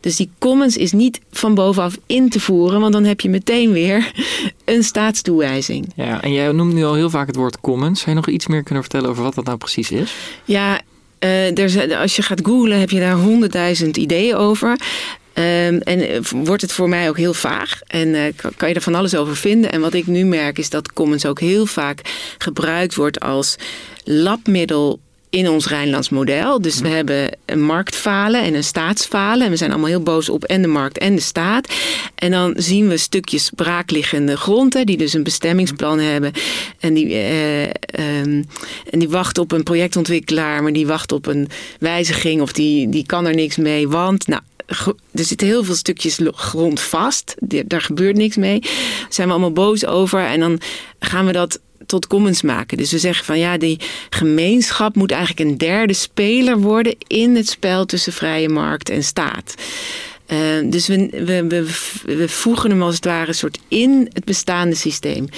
Dus 0.00 0.16
die 0.16 0.30
commons 0.38 0.76
is 0.76 0.92
niet 0.92 1.20
van 1.30 1.54
bovenaf 1.54 1.96
in 2.06 2.28
te 2.28 2.40
voeren, 2.40 2.80
want 2.80 2.92
dan 2.92 3.04
heb 3.04 3.20
je 3.20 3.28
meteen 3.28 3.72
weer 3.72 4.12
een 4.64 4.82
staatstoewijzing. 4.82 5.92
Ja, 5.96 6.22
en 6.22 6.32
jij 6.32 6.52
noemt 6.52 6.74
nu 6.74 6.84
al 6.84 6.94
heel 6.94 7.10
vaak 7.10 7.26
het 7.26 7.36
woord 7.36 7.60
commons. 7.60 7.98
Zou 7.98 8.10
je 8.10 8.16
nog 8.16 8.28
iets 8.28 8.46
meer 8.46 8.62
kunnen 8.62 8.82
vertellen 8.82 9.10
over 9.10 9.22
wat 9.22 9.34
dat 9.34 9.44
nou 9.44 9.58
precies 9.58 9.90
is? 9.90 10.14
Ja, 10.44 10.80
uh, 11.20 11.58
er 11.58 11.96
als 11.96 12.16
je 12.16 12.22
gaat 12.22 12.40
googlen 12.42 12.80
heb 12.80 12.90
je 12.90 13.00
daar 13.00 13.16
honderdduizend 13.16 13.96
ideeën 13.96 14.34
over. 14.34 14.78
Ehm, 15.40 15.78
en 15.78 16.22
wordt 16.44 16.62
het 16.62 16.72
voor 16.72 16.88
mij 16.88 17.08
ook 17.08 17.16
heel 17.16 17.34
vaag 17.34 17.80
en 17.86 18.34
kan, 18.36 18.52
kan 18.56 18.68
je 18.68 18.74
er 18.74 18.80
van 18.80 18.94
alles 18.94 19.14
over 19.14 19.36
vinden. 19.36 19.72
En 19.72 19.80
wat 19.80 19.94
ik 19.94 20.06
nu 20.06 20.24
merk 20.24 20.58
is 20.58 20.70
dat 20.70 20.92
Commons 20.92 21.26
ook 21.26 21.40
heel 21.40 21.66
vaak 21.66 22.00
gebruikt 22.38 22.94
wordt 22.94 23.20
als 23.20 23.56
labmiddel 24.04 25.00
in 25.30 25.48
ons 25.48 25.68
Rijnlands 25.68 26.08
model. 26.08 26.60
Dus 26.60 26.80
we 26.80 26.88
hebben 26.88 27.36
een 27.44 27.62
marktfalen 27.62 28.42
en 28.42 28.54
een 28.54 28.64
staatsfalen. 28.64 29.44
En 29.44 29.50
we 29.50 29.56
zijn 29.56 29.70
allemaal 29.70 29.88
heel 29.88 30.02
boos 30.02 30.28
op 30.28 30.44
en 30.44 30.62
de 30.62 30.68
markt 30.68 30.98
en 30.98 31.14
de 31.14 31.20
staat. 31.20 31.74
En 32.14 32.30
dan 32.30 32.54
zien 32.56 32.88
we 32.88 32.96
stukjes 32.96 33.50
braakliggende 33.54 34.36
gronden 34.36 34.86
die 34.86 34.96
dus 34.96 35.12
een 35.12 35.22
bestemmingsplan 35.22 35.98
hebben. 35.98 36.32
En 36.80 36.94
die, 36.94 37.06
uh, 37.06 37.62
um, 37.62 38.46
en 38.90 38.98
die 38.98 39.08
wachten 39.08 39.42
op 39.42 39.52
een 39.52 39.62
projectontwikkelaar, 39.62 40.62
maar 40.62 40.72
die 40.72 40.86
wacht 40.86 41.12
op 41.12 41.26
een 41.26 41.48
wijziging 41.78 42.40
of 42.40 42.52
die, 42.52 42.88
die 42.88 43.06
kan 43.06 43.26
er 43.26 43.34
niks 43.34 43.56
mee. 43.56 43.88
Want, 43.88 44.26
nou, 44.26 44.42
er 45.12 45.24
zitten 45.24 45.46
heel 45.46 45.64
veel 45.64 45.74
stukjes 45.74 46.18
grond 46.24 46.80
vast. 46.80 47.34
Daar 47.66 47.82
gebeurt 47.82 48.16
niks 48.16 48.36
mee. 48.36 48.60
Daar 48.60 49.06
zijn 49.08 49.26
we 49.26 49.32
allemaal 49.32 49.52
boos 49.52 49.86
over. 49.86 50.20
En 50.20 50.40
dan 50.40 50.60
gaan 50.98 51.26
we 51.26 51.32
dat 51.32 51.60
tot 51.86 52.06
commons 52.06 52.42
maken. 52.42 52.76
Dus 52.76 52.92
we 52.92 52.98
zeggen 52.98 53.24
van 53.24 53.38
ja, 53.38 53.58
die 53.58 53.80
gemeenschap 54.10 54.94
moet 54.94 55.10
eigenlijk 55.10 55.50
een 55.50 55.58
derde 55.58 55.92
speler 55.92 56.58
worden 56.58 56.94
in 57.06 57.36
het 57.36 57.48
spel 57.48 57.86
tussen 57.86 58.12
vrije 58.12 58.48
markt 58.48 58.88
en 58.88 59.04
staat. 59.04 59.54
Uh, 60.26 60.38
dus 60.70 60.86
we, 60.86 61.08
we, 61.10 61.46
we, 61.46 61.66
we, 62.16 62.28
voegen 62.28 62.70
hem 62.70 62.82
als 62.82 62.94
het 62.94 63.04
ware 63.04 63.28
een 63.28 63.34
soort 63.34 63.58
in 63.68 64.10
het 64.12 64.24
bestaande 64.24 64.76
systeem. 64.76 65.28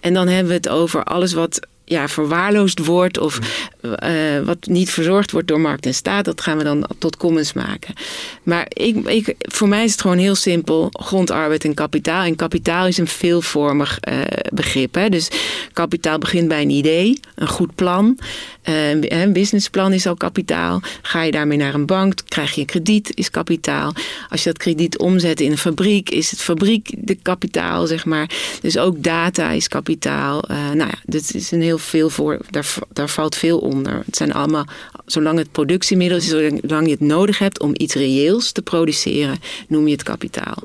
En 0.00 0.14
dan 0.14 0.28
hebben 0.28 0.48
we 0.48 0.54
het 0.54 0.68
over 0.68 1.04
alles 1.04 1.32
wat 1.32 1.66
ja, 1.88 2.08
verwaarloosd 2.08 2.84
wordt 2.84 3.18
of 3.18 3.38
uh, 3.82 4.40
wat 4.44 4.66
niet 4.66 4.90
verzorgd 4.90 5.30
wordt 5.30 5.48
door 5.48 5.60
markt 5.60 5.86
en 5.86 5.94
staat, 5.94 6.24
dat 6.24 6.40
gaan 6.40 6.58
we 6.58 6.64
dan 6.64 6.86
tot 6.98 7.16
commons 7.16 7.52
maken. 7.52 7.94
Maar 8.42 8.66
ik, 8.68 9.08
ik, 9.08 9.34
voor 9.38 9.68
mij 9.68 9.84
is 9.84 9.92
het 9.92 10.00
gewoon 10.00 10.18
heel 10.18 10.34
simpel: 10.34 10.88
grondarbeid 10.92 11.64
en 11.64 11.74
kapitaal. 11.74 12.24
En 12.24 12.36
kapitaal 12.36 12.86
is 12.86 12.98
een 12.98 13.06
veelvormig 13.06 13.98
uh, 14.08 14.20
begrip. 14.52 14.94
Hè? 14.94 15.08
Dus 15.08 15.28
kapitaal 15.72 16.18
begint 16.18 16.48
bij 16.48 16.62
een 16.62 16.70
idee, 16.70 17.20
een 17.34 17.48
goed 17.48 17.74
plan. 17.74 18.18
Uh, 18.64 18.90
een 18.90 19.32
businessplan 19.32 19.92
is 19.92 20.06
al 20.06 20.14
kapitaal. 20.14 20.80
Ga 21.02 21.22
je 21.22 21.30
daarmee 21.30 21.58
naar 21.58 21.74
een 21.74 21.86
bank, 21.86 22.14
krijg 22.28 22.54
je 22.54 22.60
een 22.60 22.66
krediet, 22.66 23.12
is 23.14 23.30
kapitaal. 23.30 23.92
Als 24.28 24.42
je 24.42 24.48
dat 24.48 24.58
krediet 24.58 24.98
omzet 24.98 25.40
in 25.40 25.50
een 25.50 25.58
fabriek, 25.58 26.10
is 26.10 26.30
het 26.30 26.40
fabriek 26.40 26.90
de 26.96 27.14
kapitaal, 27.14 27.86
zeg 27.86 28.04
maar. 28.04 28.30
Dus 28.60 28.78
ook 28.78 29.02
data 29.02 29.50
is 29.50 29.68
kapitaal. 29.68 30.44
nou 30.48 30.76
ja, 30.76 30.98
dit 31.04 31.34
is 31.34 31.50
een 31.50 31.62
heel 31.62 31.77
veel 31.78 32.10
voor, 32.10 32.38
daar, 32.50 32.74
daar 32.92 33.08
valt 33.08 33.36
veel 33.36 33.58
onder. 33.58 34.02
Het 34.06 34.16
zijn 34.16 34.32
allemaal, 34.32 34.66
zolang 35.06 35.38
het 35.38 35.52
productiemiddel 35.52 36.18
is, 36.18 36.26
zolang 36.26 36.84
je 36.84 36.90
het 36.90 37.00
nodig 37.00 37.38
hebt 37.38 37.60
om 37.60 37.70
iets 37.76 37.94
reëels 37.94 38.52
te 38.52 38.62
produceren, 38.62 39.38
noem 39.68 39.86
je 39.86 39.92
het 39.92 40.02
kapitaal. 40.02 40.56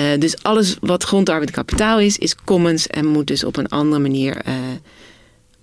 Uh, 0.00 0.06
dus 0.18 0.42
alles 0.42 0.76
wat 0.80 1.04
grondarbeid 1.04 1.50
kapitaal 1.50 2.00
is, 2.00 2.18
is 2.18 2.34
commons 2.44 2.86
en 2.86 3.06
moet 3.06 3.26
dus 3.26 3.44
op 3.44 3.56
een 3.56 3.68
andere 3.68 4.00
manier 4.00 4.42
uh, 4.46 4.54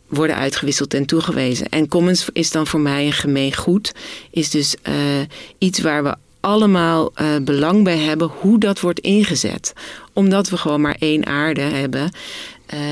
worden 0.08 0.36
uitgewisseld 0.36 0.94
en 0.94 1.06
toegewezen. 1.06 1.70
En 1.70 1.88
commons 1.88 2.28
is 2.34 2.52
dan 2.52 2.68
voor 2.68 2.80
mij 2.80 3.06
een 3.06 3.14
gemeen 3.14 3.56
goed, 3.56 3.92
is 4.32 4.50
dus 4.50 4.76
uh, 4.88 4.94
iets 5.58 5.80
waar 5.80 6.04
we 6.04 6.16
allemaal 6.40 7.14
belang 7.42 7.84
bij 7.84 7.98
hebben 7.98 8.28
hoe 8.40 8.60
dat 8.60 8.80
wordt 8.80 9.00
ingezet. 9.00 9.74
Omdat 10.14 10.50
we 10.50 10.58
gewoon 10.58 10.82
maar 10.82 10.96
één 11.00 11.26
aarde 11.26 11.62
hebben. 11.62 12.12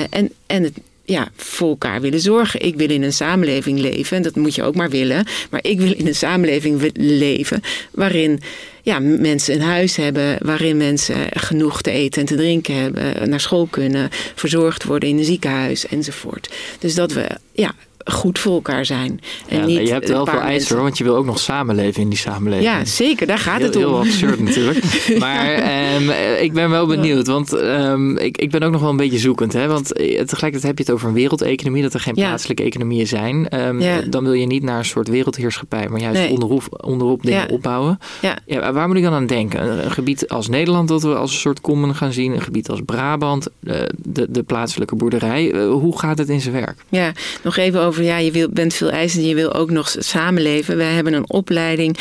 En, 0.10 0.32
en 0.46 0.64
het 0.64 0.80
ja, 1.10 1.28
voor 1.36 1.70
elkaar 1.70 2.02
willen 2.02 2.20
zorgen. 2.20 2.62
Ik 2.62 2.76
wil 2.76 2.90
in 2.90 3.04
een 3.04 3.14
samenleving 3.14 3.80
leven, 3.80 4.18
en 4.18 4.24
dat 4.24 4.36
moet 4.36 4.56
je 4.56 4.64
ook 4.64 4.76
maar 4.76 4.90
willen. 4.90 5.26
Maar 5.50 5.64
ik 5.64 5.80
wil 5.80 5.94
in 5.94 6.08
een 6.08 6.16
samenleving 6.16 6.92
leven 6.94 7.62
waarin 7.92 8.40
ja, 8.82 9.00
mensen 9.00 9.54
een 9.54 9.62
huis 9.62 9.96
hebben, 9.96 10.38
waarin 10.40 10.78
mensen 10.78 11.28
genoeg 11.30 11.82
te 11.82 11.92
eten 11.92 12.22
en 12.22 12.28
te 12.28 12.36
drinken 12.36 12.76
hebben, 12.76 13.30
naar 13.30 13.40
school 13.40 13.66
kunnen, 13.66 14.10
verzorgd 14.36 14.84
worden 14.84 15.10
in 15.10 15.18
een 15.18 15.24
ziekenhuis 15.24 15.88
enzovoort. 15.88 16.54
Dus 16.80 16.96
dat 16.96 17.12
we 17.12 17.28
ja, 17.52 17.76
goed 18.08 18.40
voor 18.40 18.54
elkaar 18.54 18.86
zijn. 18.86 19.20
En 19.48 19.60
ja, 19.60 19.66
niet 19.66 19.88
je 19.88 19.94
hebt 19.94 20.10
wel 20.10 20.26
veel 20.26 20.40
eisen 20.40 20.76
want 20.82 20.98
je 20.98 21.04
wil 21.04 21.16
ook 21.16 21.26
nog 21.26 21.40
samenleven 21.40 22.02
in 22.02 22.10
die 22.10 22.18
samenleving. 22.18 22.70
Ja, 22.70 22.86
zeker, 22.86 23.28
daar 23.28 23.38
gaat 23.38 23.62
het 23.62 23.76
om. 23.76 23.82
Heel 23.82 24.00
absurd 24.00 24.40
natuurlijk. 24.40 24.84
maar 25.20 25.50
um, 25.96 26.10
ik 26.40 26.54
ben 26.54 26.70
wel 26.70 26.86
benieuwd, 26.86 27.28
want 27.28 27.54
um, 27.54 28.18
ik, 28.18 28.38
ik 28.38 28.52
ben 28.52 28.64
ook 28.64 28.72
nog 28.72 28.82
wel 28.82 28.90
een 28.90 28.98
beetje 28.98 29.18
zoekend. 29.18 29.54
Hè? 29.54 29.68
Want 29.68 29.94
eh, 29.94 30.06
tegelijkertijd 30.06 30.64
heb 30.64 30.78
je 30.78 30.84
het 30.84 30.92
over 30.92 31.08
een 31.08 31.14
wereldeconomie, 31.14 31.82
dat 31.82 31.94
er 31.94 32.00
geen 32.00 32.14
plaatselijke 32.14 32.64
economieën 32.64 33.08
zijn. 33.08 33.60
Um, 33.60 33.82
ja. 33.82 34.02
Dan 34.02 34.24
wil 34.24 34.34
je 34.34 34.46
niet 34.46 34.64
naar 34.64 34.78
een 34.78 34.86
soort 34.86 35.08
wereldheerschappij, 35.08 35.90
maar 35.90 36.00
juist 36.00 36.20
nee. 36.20 36.32
onderop, 36.32 36.86
onderop 36.86 37.24
dingen 37.24 37.50
opbouwen. 37.50 38.00
Ja. 38.22 38.72
waar 38.74 38.88
moet 38.88 38.98
ik 38.98 39.04
dan 39.04 39.14
aan 39.14 39.28
denken? 39.28 39.86
Een 39.86 39.92
gebied 39.92 40.30
als 40.30 40.48
Nederland 40.48 40.88
dat 40.88 41.02
we 41.02 41.16
als 41.16 41.32
een 41.32 41.40
soort 41.40 41.62
common 41.62 41.96
gaan 41.96 42.14
zien, 42.14 42.34
een 42.34 42.42
gebied 42.42 42.70
als 42.70 42.82
Brabant, 42.86 43.48
de, 43.60 43.94
de, 43.98 44.26
de 44.30 44.44
plaatselijke 44.44 44.96
boerderij. 44.96 45.54
Uh, 45.54 45.72
hoe 45.72 46.00
gaat 46.00 46.18
het 46.18 46.30
in 46.30 46.42
zijn 46.42 46.54
werk? 46.54 46.76
Ja, 46.90 47.12
nog 47.44 47.58
even 47.58 47.82
over 47.82 47.97
ja, 48.04 48.18
je 48.18 48.32
wil, 48.32 48.50
bent 48.50 48.74
veel 48.74 48.90
eisend, 48.90 49.26
je 49.26 49.36
wil 49.36 49.54
ook 49.54 49.72
nog 49.72 49.96
samenleven. 49.98 50.78
Wij 50.78 50.94
hebben 50.94 51.14
een 51.14 51.30
opleiding 51.30 51.98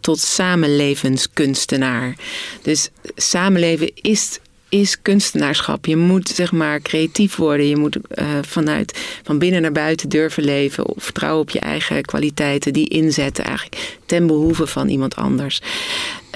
tot 0.00 0.18
samenlevenskunstenaar. 0.18 2.16
Dus 2.62 2.90
samenleven 3.16 3.90
is 3.94 4.38
is 4.70 5.02
kunstenaarschap. 5.02 5.86
Je 5.86 5.96
moet 5.96 6.28
zeg 6.28 6.52
maar 6.52 6.80
creatief 6.80 7.36
worden. 7.36 7.68
Je 7.68 7.76
moet 7.76 7.96
uh, 7.96 8.26
vanuit 8.42 8.98
van 9.22 9.38
binnen 9.38 9.62
naar 9.62 9.72
buiten 9.72 10.08
durven 10.08 10.44
leven. 10.44 10.84
Vertrouwen 10.96 11.40
op 11.40 11.50
je 11.50 11.58
eigen 11.58 12.02
kwaliteiten. 12.02 12.72
Die 12.72 12.88
inzetten 12.88 13.44
eigenlijk 13.44 13.98
ten 14.06 14.26
behoeve 14.26 14.66
van 14.66 14.88
iemand 14.88 15.16
anders. 15.16 15.60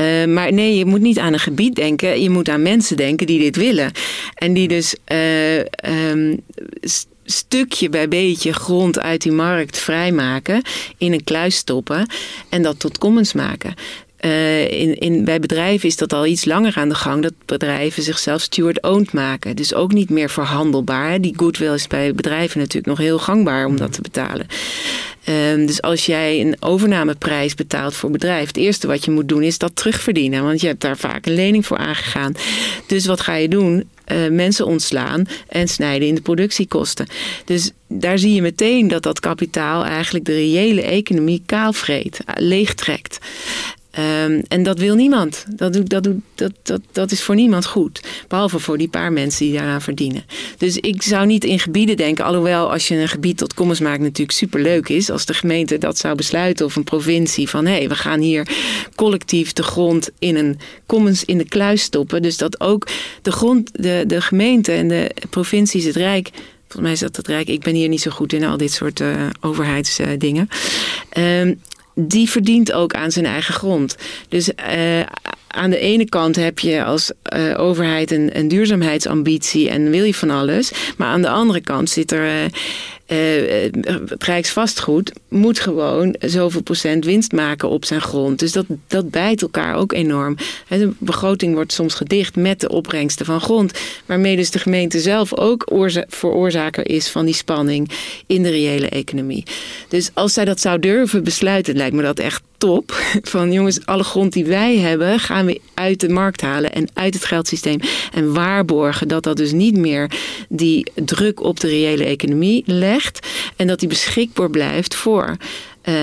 Uh, 0.00 0.24
maar 0.24 0.52
nee, 0.52 0.76
je 0.76 0.84
moet 0.84 1.00
niet 1.00 1.18
aan 1.18 1.32
een 1.32 1.38
gebied 1.38 1.74
denken. 1.74 2.22
Je 2.22 2.30
moet 2.30 2.48
aan 2.48 2.62
mensen 2.62 2.96
denken 2.96 3.26
die 3.26 3.38
dit 3.38 3.56
willen. 3.56 3.92
En 4.34 4.52
die 4.52 4.68
dus 4.68 4.96
uh, 5.12 5.58
um, 6.10 6.40
stukje 7.24 7.88
bij 7.88 8.08
beetje 8.08 8.52
grond 8.52 9.00
uit 9.00 9.22
die 9.22 9.32
markt 9.32 9.78
vrijmaken, 9.78 10.62
in 10.98 11.12
een 11.12 11.24
kluis 11.24 11.56
stoppen 11.56 12.06
en 12.48 12.62
dat 12.62 12.78
tot 12.78 12.98
commons 12.98 13.32
maken. 13.32 13.74
Uh, 14.24 14.70
in, 14.70 14.98
in, 14.98 15.24
bij 15.24 15.40
bedrijven 15.40 15.88
is 15.88 15.96
dat 15.96 16.12
al 16.12 16.26
iets 16.26 16.44
langer 16.44 16.76
aan 16.76 16.88
de 16.88 16.94
gang. 16.94 17.22
Dat 17.22 17.32
bedrijven 17.44 18.02
zichzelf 18.02 18.40
steward-owned 18.40 19.12
maken. 19.12 19.56
Dus 19.56 19.74
ook 19.74 19.92
niet 19.92 20.10
meer 20.10 20.30
verhandelbaar. 20.30 21.20
Die 21.20 21.34
goodwill 21.37 21.74
is 21.74 21.87
bij 21.87 22.14
bedrijven 22.14 22.58
natuurlijk 22.58 22.87
nog 22.87 22.98
heel 22.98 23.18
gangbaar 23.18 23.66
om 23.66 23.76
dat 23.76 23.92
te 23.92 24.00
betalen. 24.00 24.46
Um, 25.28 25.66
dus 25.66 25.82
als 25.82 26.06
jij 26.06 26.40
een 26.40 26.56
overnameprijs 26.60 27.54
betaalt 27.54 27.94
voor 27.94 28.10
bedrijf, 28.10 28.46
het 28.46 28.56
eerste 28.56 28.87
wat 28.87 29.04
je 29.04 29.10
moet 29.10 29.28
doen 29.28 29.42
is 29.42 29.58
dat 29.58 29.76
terugverdienen. 29.76 30.42
Want 30.42 30.60
je 30.60 30.66
hebt 30.66 30.80
daar 30.80 30.96
vaak 30.96 31.26
een 31.26 31.34
lening 31.34 31.66
voor 31.66 31.78
aangegaan. 31.78 32.34
Dus 32.87 33.06
wat 33.06 33.20
ga 33.20 33.34
je 33.34 33.48
doen? 33.48 33.88
Uh, 34.12 34.28
mensen 34.30 34.66
ontslaan 34.66 35.26
en 35.48 35.68
snijden 35.68 36.08
in 36.08 36.14
de 36.14 36.20
productiekosten. 36.20 37.06
Dus 37.44 37.70
daar 37.88 38.18
zie 38.18 38.34
je 38.34 38.42
meteen 38.42 38.88
dat 38.88 39.02
dat 39.02 39.20
kapitaal 39.20 39.84
eigenlijk 39.84 40.24
de 40.24 40.32
reële 40.32 40.82
economie 40.82 41.42
kaalvreet, 41.46 42.20
leegtrekt. 42.34 43.18
Um, 43.98 44.42
en 44.48 44.62
dat 44.62 44.78
wil 44.78 44.94
niemand. 44.94 45.44
Dat, 45.57 45.72
doet, 45.72 45.88
dat, 45.88 46.02
doet, 46.02 46.20
dat, 46.35 46.52
dat, 46.62 46.80
dat 46.92 47.11
is 47.11 47.22
voor 47.22 47.35
niemand 47.35 47.66
goed. 47.66 48.00
Behalve 48.28 48.59
voor 48.59 48.78
die 48.78 48.88
paar 48.88 49.12
mensen 49.12 49.44
die 49.44 49.54
daaraan 49.54 49.83
verdienen. 49.83 50.24
Dus 50.59 50.76
ik 50.76 51.02
zou 51.02 51.26
niet 51.26 51.44
in 51.44 51.59
gebieden 51.59 51.96
denken. 51.96 52.24
Alhoewel, 52.24 52.72
als 52.72 52.88
je 52.88 52.96
een 52.96 53.09
gebied 53.09 53.37
tot 53.37 53.54
commons 53.54 53.80
maakt, 53.80 54.00
natuurlijk 54.00 54.38
superleuk 54.38 54.88
is. 54.88 55.11
Als 55.11 55.26
de 55.26 55.35
gemeente 55.35 55.78
dat 55.78 55.98
zou 55.98 56.14
besluiten 56.14 56.66
of 56.66 56.76
een 56.76 56.85
provincie. 56.85 57.48
Van 57.48 57.66
hé, 57.66 57.76
hey, 57.76 57.88
we 57.88 57.94
gaan 57.94 58.20
hier 58.20 58.48
collectief 58.94 59.52
de 59.52 59.62
grond 59.62 60.11
in 60.18 60.37
een 60.37 60.59
commons 60.87 61.24
in 61.24 61.38
de 61.38 61.48
kluis 61.48 61.83
stoppen. 61.83 62.22
Dus 62.22 62.37
dat 62.37 62.61
ook 62.61 62.88
de 63.22 63.33
grond, 63.33 63.70
de, 63.72 64.04
de 64.07 64.20
gemeente 64.20 64.72
en 64.72 64.88
de 64.88 65.11
provincies, 65.30 65.85
het 65.85 65.96
Rijk. 65.96 66.30
Volgens 66.68 66.83
mij 66.83 66.92
is 66.92 67.00
dat 67.00 67.16
het 67.16 67.28
Rijk. 67.28 67.48
Ik 67.48 67.62
ben 67.62 67.74
hier 67.74 67.88
niet 67.88 68.00
zo 68.00 68.11
goed 68.11 68.33
in 68.33 68.44
al 68.44 68.57
dit 68.57 68.72
soort 68.72 69.00
uh, 69.00 69.26
overheidsdingen. 69.40 70.48
Uh, 71.18 71.50
die 71.94 72.30
verdient 72.30 72.72
ook 72.72 72.94
aan 72.94 73.11
zijn 73.11 73.26
eigen 73.26 73.54
grond. 73.54 73.96
Dus 74.28 74.48
uh, 74.48 75.00
aan 75.48 75.70
de 75.70 75.78
ene 75.78 76.09
kant 76.09 76.37
heb 76.37 76.59
je 76.59 76.85
als 76.85 77.12
uh, 77.37 77.61
overheid 77.61 78.11
een, 78.11 78.38
een, 78.38 78.48
duurzaamheidsambitie 78.48 79.70
en 79.70 79.90
wil 79.90 80.04
je 80.04 80.14
van 80.14 80.30
alles. 80.30 80.72
Maar 80.96 81.09
aan 81.09 81.22
de 81.22 81.28
andere 81.28 81.61
kant 81.61 81.90
zit 81.90 82.12
er. 82.12 82.50
Uh, 83.08 83.64
uh, 83.64 83.70
het 84.06 84.24
Rijksvastgoed 84.24 85.12
moet 85.28 85.58
gewoon 85.58 86.16
zoveel 86.20 86.62
procent 86.62 87.04
winst 87.04 87.32
maken 87.32 87.68
op 87.68 87.84
zijn 87.84 88.00
grond. 88.00 88.38
Dus 88.38 88.52
dat, 88.52 88.66
dat 88.86 89.10
bijt 89.10 89.42
elkaar 89.42 89.74
ook 89.74 89.92
enorm. 89.92 90.36
De 90.68 90.92
begroting 90.98 91.54
wordt 91.54 91.72
soms 91.72 91.94
gedicht 91.94 92.36
met 92.36 92.60
de 92.60 92.68
opbrengsten 92.68 93.26
van 93.26 93.40
grond. 93.40 93.72
Waarmee 94.06 94.36
dus 94.36 94.50
de 94.50 94.58
gemeente 94.58 95.00
zelf 95.00 95.34
ook 95.34 95.70
veroorzaker 96.08 96.88
is 96.88 97.08
van 97.08 97.24
die 97.24 97.34
spanning 97.34 97.90
in 98.26 98.42
de 98.42 98.50
reële 98.50 98.88
economie. 98.88 99.44
Dus 99.88 100.10
als 100.14 100.32
zij 100.32 100.44
dat 100.44 100.60
zou 100.60 100.78
durven 100.78 101.24
besluiten, 101.24 101.76
lijkt 101.76 101.94
me 101.94 102.02
dat 102.02 102.18
echt 102.18 102.42
top. 102.58 103.02
Van 103.22 103.52
jongens, 103.52 103.86
alle 103.86 104.04
grond 104.04 104.32
die 104.32 104.44
wij 104.44 104.76
hebben, 104.76 105.18
gaan 105.20 105.46
we 105.46 105.60
uit 105.74 106.00
de 106.00 106.08
markt 106.08 106.40
halen 106.40 106.72
en 106.72 106.88
uit 106.94 107.14
het 107.14 107.24
geldsysteem. 107.24 107.80
En 108.12 108.32
waarborgen 108.32 109.08
dat 109.08 109.22
dat 109.22 109.36
dus 109.36 109.52
niet 109.52 109.76
meer 109.76 110.10
die 110.48 110.86
druk 110.94 111.42
op 111.42 111.60
de 111.60 111.68
reële 111.68 112.04
economie 112.04 112.62
legt. 112.66 112.92
En 113.57 113.66
dat 113.66 113.78
die 113.78 113.88
beschikbaar 113.88 114.50
blijft 114.50 114.94
voor, 114.94 115.37
uh, 115.85 115.94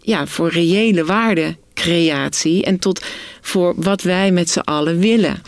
ja, 0.00 0.26
voor 0.26 0.48
reële 0.48 1.04
waarden 1.04 1.56
creatie 1.74 2.64
en 2.64 2.78
tot 2.78 3.04
voor 3.40 3.74
wat 3.76 4.02
wij 4.02 4.30
met 4.30 4.50
z'n 4.50 4.58
allen 4.58 4.98
willen. 4.98 5.42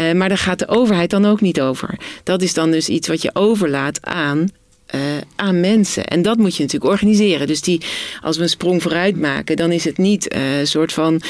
Uh, 0.00 0.12
maar 0.12 0.28
daar 0.28 0.38
gaat 0.38 0.58
de 0.58 0.68
overheid 0.68 1.10
dan 1.10 1.24
ook 1.26 1.40
niet 1.40 1.60
over. 1.60 1.98
Dat 2.22 2.42
is 2.42 2.54
dan 2.54 2.70
dus 2.70 2.88
iets 2.88 3.08
wat 3.08 3.22
je 3.22 3.30
overlaat 3.32 3.98
aan 4.06 4.48
uh, 4.94 5.00
aan 5.36 5.60
mensen. 5.60 6.06
En 6.06 6.22
dat 6.22 6.36
moet 6.36 6.56
je 6.56 6.62
natuurlijk 6.62 6.92
organiseren. 6.92 7.46
Dus 7.46 7.60
die, 7.60 7.80
als 8.20 8.36
we 8.36 8.42
een 8.42 8.48
sprong 8.48 8.82
vooruit 8.82 9.20
maken, 9.20 9.56
dan 9.56 9.72
is 9.72 9.84
het 9.84 9.98
niet 9.98 10.34
een 10.34 10.66
soort 10.66 10.92
van 10.92 11.22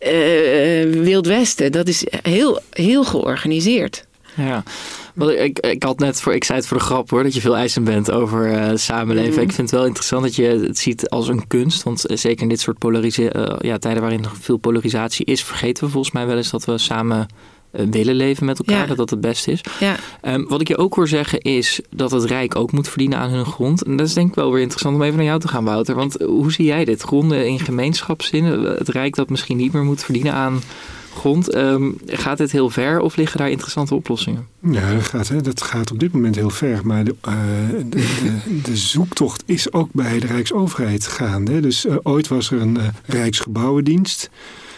uh, 0.00 0.82
Wild 0.82 1.26
Westen. 1.26 1.72
Dat 1.72 1.88
is 1.88 2.04
heel, 2.22 2.60
heel 2.70 3.04
georganiseerd. 3.04 4.06
Ja, 4.38 4.62
wel, 5.14 5.30
ik, 5.30 5.58
ik 5.58 5.82
had 5.82 5.98
net 5.98 6.20
voor, 6.20 6.34
ik 6.34 6.44
zei 6.44 6.58
het 6.58 6.68
voor 6.68 6.78
de 6.78 6.84
grap 6.84 7.10
hoor, 7.10 7.22
dat 7.22 7.34
je 7.34 7.40
veel 7.40 7.56
eisen 7.56 7.84
bent 7.84 8.10
over 8.10 8.52
uh, 8.52 8.70
samenleven. 8.74 9.34
Mm. 9.34 9.40
Ik 9.40 9.52
vind 9.52 9.70
het 9.70 9.78
wel 9.78 9.86
interessant 9.86 10.22
dat 10.22 10.36
je 10.36 10.42
het 10.42 10.78
ziet 10.78 11.08
als 11.08 11.28
een 11.28 11.46
kunst. 11.46 11.82
Want 11.82 12.04
zeker 12.08 12.42
in 12.42 12.48
dit 12.48 12.60
soort 12.60 12.78
polarisatie, 12.78 13.34
uh, 13.34 13.56
ja, 13.58 13.78
tijden 13.78 14.02
waarin 14.02 14.20
nog 14.20 14.34
veel 14.40 14.56
polarisatie 14.56 15.24
is, 15.26 15.44
vergeten 15.44 15.84
we 15.84 15.90
volgens 15.90 16.14
mij 16.14 16.26
wel 16.26 16.36
eens 16.36 16.50
dat 16.50 16.64
we 16.64 16.78
samen 16.78 17.26
willen 17.70 18.14
leven 18.14 18.46
met 18.46 18.58
elkaar, 18.58 18.80
ja. 18.80 18.86
dat 18.86 18.96
dat 18.96 19.10
het 19.10 19.20
beste 19.20 19.50
is. 19.50 19.60
Ja. 19.80 19.96
Um, 20.22 20.48
wat 20.48 20.60
ik 20.60 20.68
je 20.68 20.76
ook 20.76 20.94
hoor 20.94 21.08
zeggen 21.08 21.40
is 21.40 21.80
dat 21.90 22.10
het 22.10 22.24
Rijk 22.24 22.56
ook 22.56 22.72
moet 22.72 22.88
verdienen 22.88 23.18
aan 23.18 23.30
hun 23.30 23.46
grond. 23.46 23.84
En 23.84 23.96
dat 23.96 24.06
is 24.06 24.14
denk 24.14 24.28
ik 24.28 24.34
wel 24.34 24.52
weer 24.52 24.62
interessant 24.62 24.94
om 24.94 25.02
even 25.02 25.16
naar 25.16 25.24
jou 25.24 25.40
te 25.40 25.48
gaan, 25.48 25.64
Wouter. 25.64 25.94
Want 25.94 26.16
hoe 26.22 26.52
zie 26.52 26.64
jij 26.64 26.84
dit? 26.84 27.02
Gronden 27.02 27.46
in 27.46 27.60
gemeenschapszin, 27.60 28.44
het 28.44 28.88
Rijk 28.88 29.14
dat 29.14 29.30
misschien 29.30 29.56
niet 29.56 29.72
meer 29.72 29.84
moet 29.84 30.04
verdienen 30.04 30.32
aan 30.32 30.60
grond. 31.18 31.54
Um, 31.54 31.98
gaat 32.06 32.38
dit 32.38 32.52
heel 32.52 32.70
ver 32.70 33.00
of 33.00 33.16
liggen 33.16 33.38
daar 33.38 33.50
interessante 33.50 33.94
oplossingen? 33.94 34.46
Ja, 34.60 34.94
dat 34.94 35.02
gaat, 35.02 35.28
hè, 35.28 35.40
dat 35.40 35.62
gaat 35.62 35.90
op 35.90 35.98
dit 35.98 36.12
moment 36.12 36.34
heel 36.34 36.50
ver. 36.50 36.80
Maar 36.84 37.04
de, 37.04 37.14
uh, 37.28 37.34
de, 37.86 38.36
de, 38.62 38.76
zoektocht 38.76 39.42
is 39.46 39.72
ook 39.72 39.88
bij 39.92 40.18
de 40.18 40.26
Rijksoverheid 40.26 41.06
gaande. 41.06 41.60
Dus 41.60 41.84
uh, 41.84 41.96
ooit 42.02 42.28
was 42.28 42.50
er 42.50 42.60
een 42.60 42.76
uh, 42.76 42.84
Rijksgebouwendienst. 43.06 44.30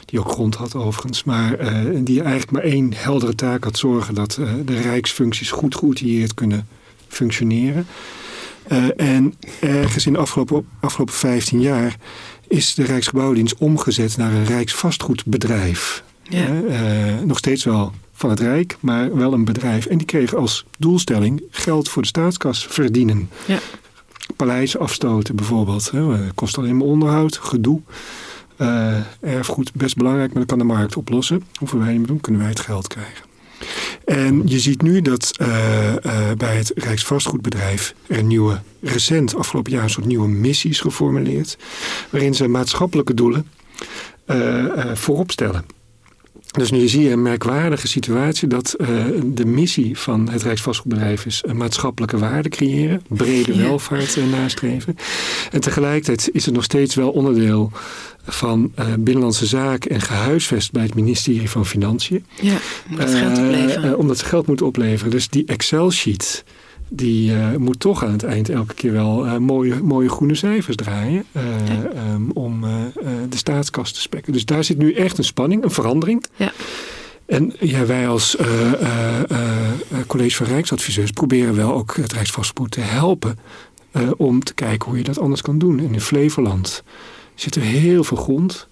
Die 0.04 0.20
ook 0.20 0.30
grond 0.30 0.54
had 0.54 0.74
overigens. 0.74 1.24
Maar 1.24 1.56
die 2.04 2.20
eigenlijk 2.22 2.50
maar 2.50 2.62
één 2.62 2.92
heldere 2.94 3.34
taak 3.34 3.64
had. 3.64 3.78
Zorgen 3.78 4.14
dat 4.14 4.38
de 4.64 4.80
Rijksfuncties 4.80 5.50
goed 5.50 5.74
geoutilleerd 5.74 6.34
kunnen 6.34 6.68
functioneren. 7.08 7.86
en 8.96 9.34
ergens 9.60 10.06
in 10.06 10.12
de 10.12 10.18
afgelopen, 10.18 10.66
afgelopen 10.80 11.14
15 11.14 11.60
jaar 11.60 11.96
is 12.48 12.74
de 12.74 12.84
Rijksgebouwdienst 12.84 13.54
omgezet 13.58 14.16
naar 14.16 14.32
een 14.32 14.46
Rijksvastgoedbedrijf. 14.46 16.02
Ja. 16.30 16.48
Uh, 16.48 17.20
nog 17.24 17.38
steeds 17.38 17.64
wel 17.64 17.92
van 18.12 18.30
het 18.30 18.40
Rijk, 18.40 18.76
maar 18.80 19.16
wel 19.16 19.32
een 19.32 19.44
bedrijf. 19.44 19.86
En 19.86 19.98
die 19.98 20.06
kregen 20.06 20.38
als 20.38 20.64
doelstelling 20.78 21.42
geld 21.50 21.88
voor 21.88 22.02
de 22.02 22.08
staatskas 22.08 22.66
verdienen. 22.66 23.28
Ja. 23.46 23.58
Paleizen 24.36 24.80
afstoten 24.80 25.36
bijvoorbeeld. 25.36 25.90
Hè. 25.90 26.32
Kost 26.34 26.58
alleen 26.58 26.76
maar 26.76 26.86
onderhoud, 26.86 27.36
gedoe. 27.36 27.80
Uh, 28.58 28.94
erfgoed 29.20 29.72
best 29.74 29.96
belangrijk, 29.96 30.28
maar 30.30 30.38
dat 30.38 30.48
kan 30.48 30.58
de 30.58 30.74
markt 30.74 30.96
oplossen. 30.96 31.42
Hoeven 31.58 31.78
wij 31.78 31.88
niet 31.88 31.98
meer 31.98 32.06
doen, 32.06 32.20
kunnen 32.20 32.40
wij 32.40 32.50
het 32.50 32.60
geld 32.60 32.86
krijgen. 32.86 33.24
En 34.04 34.42
je 34.48 34.58
ziet 34.58 34.82
nu 34.82 35.00
dat 35.00 35.32
uh, 35.40 35.48
uh, 36.02 36.30
bij 36.36 36.56
het 36.56 36.72
Rijksvastgoedbedrijf 36.74 37.94
er 38.06 38.18
een 38.18 38.26
nieuwe, 38.26 38.60
recent 38.80 39.34
afgelopen 39.34 39.72
jaar 39.72 39.82
een 39.82 39.90
soort 39.90 40.06
nieuwe 40.06 40.28
missies 40.28 40.80
geformuleerd. 40.80 41.58
Waarin 42.10 42.34
ze 42.34 42.48
maatschappelijke 42.48 43.14
doelen 43.14 43.46
voorop 44.94 45.30
stellen. 45.30 45.64
Dus 46.50 46.70
nu 46.70 46.88
zie 46.88 47.02
je 47.02 47.10
een 47.10 47.22
merkwaardige 47.22 47.88
situatie 47.88 48.48
dat 48.48 48.76
uh, 48.78 48.88
de 49.24 49.46
missie 49.46 49.98
van 49.98 50.28
het 50.30 50.42
Rijksvastgoedbedrijf 50.42 51.26
is 51.26 51.42
een 51.46 51.56
maatschappelijke 51.56 52.18
waarde 52.18 52.48
creëren, 52.48 53.02
brede 53.08 53.54
ja. 53.56 53.62
welvaart 53.62 54.16
uh, 54.16 54.24
nastreven. 54.30 54.96
En 55.50 55.60
tegelijkertijd 55.60 56.28
is 56.32 56.44
het 56.44 56.54
nog 56.54 56.64
steeds 56.64 56.94
wel 56.94 57.10
onderdeel 57.10 57.70
van 58.24 58.72
uh, 58.78 58.86
Binnenlandse 58.98 59.46
Zaken 59.46 59.90
en 59.90 60.00
gehuisvest 60.00 60.72
bij 60.72 60.82
het 60.82 60.94
ministerie 60.94 61.50
van 61.50 61.66
Financiën. 61.66 62.24
Ja, 62.40 62.56
omdat 62.90 63.08
het 63.08 63.18
geld 63.18 63.38
opleveren. 63.38 63.98
omdat 63.98 64.18
ze 64.18 64.24
geld 64.24 64.46
moet 64.46 64.62
opleveren. 64.62 65.10
Dus 65.10 65.28
die 65.28 65.46
Excel-sheet 65.46 66.44
die 66.92 67.32
uh, 67.32 67.56
moet 67.56 67.80
toch 67.80 68.04
aan 68.04 68.12
het 68.12 68.24
eind 68.24 68.48
elke 68.48 68.74
keer 68.74 68.92
wel 68.92 69.26
uh, 69.26 69.36
mooie, 69.36 69.82
mooie 69.82 70.08
groene 70.08 70.34
cijfers 70.34 70.76
draaien. 70.76 71.24
Uh, 71.32 71.42
ja. 71.68 72.12
um, 72.12 72.30
om 72.30 72.64
de 73.28 73.36
staatskast 73.36 73.94
te 73.94 74.00
spekken. 74.00 74.32
Dus 74.32 74.44
daar 74.44 74.64
zit 74.64 74.78
nu 74.78 74.92
echt 74.92 75.18
een 75.18 75.24
spanning, 75.24 75.64
een 75.64 75.70
verandering. 75.70 76.24
Ja. 76.36 76.52
En 77.26 77.54
ja, 77.60 77.86
wij 77.86 78.08
als 78.08 78.36
college 80.06 80.36
van 80.36 80.46
Rijksadviseurs 80.46 81.10
proberen 81.10 81.56
wel 81.56 81.74
ook 81.74 81.96
het 81.96 82.12
Rijksvastgoed 82.12 82.70
te 82.70 82.80
helpen. 82.80 83.38
om 84.16 84.44
te 84.44 84.54
kijken 84.54 84.88
hoe 84.88 84.98
je 84.98 85.04
dat 85.04 85.18
anders 85.18 85.42
kan 85.42 85.58
doen. 85.58 85.78
En 85.78 85.92
in 85.92 86.00
Flevoland 86.00 86.82
zit 87.34 87.54
er 87.54 87.62
heel 87.62 88.04
veel 88.04 88.16
grond. 88.16 88.68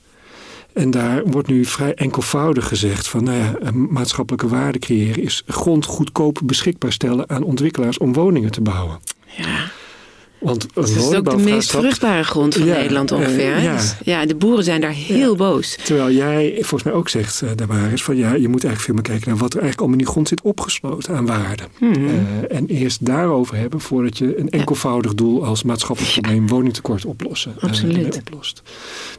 En 0.78 0.90
daar 0.90 1.24
wordt 1.24 1.48
nu 1.48 1.64
vrij 1.64 1.94
enkelvoudig 1.94 2.68
gezegd 2.68 3.08
van 3.08 3.24
nou 3.24 3.38
ja, 3.38 3.70
maatschappelijke 3.72 4.48
waarde 4.48 4.78
creëren 4.78 5.22
is 5.22 5.42
grond 5.46 5.84
goedkoop 5.84 6.40
beschikbaar 6.44 6.92
stellen 6.92 7.30
aan 7.30 7.42
ontwikkelaars 7.42 7.98
om 7.98 8.12
woningen 8.12 8.50
te 8.50 8.60
bouwen. 8.60 8.98
Ja. 9.36 9.70
Want 10.40 10.66
het 10.74 10.88
is 10.88 11.14
ook 11.14 11.30
de 11.30 11.36
meest 11.36 11.70
vruchtbare 11.70 12.24
grond 12.24 12.54
van 12.54 12.66
ja, 12.66 12.74
Nederland 12.74 13.12
ongeveer. 13.12 13.56
Uh, 13.56 13.64
ja. 13.64 13.78
ja. 14.04 14.26
de 14.26 14.34
boeren 14.34 14.64
zijn 14.64 14.80
daar 14.80 14.92
heel 14.92 15.30
ja. 15.30 15.36
boos. 15.36 15.76
Terwijl 15.84 16.10
jij 16.10 16.52
volgens 16.54 16.82
mij 16.82 16.92
ook 16.92 17.08
zegt, 17.08 17.42
uh, 17.42 17.50
daar 17.54 17.92
is 17.92 18.02
van 18.02 18.16
ja, 18.16 18.34
je 18.34 18.48
moet 18.48 18.64
eigenlijk 18.64 18.80
veel 18.80 18.94
meer 18.94 19.02
kijken 19.02 19.28
naar 19.28 19.38
wat 19.38 19.54
er 19.54 19.60
eigenlijk 19.60 19.78
allemaal 19.78 19.98
in 19.98 20.04
die 20.04 20.12
grond 20.12 20.28
zit 20.28 20.40
opgesloten 20.40 21.14
aan 21.14 21.26
waarde. 21.26 21.62
Mm 21.78 21.92
-hmm. 21.92 22.06
uh, 22.06 22.56
en 22.56 22.66
eerst 22.66 23.06
daarover 23.06 23.56
hebben 23.56 23.80
voordat 23.80 24.18
je 24.18 24.38
een 24.38 24.50
enkelvoudig 24.50 25.14
doel 25.14 25.44
als 25.44 25.62
maatschappelijk 25.62 26.12
probleem 26.12 26.48
woningtekort 26.48 27.04
oplossen, 27.04 27.54
Absoluut. 27.60 28.16
oplost. 28.16 28.62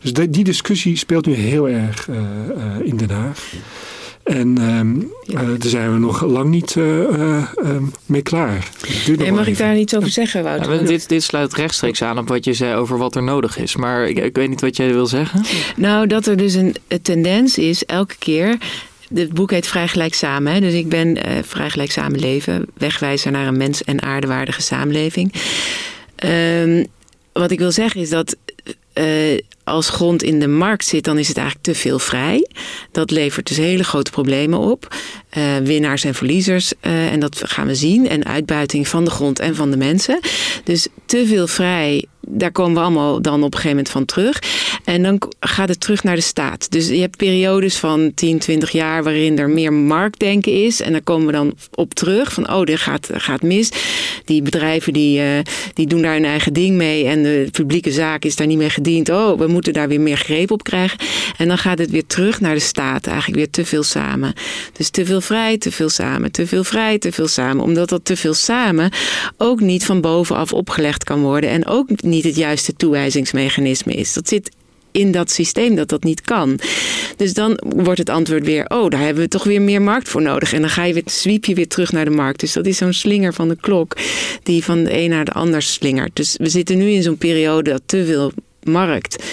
Dus 0.01 0.13
die 0.29 0.43
discussie 0.43 0.97
speelt 0.97 1.25
nu 1.25 1.33
heel 1.33 1.69
erg 1.69 2.09
in 2.83 2.97
Den 2.97 3.09
Haag. 3.09 3.53
En 4.29 4.61
um, 4.61 5.11
uh, 5.27 5.39
daar 5.39 5.57
zijn 5.59 5.93
we 5.93 5.99
nog 5.99 6.23
lang 6.25 6.49
niet 6.49 6.75
uh, 6.75 6.99
uh, 6.99 7.45
mee 8.05 8.21
klaar. 8.21 8.69
En 9.19 9.33
mag 9.33 9.47
ik 9.47 9.57
daar 9.57 9.77
iets 9.77 9.95
over 9.95 10.09
zeggen, 10.09 10.43
Wouter? 10.43 10.73
Ja, 10.73 10.87
dit, 10.87 11.09
dit, 11.09 11.23
sluit 11.23 11.53
rechtstreeks 11.53 12.01
aan 12.01 12.17
op 12.17 12.27
wat 12.27 12.45
je 12.45 12.53
zei 12.53 12.75
over 12.75 12.97
wat 12.97 13.15
er 13.15 13.23
nodig 13.23 13.57
is. 13.57 13.75
Maar 13.75 14.07
ik, 14.07 14.19
ik 14.19 14.35
weet 14.35 14.49
niet 14.49 14.61
wat 14.61 14.77
jij 14.77 14.93
wil 14.93 15.07
zeggen. 15.07 15.41
Nou, 15.75 16.07
dat 16.07 16.25
er 16.25 16.37
dus 16.37 16.53
een, 16.53 16.75
een 16.87 17.01
tendens 17.01 17.57
is 17.57 17.85
elke 17.85 18.15
keer 18.19 18.57
het 19.13 19.33
boek 19.33 19.51
heet 19.51 19.67
Vrij 19.67 19.87
Gelijk 19.87 20.13
Samen. 20.13 20.53
Hè? 20.53 20.59
Dus 20.59 20.73
ik 20.73 20.89
ben 20.89 21.07
uh, 21.07 21.23
Vrij 21.43 21.69
Gelijk 21.69 21.91
Samenleven. 21.91 22.65
Wegwijzer 22.77 23.31
naar 23.31 23.47
een 23.47 23.57
mens- 23.57 23.83
en 23.83 24.01
aardewaardige 24.01 24.61
samenleving. 24.61 25.33
Um, 26.25 26.85
wat 27.33 27.51
ik 27.51 27.59
wil 27.59 27.71
zeggen 27.71 28.01
is 28.01 28.09
dat 28.09 28.35
uh, 28.93 29.39
als 29.63 29.89
grond 29.89 30.23
in 30.23 30.39
de 30.39 30.47
markt 30.47 30.85
zit, 30.85 31.03
dan 31.03 31.17
is 31.17 31.27
het 31.27 31.37
eigenlijk 31.37 31.65
te 31.65 31.75
veel 31.75 31.99
vrij. 31.99 32.47
Dat 32.91 33.11
levert 33.11 33.47
dus 33.47 33.57
hele 33.57 33.83
grote 33.83 34.11
problemen 34.11 34.59
op. 34.59 34.95
Uh, 35.37 35.57
winnaars 35.57 36.03
en 36.03 36.13
verliezers. 36.15 36.73
Uh, 36.81 37.11
en 37.11 37.19
dat 37.19 37.41
gaan 37.45 37.67
we 37.67 37.75
zien. 37.75 38.09
En 38.09 38.25
uitbuiting 38.25 38.87
van 38.87 39.05
de 39.05 39.11
grond 39.11 39.39
en 39.39 39.55
van 39.55 39.71
de 39.71 39.77
mensen. 39.77 40.19
Dus 40.63 40.87
te 41.05 41.27
veel 41.27 41.47
vrij 41.47 42.05
daar 42.31 42.51
komen 42.51 42.73
we 42.73 42.79
allemaal 42.79 43.21
dan 43.21 43.43
op 43.43 43.53
een 43.53 43.59
gegeven 43.59 43.69
moment 43.69 43.89
van 43.89 44.05
terug. 44.05 44.41
En 44.83 45.03
dan 45.03 45.21
gaat 45.39 45.69
het 45.69 45.79
terug 45.79 46.03
naar 46.03 46.15
de 46.15 46.21
staat. 46.21 46.71
Dus 46.71 46.87
je 46.87 46.99
hebt 46.99 47.17
periodes 47.17 47.77
van 47.77 48.11
10, 48.13 48.39
20 48.39 48.71
jaar 48.71 49.03
waarin 49.03 49.39
er 49.39 49.49
meer 49.49 49.73
marktdenken 49.73 50.63
is. 50.65 50.81
En 50.81 50.91
daar 50.91 51.01
komen 51.01 51.25
we 51.25 51.31
dan 51.31 51.53
op 51.73 51.93
terug 51.93 52.33
van, 52.33 52.53
oh, 52.53 52.63
dit 52.63 52.79
gaat, 52.79 53.09
gaat 53.11 53.41
mis. 53.41 53.71
Die 54.25 54.41
bedrijven 54.41 54.93
die, 54.93 55.19
uh, 55.19 55.39
die 55.73 55.87
doen 55.87 56.01
daar 56.01 56.13
hun 56.13 56.25
eigen 56.25 56.53
ding 56.53 56.75
mee. 56.75 57.05
En 57.05 57.23
de 57.23 57.47
publieke 57.51 57.91
zaak 57.91 58.25
is 58.25 58.35
daar 58.35 58.47
niet 58.47 58.57
mee 58.57 58.69
gediend. 58.69 59.09
Oh, 59.09 59.39
we 59.39 59.47
moeten 59.47 59.73
daar 59.73 59.87
weer 59.87 60.01
meer 60.01 60.17
greep 60.17 60.51
op 60.51 60.63
krijgen. 60.63 60.97
En 61.37 61.47
dan 61.47 61.57
gaat 61.57 61.79
het 61.79 61.89
weer 61.89 62.05
terug 62.07 62.39
naar 62.39 62.53
de 62.53 62.59
staat. 62.59 63.07
Eigenlijk 63.07 63.37
weer 63.37 63.49
te 63.49 63.65
veel 63.65 63.83
samen. 63.83 64.33
Dus 64.73 64.89
te 64.89 65.05
veel 65.05 65.18
vrij, 65.21 65.57
te 65.57 65.71
veel 65.71 65.89
samen. 65.89 66.31
Te 66.31 66.47
veel 66.47 66.63
vrij, 66.63 66.97
te 66.97 67.11
veel 67.11 67.27
samen. 67.27 67.63
Omdat 67.63 67.89
dat 67.89 68.05
te 68.05 68.15
veel 68.15 68.33
samen 68.33 68.91
ook 69.37 69.59
niet 69.59 69.85
van 69.85 70.01
bovenaf 70.01 70.53
opgelegd 70.53 71.03
kan 71.03 71.21
worden. 71.21 71.49
En 71.49 71.67
ook 71.67 72.01
niet 72.01 72.23
het 72.23 72.35
juiste 72.35 72.73
toewijzingsmechanisme 72.73 73.93
is. 73.93 74.13
Dat 74.13 74.27
zit 74.27 74.51
in 74.91 75.11
dat 75.11 75.31
systeem 75.31 75.75
dat 75.75 75.89
dat 75.89 76.03
niet 76.03 76.21
kan. 76.21 76.59
Dus 77.17 77.33
dan 77.33 77.59
wordt 77.75 77.99
het 77.99 78.09
antwoord 78.09 78.45
weer: 78.45 78.65
oh, 78.67 78.89
daar 78.89 79.01
hebben 79.01 79.23
we 79.23 79.29
toch 79.29 79.43
weer 79.43 79.61
meer 79.61 79.81
markt 79.81 80.09
voor 80.09 80.21
nodig. 80.21 80.53
En 80.53 80.61
dan 80.61 80.69
ga 80.69 80.83
je 80.83 80.93
weer, 80.93 81.03
zwiep 81.05 81.45
je 81.45 81.53
weer 81.53 81.67
terug 81.67 81.91
naar 81.91 82.05
de 82.05 82.11
markt. 82.11 82.39
Dus 82.39 82.53
dat 82.53 82.65
is 82.65 82.77
zo'n 82.77 82.93
slinger 82.93 83.33
van 83.33 83.47
de 83.47 83.57
klok 83.61 83.97
die 84.43 84.63
van 84.63 84.83
de 84.83 84.97
een 84.97 85.09
naar 85.09 85.25
de 85.25 85.31
ander 85.31 85.61
slingert. 85.61 86.15
Dus 86.15 86.35
we 86.37 86.49
zitten 86.49 86.77
nu 86.77 86.89
in 86.89 87.03
zo'n 87.03 87.17
periode 87.17 87.69
dat 87.69 87.81
te 87.85 88.05
veel 88.05 88.31
markt. 88.63 89.23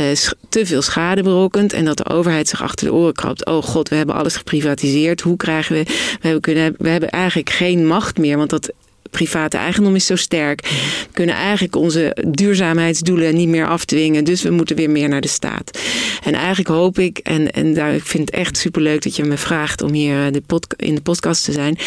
Uh, 0.00 0.06
te 0.48 0.66
veel 0.66 0.82
schade 0.82 1.22
berokkent 1.22 1.72
en 1.72 1.84
dat 1.84 1.96
de 1.96 2.08
overheid 2.08 2.48
zich 2.48 2.62
achter 2.62 2.86
de 2.86 2.92
oren 2.92 3.12
krabt. 3.12 3.46
Oh 3.46 3.62
god, 3.62 3.88
we 3.88 3.96
hebben 3.96 4.14
alles 4.14 4.36
geprivatiseerd. 4.36 5.20
Hoe 5.20 5.36
krijgen 5.36 5.74
we. 5.74 5.82
We 5.82 6.18
hebben, 6.20 6.40
kunnen, 6.40 6.74
we 6.78 6.88
hebben 6.88 7.10
eigenlijk 7.10 7.50
geen 7.50 7.86
macht 7.86 8.18
meer, 8.18 8.36
want 8.36 8.50
dat 8.50 8.72
private 9.10 9.56
eigendom 9.56 9.94
is 9.94 10.06
zo 10.06 10.16
sterk. 10.16 10.60
We 10.60 11.12
kunnen 11.12 11.34
eigenlijk 11.34 11.76
onze 11.76 12.16
duurzaamheidsdoelen 12.28 13.34
niet 13.34 13.48
meer 13.48 13.66
afdwingen. 13.66 14.24
Dus 14.24 14.42
we 14.42 14.50
moeten 14.50 14.76
weer 14.76 14.90
meer 14.90 15.08
naar 15.08 15.20
de 15.20 15.28
staat. 15.28 15.78
En 16.24 16.34
eigenlijk 16.34 16.68
hoop 16.68 16.98
ik, 16.98 17.18
en, 17.18 17.50
en 17.50 17.74
daar, 17.74 17.94
ik 17.94 18.04
vind 18.04 18.30
het 18.30 18.38
echt 18.38 18.56
superleuk 18.56 19.02
dat 19.02 19.16
je 19.16 19.24
me 19.24 19.36
vraagt 19.36 19.82
om 19.82 19.92
hier 19.92 20.26
eh, 20.26 20.32
de 20.32 20.42
in 20.76 20.94
de 20.94 21.00
podcast 21.00 21.44
te 21.44 21.52
zijn. 21.52 21.78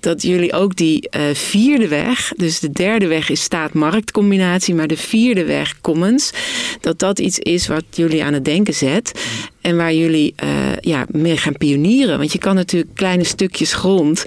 Dat 0.00 0.22
jullie 0.22 0.52
ook 0.52 0.76
die 0.76 1.08
uh, 1.16 1.22
vierde 1.32 1.88
weg, 1.88 2.32
dus 2.36 2.60
de 2.60 2.70
derde 2.70 3.06
weg 3.06 3.30
is 3.30 3.42
staat-markt 3.42 4.10
combinatie, 4.10 4.74
maar 4.74 4.86
de 4.86 4.96
vierde 4.96 5.44
weg 5.44 5.80
commons, 5.80 6.32
dat 6.80 6.98
dat 6.98 7.18
iets 7.18 7.38
is 7.38 7.66
wat 7.66 7.84
jullie 7.90 8.24
aan 8.24 8.32
het 8.32 8.44
denken 8.44 8.74
zet. 8.74 9.12
En 9.60 9.76
waar 9.76 9.94
jullie 9.94 10.34
uh, 10.44 10.48
ja, 10.80 11.06
meer 11.10 11.38
gaan 11.38 11.56
pionieren. 11.56 12.18
Want 12.18 12.32
je 12.32 12.38
kan 12.38 12.54
natuurlijk 12.54 12.94
kleine 12.94 13.24
stukjes 13.24 13.72
grond 13.72 14.24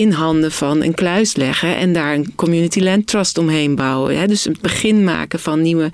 in 0.00 0.10
handen 0.12 0.52
van 0.52 0.82
een 0.82 0.94
kluis 0.94 1.36
leggen 1.36 1.76
en 1.76 1.92
daar 1.92 2.14
een 2.14 2.32
community 2.34 2.80
land 2.80 3.06
trust 3.06 3.38
omheen 3.38 3.74
bouwen. 3.74 4.18
Hè? 4.18 4.26
Dus 4.26 4.44
het 4.44 4.60
begin 4.60 5.04
maken 5.04 5.40
van 5.40 5.62
nieuwe 5.62 5.90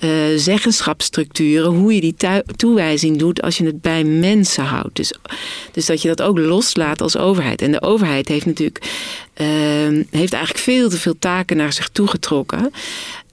uh, 0.00 0.10
zeggenschapsstructuren, 0.36 1.70
hoe 1.70 1.94
je 1.94 2.00
die 2.00 2.14
toewijzing 2.56 3.18
doet 3.18 3.42
als 3.42 3.58
je 3.58 3.64
het 3.64 3.80
bij 3.80 4.04
mensen 4.04 4.64
houdt. 4.64 4.96
Dus, 4.96 5.12
dus 5.72 5.86
dat 5.86 6.02
je 6.02 6.08
dat 6.08 6.22
ook 6.22 6.38
loslaat 6.38 7.00
als 7.00 7.16
overheid. 7.16 7.62
En 7.62 7.72
de 7.72 7.82
overheid 7.82 8.28
heeft 8.28 8.46
natuurlijk 8.46 8.84
uh, 9.36 9.46
heeft 10.10 10.32
eigenlijk 10.32 10.64
veel 10.64 10.88
te 10.88 10.98
veel 10.98 11.18
taken 11.18 11.56
naar 11.56 11.72
zich 11.72 11.88
toegetrokken. 11.88 12.72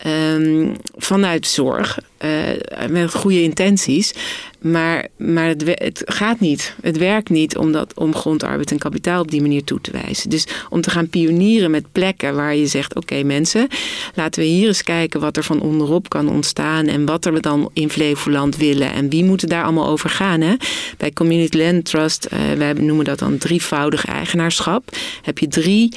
Um, 0.05 0.75
vanuit 0.97 1.47
zorg, 1.47 1.99
uh, 2.21 2.89
met 2.89 3.13
goede 3.13 3.41
intenties. 3.41 4.13
Maar, 4.61 5.07
maar 5.17 5.47
het, 5.47 5.63
het, 5.65 6.01
gaat 6.05 6.39
niet. 6.39 6.75
Het 6.81 6.97
werkt 6.97 7.29
niet 7.29 7.57
om, 7.57 7.71
dat, 7.71 7.93
om 7.93 8.15
grondarbeid 8.15 8.71
en 8.71 8.77
kapitaal 8.77 9.21
op 9.21 9.31
die 9.31 9.41
manier 9.41 9.63
toe 9.63 9.81
te 9.81 9.91
wijzen. 9.91 10.29
Dus 10.29 10.47
om 10.69 10.81
te 10.81 10.89
gaan 10.89 11.09
pionieren 11.09 11.71
met 11.71 11.91
plekken 11.91 12.35
waar 12.35 12.55
je 12.55 12.67
zegt: 12.67 12.95
oké, 12.95 13.23
mensen, 13.23 13.67
laten 14.15 14.41
we 14.41 14.47
hier 14.47 14.67
eens 14.67 14.83
kijken 14.83 15.19
wat 15.19 15.37
er 15.37 15.43
van 15.43 15.61
onderop 15.61 16.09
kan 16.09 16.29
ontstaan. 16.29 16.87
En 16.87 17.05
wat 17.05 17.25
er 17.25 17.33
we 17.33 17.39
dan 17.39 17.69
in 17.73 17.89
Flevoland 17.89 18.57
willen. 18.57 18.93
En 18.93 19.09
wie 19.09 19.23
moet 19.23 19.49
daar 19.49 19.63
allemaal 19.63 19.87
over 19.87 20.09
gaan. 20.09 20.41
Hè? 20.41 20.55
Bij 20.97 21.11
Community 21.11 21.57
Land 21.57 21.85
Trust, 21.85 22.27
uh, 22.33 22.39
wij 22.57 22.73
noemen 22.73 23.05
dat 23.05 23.19
dan 23.19 23.37
drievoudig 23.37 24.05
eigenaarschap. 24.05 24.97
Heb 25.21 25.37
je 25.37 25.47
drie 25.47 25.93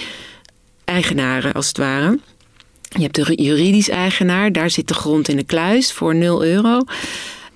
eigenaren 0.84 1.52
als 1.52 1.68
het 1.68 1.78
ware. 1.78 2.18
Je 2.88 3.02
hebt 3.02 3.14
de 3.14 3.42
juridisch 3.42 3.88
eigenaar, 3.88 4.52
daar 4.52 4.70
zit 4.70 4.88
de 4.88 4.94
grond 4.94 5.28
in 5.28 5.36
de 5.36 5.44
kluis 5.44 5.92
voor 5.92 6.14
0 6.14 6.44
euro. 6.44 6.84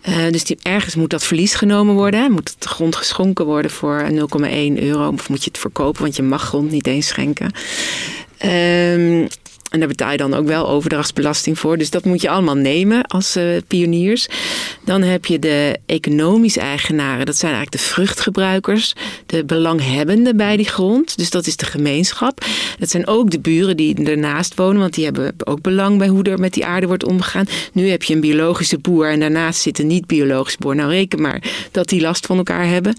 Uh, 0.09 0.31
dus 0.31 0.45
die, 0.45 0.59
ergens 0.63 0.95
moet 0.95 1.11
dat 1.11 1.25
verlies 1.25 1.55
genomen 1.55 1.95
worden. 1.95 2.33
Moet 2.33 2.57
de 2.59 2.69
grond 2.69 2.97
geschonken 2.97 3.45
worden 3.45 3.71
voor 3.71 4.07
0,1 4.11 4.17
euro. 4.75 5.09
Of 5.13 5.29
moet 5.29 5.45
je 5.45 5.51
het 5.51 5.59
verkopen, 5.59 6.03
want 6.03 6.17
je 6.17 6.23
mag 6.23 6.43
grond 6.43 6.71
niet 6.71 6.87
eens 6.87 7.07
schenken. 7.07 7.53
Um, 8.45 9.29
en 9.77 9.83
daar 9.83 9.97
betaal 9.97 10.11
je 10.11 10.17
dan 10.17 10.35
ook 10.35 10.47
wel 10.47 10.69
overdrachtsbelasting 10.69 11.59
voor. 11.59 11.79
Dus 11.79 11.91
dat 11.91 12.05
moet 12.05 12.21
je 12.21 12.31
allemaal 12.31 12.55
nemen 12.55 13.07
als 13.07 13.37
uh, 13.37 13.57
pioniers. 13.67 14.29
Dan 14.85 15.03
heb 15.03 15.25
je 15.25 15.39
de 15.39 15.79
economische 15.87 16.61
eigenaren. 16.61 17.27
Dat 17.27 17.37
zijn 17.37 17.53
eigenlijk 17.53 17.83
de 17.83 17.91
vruchtgebruikers. 17.91 18.93
De 19.27 19.45
belanghebbenden 19.45 20.37
bij 20.37 20.57
die 20.57 20.69
grond. 20.69 21.17
Dus 21.17 21.31
dat 21.31 21.47
is 21.47 21.57
de 21.57 21.67
gemeenschap. 21.67 22.45
Dat 22.79 22.91
zijn 22.91 23.07
ook 23.07 23.31
de 23.31 23.41
buren 23.41 23.77
die 23.77 24.05
ernaast 24.05 24.55
wonen. 24.55 24.81
Want 24.81 24.95
die 24.95 25.05
hebben 25.05 25.35
ook 25.45 25.61
belang 25.61 25.99
bij 25.99 26.09
hoe 26.09 26.23
er 26.23 26.39
met 26.39 26.55
die 26.55 26.67
aarde 26.67 26.87
wordt 26.87 27.05
omgegaan. 27.05 27.47
Nu 27.73 27.89
heb 27.89 28.03
je 28.03 28.15
een 28.15 28.21
biologische 28.21 28.79
boer. 28.79 29.11
En 29.11 29.21
daarnaast 29.21 29.61
zit 29.61 29.79
een 29.79 29.87
niet-biologische 29.87 30.59
boer. 30.59 30.75
Nou 30.75 30.91
reken 30.91 31.21
maar 31.21 31.43
dat 31.71 31.89
die 31.89 32.01
last 32.01 32.27
van 32.27 32.37
elkaar 32.37 32.67
hebben. 32.67 32.97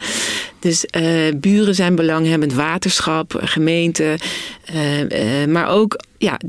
Dus 0.59 0.85
uh, 0.97 1.11
buren 1.35 1.75
zijn 1.75 1.95
belanghebbend. 1.95 2.53
Waterschap, 2.53 3.39
gemeente. 3.43 4.17
Uh, 4.75 5.45
maar 5.45 5.69
ook 5.69 5.99
ja, 6.17 6.39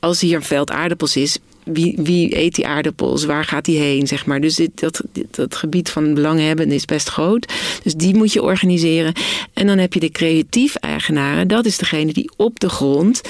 als 0.00 0.20
hier 0.20 0.36
een 0.36 0.42
veld 0.42 0.70
aardappels 0.70 1.16
is, 1.16 1.38
wie, 1.64 1.94
wie 1.96 2.38
eet 2.38 2.54
die 2.54 2.66
aardappels? 2.66 3.24
Waar 3.24 3.44
gaat 3.44 3.64
die 3.64 3.78
heen? 3.78 4.06
Zeg 4.06 4.26
maar. 4.26 4.40
Dus 4.40 4.54
dit, 4.54 4.80
dat, 4.80 5.02
dat 5.30 5.54
gebied 5.54 5.90
van 5.90 6.14
belanghebbenden 6.14 6.76
is 6.76 6.84
best 6.84 7.08
groot. 7.08 7.52
Dus 7.82 7.94
die 7.94 8.14
moet 8.14 8.32
je 8.32 8.42
organiseren. 8.42 9.12
En 9.52 9.66
dan 9.66 9.78
heb 9.78 9.92
je 9.92 10.00
de 10.00 10.10
creatief 10.10 10.74
eigenaren. 10.74 11.48
Dat 11.48 11.64
is 11.64 11.78
degene 11.78 12.12
die 12.12 12.30
op 12.36 12.60
de 12.60 12.68
grond 12.68 13.20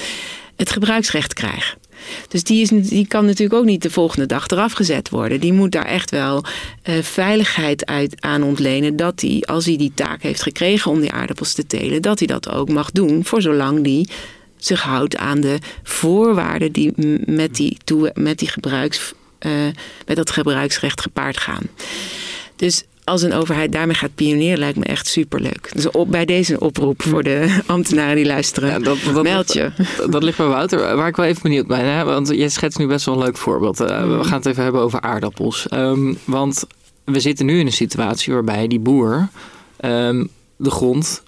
het 0.55 0.71
gebruiksrecht 0.71 1.33
krijgt. 1.33 1.79
Dus 2.27 2.43
die, 2.43 2.61
is, 2.61 2.69
die 2.69 3.07
kan 3.07 3.25
natuurlijk 3.25 3.59
ook 3.59 3.65
niet 3.65 3.81
de 3.81 3.89
volgende 3.89 4.25
dag 4.25 4.47
eraf 4.47 4.73
gezet 4.73 5.09
worden. 5.09 5.39
Die 5.39 5.53
moet 5.53 5.71
daar 5.71 5.85
echt 5.85 6.11
wel 6.11 6.43
uh, 6.89 6.95
veiligheid 7.01 7.85
uit, 7.85 8.15
aan 8.19 8.43
ontlenen. 8.43 8.95
Dat 8.95 9.21
hij, 9.21 9.43
als 9.45 9.65
hij 9.65 9.77
die 9.77 9.91
taak 9.95 10.21
heeft 10.21 10.41
gekregen 10.41 10.91
om 10.91 10.99
die 11.01 11.11
aardappels 11.11 11.53
te 11.53 11.67
telen, 11.67 12.01
dat 12.01 12.19
hij 12.19 12.27
dat 12.27 12.49
ook 12.49 12.69
mag 12.69 12.91
doen 12.91 13.25
voor 13.25 13.41
zolang 13.41 13.83
die 13.83 14.09
zich 14.63 14.81
houdt 14.81 15.17
aan 15.17 15.41
de 15.41 15.59
voorwaarden 15.83 16.71
die 16.71 16.93
met, 17.25 17.55
die, 17.55 17.77
met, 18.13 18.39
die 18.39 18.47
gebruiks, 18.47 19.13
uh, 19.39 19.51
met 20.05 20.15
dat 20.15 20.31
gebruiksrecht 20.31 21.01
gepaard 21.01 21.37
gaan. 21.37 21.63
Dus 22.55 22.83
als 23.03 23.21
een 23.21 23.33
overheid 23.33 23.71
daarmee 23.71 23.95
gaat 23.95 24.15
pionieren, 24.15 24.59
lijkt 24.59 24.77
me 24.77 24.83
echt 24.83 25.07
superleuk. 25.07 25.69
Dus 25.73 25.91
op, 25.91 26.11
bij 26.11 26.25
deze 26.25 26.59
oproep 26.59 27.01
voor 27.01 27.23
de 27.23 27.61
ambtenaren 27.65 28.15
die 28.15 28.25
luisteren, 28.25 28.69
ja, 28.69 28.79
dat, 28.79 28.97
dat, 29.13 29.23
meld 29.23 29.53
je. 29.53 29.71
Dat, 29.97 30.11
dat, 30.11 30.23
ligt 30.23 30.37
bij 30.37 30.45
Wouter, 30.45 30.95
waar 30.95 31.07
ik 31.07 31.15
wel 31.15 31.25
even 31.25 31.41
benieuwd 31.41 31.67
ben. 31.67 31.85
Hè? 31.85 32.03
Want 32.03 32.27
jij 32.27 32.49
schetst 32.49 32.77
nu 32.77 32.87
best 32.87 33.05
wel 33.05 33.15
een 33.15 33.23
leuk 33.23 33.37
voorbeeld. 33.37 33.81
Uh, 33.81 34.17
We 34.17 34.23
gaan 34.23 34.37
het 34.37 34.45
even 34.45 34.63
hebben 34.63 34.81
over 34.81 35.01
aardappels. 35.01 35.67
Um, 35.73 36.17
want 36.23 36.63
we 37.05 37.19
zitten 37.19 37.45
nu 37.45 37.59
in 37.59 37.65
een 37.65 37.71
situatie 37.71 38.33
waarbij 38.33 38.67
die 38.67 38.79
boer 38.79 39.29
um, 39.85 40.29
de 40.55 40.71
grond 40.71 41.23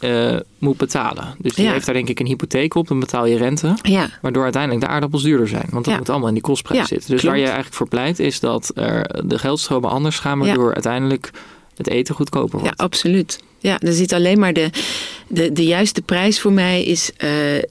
uh, 0.00 0.36
moet 0.58 0.76
betalen. 0.76 1.34
Dus 1.38 1.54
die 1.54 1.68
heeft 1.68 1.86
daar 1.86 1.94
denk 1.94 2.08
ik 2.08 2.20
een 2.20 2.26
hypotheek 2.26 2.74
op, 2.74 2.88
dan 2.88 3.00
betaal 3.00 3.26
je 3.26 3.36
rente. 3.36 3.76
Ja. 3.82 4.08
Waardoor 4.22 4.42
uiteindelijk 4.42 4.84
de 4.84 4.90
aardappels 4.90 5.22
duurder 5.22 5.48
zijn. 5.48 5.66
Want 5.70 5.84
dat 5.84 5.98
moet 5.98 6.08
allemaal 6.08 6.28
in 6.28 6.34
die 6.34 6.42
kostprijs 6.42 6.88
zitten. 6.88 7.10
Dus 7.10 7.22
waar 7.22 7.38
je 7.38 7.44
eigenlijk 7.44 7.74
voor 7.74 7.88
pleit 7.88 8.18
is 8.18 8.40
dat 8.40 8.72
er 8.74 9.26
de 9.28 9.38
geldstromen 9.38 9.90
anders 9.90 10.18
gaan, 10.18 10.38
waardoor 10.38 10.74
uiteindelijk 10.74 11.30
het 11.76 11.88
eten 11.88 12.14
goedkoper 12.14 12.58
wordt. 12.58 12.78
Ja, 12.78 12.84
absoluut. 12.84 13.42
Ja, 13.58 13.80
er 13.80 13.92
zit 13.92 14.12
alleen 14.12 14.38
maar 14.38 14.52
de, 14.52 14.70
de, 15.28 15.52
de 15.52 15.64
juiste 15.64 16.02
prijs 16.02 16.40
voor 16.40 16.52
mij 16.52 16.84
is 16.84 17.10
uh, 17.10 17.20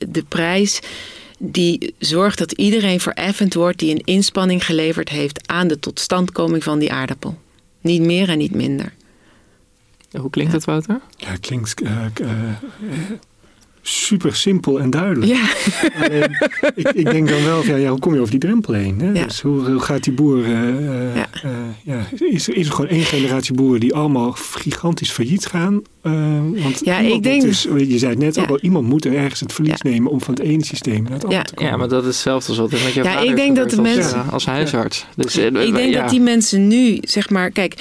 de 0.10 0.24
prijs 0.28 0.80
die 1.38 1.94
zorgt 1.98 2.38
dat 2.38 2.52
iedereen 2.52 3.00
vereffend 3.00 3.54
wordt 3.54 3.80
die 3.80 3.92
een 3.92 4.02
inspanning 4.04 4.66
geleverd 4.66 5.10
heeft 5.10 5.48
aan 5.48 5.68
de 5.68 5.80
totstandkoming 5.80 6.64
van 6.64 6.80
die 6.80 6.92
aardappel. 6.92 7.38
Niet 7.82 8.02
meer 8.02 8.30
en 8.30 8.38
niet 8.38 8.56
minder. 8.56 8.94
Hoe 10.20 10.30
klinkt 10.30 10.52
dat, 10.52 10.66
Wouter? 10.66 11.00
Ja, 11.18 11.36
klinkt 11.40 11.82
uh, 11.82 12.06
uh, 12.22 12.30
super 13.82 14.36
simpel 14.36 14.80
en 14.80 14.90
duidelijk. 14.90 15.32
Ja. 15.32 15.50
ik, 16.76 16.92
ik, 16.92 17.12
denk 17.12 17.30
dan 17.30 17.44
wel, 17.44 17.64
ja, 17.64 17.76
ja, 17.76 17.90
hoe 17.90 18.00
kom 18.00 18.14
je 18.14 18.20
over 18.20 18.32
die 18.32 18.40
drempel 18.40 18.74
heen? 18.74 19.00
Hè? 19.00 19.12
Ja. 19.12 19.24
Dus 19.26 19.42
hoe, 19.42 19.70
hoe, 19.72 19.80
gaat 19.80 20.04
die 20.04 20.14
boer... 20.14 20.38
Uh, 20.38 21.16
ja. 21.16 21.28
ja. 21.84 22.06
Is, 22.20 22.50
is 22.50 22.68
er 22.68 22.74
gewoon 22.74 22.90
één 22.90 23.04
generatie 23.04 23.54
boeren 23.54 23.80
die 23.80 23.94
allemaal 23.94 24.32
gigantisch 24.32 25.12
failliet 25.12 25.46
gaan? 25.46 25.82
want 26.02 26.82
ja, 26.86 27.00
ik 27.00 27.24
denk... 27.24 27.42
Dus, 27.42 27.64
je 27.64 27.98
zei 27.98 28.12
het 28.12 28.20
net 28.20 28.48
al, 28.48 28.60
iemand 28.60 28.88
moet 28.88 29.06
er 29.06 29.16
ergens 29.16 29.40
het 29.40 29.54
verlies 29.54 29.82
nemen 29.82 30.12
om 30.12 30.22
van 30.22 30.34
het 30.34 30.44
ene 30.44 30.66
systeem 30.66 31.04
naar 31.04 31.12
het 31.12 31.24
andere 31.24 31.44
te 31.44 31.54
komen. 31.54 31.72
Ja, 31.72 31.78
maar 31.78 31.88
dat 31.88 32.02
is 32.02 32.08
hetzelfde 32.08 32.50
als 32.50 32.58
wat 32.58 32.72
met 32.72 32.94
je 32.94 33.04
ja, 33.04 33.20
ik 33.20 33.36
denk 33.36 33.56
dat 33.56 33.70
de 33.70 33.82
mensen, 33.82 34.24
als, 34.24 34.32
als 34.32 34.46
huisarts. 34.46 35.06
Dus, 35.16 35.38
ik 35.38 35.74
denk 35.74 35.94
dat 35.94 36.10
die 36.10 36.22
mensen 36.22 36.68
nu, 36.68 36.98
zeg 37.02 37.30
maar, 37.30 37.52
kijk 37.52 37.76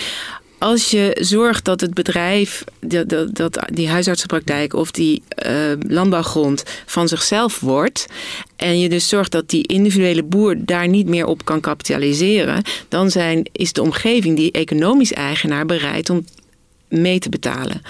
als 0.62 0.90
je 0.90 1.16
zorgt 1.20 1.64
dat 1.64 1.80
het 1.80 1.94
bedrijf, 1.94 2.64
dat, 2.80 3.36
dat, 3.36 3.58
die 3.72 3.88
huisartsenpraktijk 3.88 4.74
of 4.74 4.90
die 4.90 5.22
uh, 5.46 5.72
landbouwgrond 5.88 6.62
van 6.86 7.08
zichzelf 7.08 7.60
wordt. 7.60 8.06
En 8.56 8.80
je 8.80 8.88
dus 8.88 9.08
zorgt 9.08 9.32
dat 9.32 9.48
die 9.48 9.66
individuele 9.66 10.22
boer 10.22 10.54
daar 10.58 10.88
niet 10.88 11.06
meer 11.06 11.26
op 11.26 11.44
kan 11.44 11.60
kapitaliseren. 11.60 12.62
Dan 12.88 13.10
zijn, 13.10 13.48
is 13.52 13.72
de 13.72 13.82
omgeving, 13.82 14.36
die 14.36 14.52
economisch 14.52 15.12
eigenaar, 15.12 15.66
bereid 15.66 16.10
om 16.10 16.24
mee 16.88 17.18
te 17.18 17.28
betalen. 17.28 17.82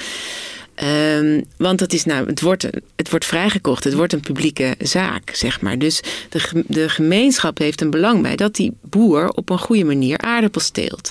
Um, 1.18 1.44
want 1.56 1.78
dat 1.78 1.92
is 1.92 2.04
nou, 2.04 2.26
het 2.26 2.40
wordt, 2.40 2.66
het 2.96 3.10
wordt 3.10 3.24
vrijgekocht, 3.24 3.84
het 3.84 3.94
wordt 3.94 4.12
een 4.12 4.20
publieke 4.20 4.74
zaak, 4.78 5.30
zeg 5.34 5.60
maar. 5.60 5.78
Dus 5.78 6.00
de, 6.28 6.64
de 6.66 6.88
gemeenschap 6.88 7.58
heeft 7.58 7.80
een 7.80 7.90
belang 7.90 8.22
bij 8.22 8.36
dat 8.36 8.54
die 8.54 8.72
boer 8.80 9.28
op 9.28 9.50
een 9.50 9.58
goede 9.58 9.84
manier 9.84 10.18
aardappels 10.18 10.70
teelt. 10.70 11.10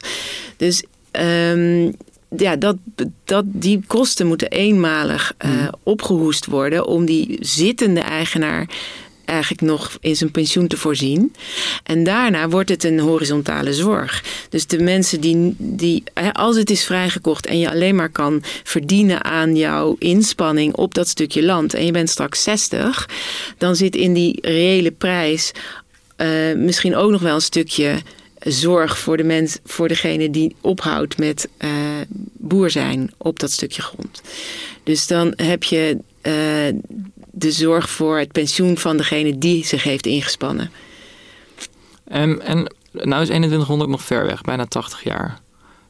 Dus 0.58 0.84
Um, 1.12 1.96
ja, 2.38 2.56
dat, 2.56 2.76
dat, 3.24 3.44
die 3.48 3.84
kosten 3.88 4.28
moeten 4.28 4.50
eenmalig 4.50 5.34
uh, 5.46 5.68
opgehoest 5.84 6.46
worden 6.46 6.86
om 6.86 7.06
die 7.06 7.38
zittende 7.40 8.00
eigenaar 8.00 8.70
eigenlijk 9.26 9.62
nog 9.62 9.98
in 10.02 10.16
zijn 10.16 10.32
pensioen 10.32 10.68
te 10.68 10.78
voorzien. 10.78 11.36
En 11.84 12.04
daarna 12.04 12.50
wordt 12.50 12.70
het 12.70 12.84
een 12.84 13.00
horizontale 13.00 13.74
zorg. 13.74 14.24
Dus 14.50 14.68
de 14.68 14.80
mensen 14.80 15.22
die, 15.22 15.56
die 15.58 16.04
als 16.32 16.58
het 16.58 16.70
is 16.70 16.86
vrijgekocht 16.86 17.46
en 17.46 17.60
je 17.60 17.70
alleen 17.70 17.96
maar 17.96 18.10
kan 18.10 18.44
verdienen 18.64 19.24
aan 19.24 19.56
jouw 19.56 19.96
inspanning 20.00 20.76
op 20.76 20.94
dat 20.94 21.08
stukje 21.08 21.44
land 21.44 21.74
en 21.74 21.86
je 21.86 21.92
bent 21.92 22.10
straks 22.10 22.44
60, 22.44 23.10
dan 23.58 23.76
zit 23.76 23.96
in 23.96 24.14
die 24.14 24.38
reële 24.42 24.92
prijs 24.92 25.52
uh, 26.18 26.56
misschien 26.56 26.96
ook 26.96 27.12
nog 27.12 27.22
wel 27.22 27.36
een 27.36 27.42
stukje 27.42 28.02
zorg 28.44 28.98
voor, 28.98 29.18
de 29.18 29.24
mens, 29.24 29.60
voor 29.64 29.88
degene 29.88 30.30
die 30.30 30.56
ophoudt 30.62 31.18
met 31.18 31.50
uh, 31.60 31.70
boer 32.34 32.70
zijn 32.70 33.12
op 33.18 33.40
dat 33.40 33.52
stukje 33.52 33.82
grond. 33.82 34.22
Dus 34.84 35.08
dan 35.08 35.34
heb 35.36 35.64
je 35.64 35.98
uh, 36.22 36.34
de 37.32 37.52
zorg 37.52 37.90
voor 37.90 38.18
het 38.18 38.32
pensioen 38.32 38.78
van 38.78 38.98
degene 38.98 39.38
die 39.38 39.66
zich 39.66 39.84
heeft 39.84 40.06
ingespannen. 40.06 40.72
En, 42.04 42.42
en 42.42 42.74
nou 42.92 43.22
is 43.22 43.28
2100 43.28 43.90
nog 43.90 44.02
ver 44.02 44.26
weg, 44.26 44.42
bijna 44.42 44.66
80 44.66 45.04
jaar. 45.04 45.40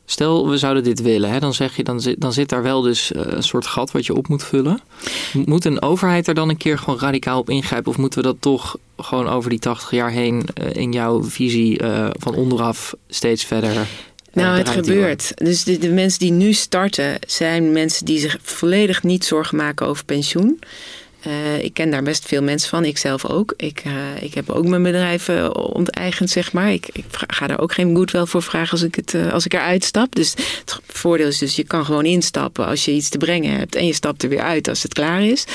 Stel, 0.05 0.49
we 0.49 0.57
zouden 0.57 0.83
dit 0.83 1.01
willen, 1.01 1.29
hè, 1.29 1.39
dan 1.39 1.53
zeg 1.53 1.75
je, 1.75 1.83
dan 1.83 2.01
zit, 2.01 2.21
dan 2.21 2.33
zit 2.33 2.49
daar 2.49 2.63
wel 2.63 2.81
dus 2.81 3.11
eh, 3.11 3.21
een 3.25 3.43
soort 3.43 3.65
gat 3.65 3.91
wat 3.91 4.05
je 4.05 4.15
op 4.15 4.27
moet 4.27 4.43
vullen. 4.43 4.81
Moet 5.45 5.65
een 5.65 5.81
overheid 5.81 6.27
er 6.27 6.33
dan 6.33 6.49
een 6.49 6.57
keer 6.57 6.77
gewoon 6.77 6.99
radicaal 6.99 7.39
op 7.39 7.49
ingrijpen? 7.49 7.91
Of 7.91 7.97
moeten 7.97 8.19
we 8.21 8.25
dat 8.25 8.37
toch 8.39 8.77
gewoon 9.03 9.27
over 9.27 9.49
die 9.49 9.59
80 9.59 9.91
jaar 9.91 10.11
heen 10.11 10.45
uh, 10.61 10.75
in 10.75 10.91
jouw 10.91 11.23
visie 11.23 11.83
uh, 11.83 12.07
van 12.19 12.35
onderaf 12.35 12.93
steeds 13.07 13.45
verder 13.45 13.87
nou, 14.33 14.57
het 14.57 14.69
gebeurt. 14.69 15.31
Dus 15.35 15.63
de, 15.63 15.77
de, 15.77 15.89
mensen 15.89 16.19
die 16.19 16.31
nu 16.31 16.53
starten 16.53 17.19
zijn 17.27 17.71
mensen 17.71 18.05
die 18.05 18.19
zich 18.19 18.37
volledig 18.41 19.03
niet 19.03 19.25
zorgen 19.25 19.57
maken 19.57 19.87
over 19.87 20.05
pensioen. 20.05 20.59
Uh, 21.27 21.63
ik 21.63 21.73
ken 21.73 21.91
daar 21.91 22.03
best 22.03 22.25
veel 22.25 22.41
mensen 22.43 22.69
van, 22.69 22.85
ik 22.85 22.97
zelf 22.97 23.25
ook. 23.25 23.53
Ik, 23.57 23.83
uh, 23.85 23.93
ik 24.23 24.33
heb 24.33 24.49
ook 24.49 24.67
mijn 24.67 24.83
bedrijf 24.83 25.27
uh, 25.27 25.49
onteigend, 25.53 26.29
zeg 26.29 26.53
maar. 26.53 26.71
Ik, 26.71 26.89
ik, 26.91 27.05
ga 27.27 27.47
daar 27.47 27.59
ook 27.59 27.73
geen 27.73 27.95
goodwill 27.95 28.25
voor 28.25 28.41
vragen 28.43 28.71
als 28.71 28.81
ik, 28.81 28.95
het, 28.95 29.15
als 29.31 29.45
ik 29.45 29.53
eruit 29.53 29.83
stap. 29.83 30.15
Dus 30.15 30.31
het 30.59 30.79
voordeel 30.87 31.27
is 31.27 31.37
dus, 31.37 31.55
je 31.55 31.63
kan 31.63 31.85
gewoon 31.85 32.05
instappen 32.05 32.65
als 32.65 32.85
je 32.85 32.91
iets 32.91 33.09
te 33.09 33.17
brengen 33.17 33.57
hebt. 33.57 33.75
En 33.75 33.85
je 33.85 33.93
stapt 33.93 34.23
er 34.23 34.29
weer 34.29 34.41
uit 34.41 34.67
als 34.67 34.83
het 34.83 34.93
klaar 34.93 35.23
is. 35.23 35.45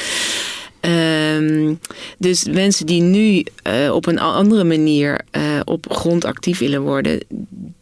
Um, 0.87 1.80
dus 2.18 2.45
mensen 2.45 2.87
die 2.87 3.03
nu 3.03 3.45
op 3.91 4.07
een 4.07 4.18
andere 4.18 4.64
manier 4.64 5.20
op 5.64 5.87
grond 5.91 6.24
actief 6.24 6.59
willen 6.59 6.82
worden, 6.82 7.20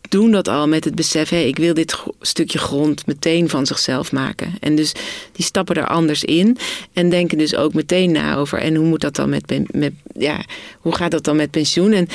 doen 0.09 0.31
dat 0.31 0.49
al 0.49 0.69
met 0.69 0.85
het 0.85 0.95
besef, 0.95 1.29
hé, 1.29 1.39
ik 1.39 1.59
wil 1.59 1.75
dit 1.75 2.03
stukje 2.21 2.59
grond 2.59 3.07
meteen 3.07 3.49
van 3.49 3.67
zichzelf 3.67 4.13
maken. 4.13 4.55
En 4.61 4.75
dus 4.75 4.93
die 5.33 5.45
stappen 5.45 5.77
er 5.77 5.87
anders 5.87 6.25
in 6.25 6.59
en 6.93 7.11
denken 7.11 7.39
dus 7.39 7.55
ook 7.55 7.75
meteen 7.75 8.13
na 8.13 8.37
over, 8.37 8.59
en 8.59 8.75
hoe 8.75 8.87
moet 8.87 9.01
dat 9.01 9.17
dan 9.17 9.29
met, 9.29 9.61
met 9.73 9.93
ja, 10.19 10.45
hoe 10.79 10.95
gaat 10.95 11.11
dat 11.11 11.25
dan 11.25 11.37
met 11.37 11.51
pensioen? 11.51 11.93
En 11.93 12.09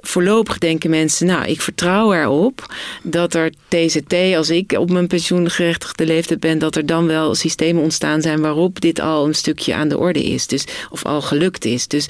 voorlopig 0.00 0.58
denken 0.58 0.90
mensen, 0.90 1.26
nou, 1.26 1.46
ik 1.46 1.60
vertrouw 1.60 2.12
erop 2.12 2.74
dat 3.02 3.34
er 3.34 3.52
TZT, 3.68 4.14
als 4.36 4.50
ik 4.50 4.72
op 4.72 4.90
mijn 4.90 5.06
pensioengerechtigde 5.06 6.06
leeftijd 6.06 6.40
ben, 6.40 6.58
dat 6.58 6.76
er 6.76 6.86
dan 6.86 7.06
wel 7.06 7.34
systemen 7.34 7.82
ontstaan 7.82 8.22
zijn 8.22 8.40
waarop 8.40 8.80
dit 8.80 9.00
al 9.00 9.26
een 9.26 9.34
stukje 9.34 9.74
aan 9.74 9.88
de 9.88 9.98
orde 9.98 10.22
is. 10.22 10.46
Dus, 10.46 10.64
of 10.90 11.04
al 11.04 11.22
gelukt 11.22 11.64
is. 11.64 11.88
Dus 11.88 12.06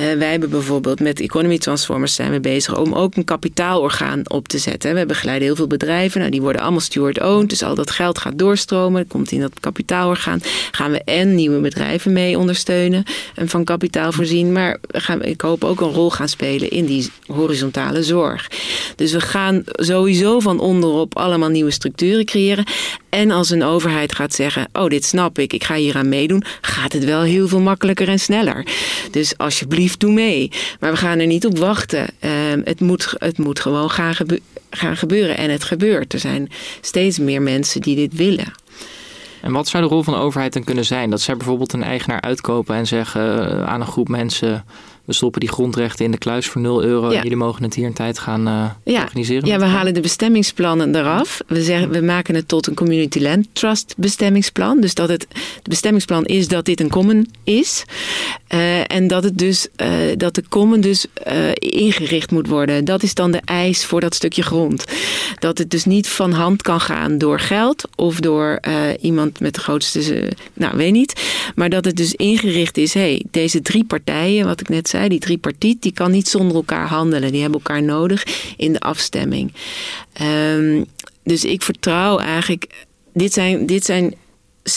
wij 0.00 0.30
hebben 0.30 0.50
bijvoorbeeld 0.50 1.00
met 1.00 1.20
Economy 1.20 1.58
Transformers 1.58 2.14
zijn 2.14 2.30
we 2.30 2.40
bezig 2.40 2.78
om 2.78 2.92
ook 2.92 3.16
een 3.16 3.24
kapitaalorgaan 3.24 4.30
op 4.30 4.48
te 4.48 4.58
zetten. 4.58 4.94
We 4.94 5.06
begeleiden 5.06 5.46
heel 5.46 5.56
veel 5.56 5.66
bedrijven, 5.66 6.18
nou, 6.18 6.30
die 6.30 6.40
worden 6.40 6.62
allemaal 6.62 6.80
steward-owned. 6.80 7.48
Dus 7.48 7.62
al 7.62 7.74
dat 7.74 7.90
geld 7.90 8.18
gaat 8.18 8.38
doorstromen, 8.38 9.06
komt 9.06 9.30
in 9.30 9.40
dat 9.40 9.60
kapitaalorgaan. 9.60 10.40
Gaan 10.70 10.90
we 10.90 11.02
en 11.04 11.34
nieuwe 11.34 11.60
bedrijven 11.60 12.12
mee 12.12 12.38
ondersteunen 12.38 13.04
en 13.34 13.48
van 13.48 13.64
kapitaal 13.64 14.12
voorzien. 14.12 14.52
Maar 14.52 14.78
gaan, 14.88 15.22
ik 15.22 15.40
hoop 15.40 15.64
ook 15.64 15.80
een 15.80 15.92
rol 15.92 16.10
gaan 16.10 16.28
spelen 16.28 16.70
in 16.70 16.84
die 16.84 17.10
horizontale 17.26 18.02
zorg. 18.02 18.50
Dus 18.96 19.12
we 19.12 19.20
gaan 19.20 19.62
sowieso 19.66 20.40
van 20.40 20.60
onderop 20.60 21.16
allemaal 21.16 21.48
nieuwe 21.48 21.70
structuren 21.70 22.24
creëren. 22.24 22.64
En 23.10 23.30
als 23.30 23.50
een 23.50 23.62
overheid 23.62 24.14
gaat 24.14 24.34
zeggen: 24.34 24.68
Oh, 24.72 24.86
dit 24.86 25.04
snap 25.04 25.38
ik, 25.38 25.52
ik 25.52 25.64
ga 25.64 25.74
hier 25.74 25.96
aan 25.96 26.08
meedoen, 26.08 26.44
gaat 26.60 26.92
het 26.92 27.04
wel 27.04 27.22
heel 27.22 27.48
veel 27.48 27.60
makkelijker 27.60 28.08
en 28.08 28.18
sneller. 28.18 28.66
Dus 29.10 29.36
alsjeblieft, 29.36 30.00
doe 30.00 30.12
mee. 30.12 30.50
Maar 30.80 30.90
we 30.90 30.96
gaan 30.96 31.18
er 31.18 31.26
niet 31.26 31.46
op 31.46 31.58
wachten. 31.58 32.08
Um, 32.20 32.60
het, 32.64 32.80
moet, 32.80 33.14
het 33.18 33.38
moet 33.38 33.60
gewoon 33.60 33.90
gaan, 33.90 34.14
gaan 34.70 34.96
gebeuren. 34.96 35.36
En 35.36 35.50
het 35.50 35.64
gebeurt. 35.64 36.12
Er 36.12 36.18
zijn 36.18 36.50
steeds 36.80 37.18
meer 37.18 37.42
mensen 37.42 37.80
die 37.80 37.96
dit 37.96 38.14
willen. 38.14 38.52
En 39.42 39.52
wat 39.52 39.68
zou 39.68 39.82
de 39.82 39.88
rol 39.88 40.02
van 40.02 40.12
de 40.12 40.20
overheid 40.20 40.52
dan 40.52 40.64
kunnen 40.64 40.84
zijn? 40.84 41.10
Dat 41.10 41.20
zij 41.20 41.36
bijvoorbeeld 41.36 41.72
een 41.72 41.82
eigenaar 41.82 42.20
uitkopen 42.20 42.76
en 42.76 42.86
zeggen 42.86 43.50
eh, 43.50 43.66
aan 43.66 43.80
een 43.80 43.86
groep 43.86 44.08
mensen 44.08 44.64
we 45.10 45.16
stoppen 45.16 45.40
die 45.40 45.50
grondrechten 45.50 46.04
in 46.04 46.10
de 46.10 46.18
kluis 46.18 46.46
voor 46.46 46.60
0 46.60 46.82
euro. 46.82 47.12
Ja. 47.12 47.22
Jullie 47.22 47.36
mogen 47.36 47.62
het 47.62 47.74
hier 47.74 47.86
een 47.86 47.92
tijd 47.92 48.18
gaan 48.18 48.48
uh, 48.48 48.70
ja. 48.84 49.02
organiseren. 49.02 49.48
Ja, 49.48 49.58
we 49.58 49.64
halen 49.64 49.94
de 49.94 50.00
bestemmingsplannen 50.00 50.94
eraf. 50.96 51.40
We, 51.46 51.62
zeggen, 51.62 51.90
we 51.90 52.02
maken 52.02 52.34
het 52.34 52.48
tot 52.48 52.66
een 52.66 52.74
Community 52.74 53.20
Land 53.20 53.46
Trust 53.52 53.94
bestemmingsplan. 53.96 54.80
Dus 54.80 54.94
dat 54.94 55.08
het, 55.08 55.26
het 55.56 55.68
bestemmingsplan 55.68 56.24
is 56.24 56.48
dat 56.48 56.64
dit 56.64 56.80
een 56.80 56.88
common 56.88 57.28
is. 57.44 57.84
Uh, 58.54 58.79
en 58.90 59.06
dat 59.06 59.24
het 59.24 59.38
dus 59.38 59.68
uh, 59.76 59.88
dat 60.16 60.34
de 60.34 60.42
common 60.48 60.80
dus 60.80 61.06
ingericht 61.54 62.30
moet 62.30 62.46
worden. 62.46 62.84
Dat 62.84 63.02
is 63.02 63.14
dan 63.14 63.30
de 63.30 63.40
eis 63.44 63.84
voor 63.84 64.00
dat 64.00 64.14
stukje 64.14 64.42
grond. 64.42 64.84
Dat 65.38 65.58
het 65.58 65.70
dus 65.70 65.84
niet 65.84 66.08
van 66.08 66.32
hand 66.32 66.62
kan 66.62 66.80
gaan 66.80 67.18
door 67.18 67.40
geld 67.40 67.88
of 67.96 68.20
door 68.20 68.60
iemand 69.00 69.40
met 69.40 69.54
de 69.54 69.60
grootste, 69.60 70.32
nou 70.52 70.76
weet 70.76 70.92
niet. 70.92 71.22
Maar 71.54 71.70
dat 71.70 71.84
het 71.84 71.96
dus 71.96 72.14
ingericht 72.14 72.76
is, 72.76 72.94
hey, 72.94 73.24
deze 73.30 73.62
drie 73.62 73.84
partijen, 73.84 74.46
wat 74.46 74.60
ik 74.60 74.68
net 74.68 74.88
zei, 74.88 75.08
die 75.08 75.18
tripartiet, 75.18 75.82
die 75.82 75.92
kan 75.92 76.10
niet 76.10 76.28
zonder 76.28 76.56
elkaar 76.56 76.86
handelen. 76.86 77.32
Die 77.32 77.40
hebben 77.40 77.60
elkaar 77.64 77.82
nodig 77.82 78.26
in 78.56 78.72
de 78.72 78.80
afstemming. 78.80 79.52
Um, 80.22 80.86
dus 81.24 81.44
ik 81.44 81.62
vertrouw 81.62 82.18
eigenlijk. 82.18 82.86
Dit 83.12 83.32
zijn, 83.32 83.66
dit 83.66 83.84
zijn 83.84 84.14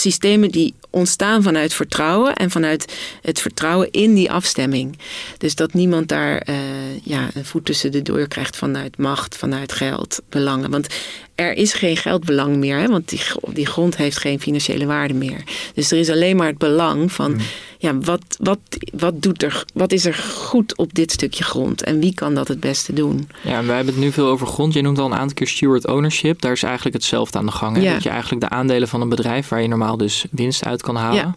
systemen 0.02 0.52
die 0.52 0.74
ontstaan 0.90 1.44
vanuit 1.44 1.74
vertrouwen 1.74 2.36
en 2.36 2.52
vanuit 2.52 2.94
het 3.22 3.42
vertrouwen 3.42 3.92
in 3.92 4.14
die 4.14 4.32
afstemming. 4.32 4.98
Dus 5.38 5.56
dat 5.56 5.74
niemand 5.74 6.08
daar 6.08 6.48
uh, 6.50 6.56
ja, 7.04 7.30
een 7.34 7.46
voet 7.46 7.66
tussen 7.66 7.92
de 7.92 8.02
deur 8.02 8.28
krijgt 8.28 8.56
vanuit 8.56 8.98
macht, 8.98 9.38
vanuit 9.38 9.72
geld, 9.72 10.22
belangen. 10.30 10.72
Want 10.72 10.88
er 11.36 11.54
is 11.54 11.74
geen 11.74 11.98
geldbelang 11.98 12.56
meer, 12.56 12.78
hè, 12.78 12.88
want 12.88 13.10
die, 13.10 13.22
die 13.54 13.66
grond 13.66 13.98
heeft 13.98 14.18
geen 14.18 14.40
financiële 14.40 14.86
waarde 14.86 15.14
meer. 15.14 15.44
Dus 15.74 15.92
er 15.92 15.98
is 15.98 16.10
alleen 16.10 16.36
maar 16.36 16.48
het 16.48 16.58
belang 16.58 17.12
van, 17.12 17.32
mm. 17.32 17.40
ja, 17.78 17.98
wat, 17.98 18.38
wat, 18.40 18.60
wat, 18.94 19.22
doet 19.22 19.44
er, 19.44 19.66
wat 19.74 19.92
is 19.92 20.06
er 20.06 20.14
goed 20.14 20.78
op 20.78 20.94
dit 20.94 21.12
stukje 21.12 21.44
grond 21.44 21.84
en 21.84 22.00
wie 22.00 22.14
kan 22.14 22.36
dat 22.36 22.48
het 22.48 22.60
beste 22.60 22.94
doen? 22.94 23.30
Ja, 23.42 23.58
en 23.58 23.66
wij 23.66 23.76
hebben 23.76 23.94
het 23.94 24.04
nu 24.04 24.12
veel 24.12 24.28
over 24.28 24.48
grond. 24.48 24.74
Je 24.74 24.82
noemt 24.82 25.00
al 25.00 25.06
een 25.06 25.18
aantal 25.18 25.34
keer 25.34 25.48
steward 25.48 25.88
ownership. 25.88 26.42
Daar 26.42 26.52
is 26.52 26.64
eigenlijk 26.64 26.96
hetzelfde 26.96 27.38
aan 27.38 27.46
de 27.46 27.52
gang. 27.52 27.76
Hè? 27.76 27.82
Ja. 27.82 27.94
Dat 27.94 28.04
je 28.04 28.10
eigenlijk 28.10 28.42
de 28.42 28.50
aandelen 28.50 28.88
van 28.88 29.02
een 29.02 29.10
bedrijf 29.10 29.48
waar 29.48 29.62
je 29.62 29.68
normaal 29.68 29.98
dus 29.98 30.26
winst 30.32 30.66
uit 30.66 30.82
kan 30.82 30.96
halen, 30.96 31.16
ja. 31.16 31.34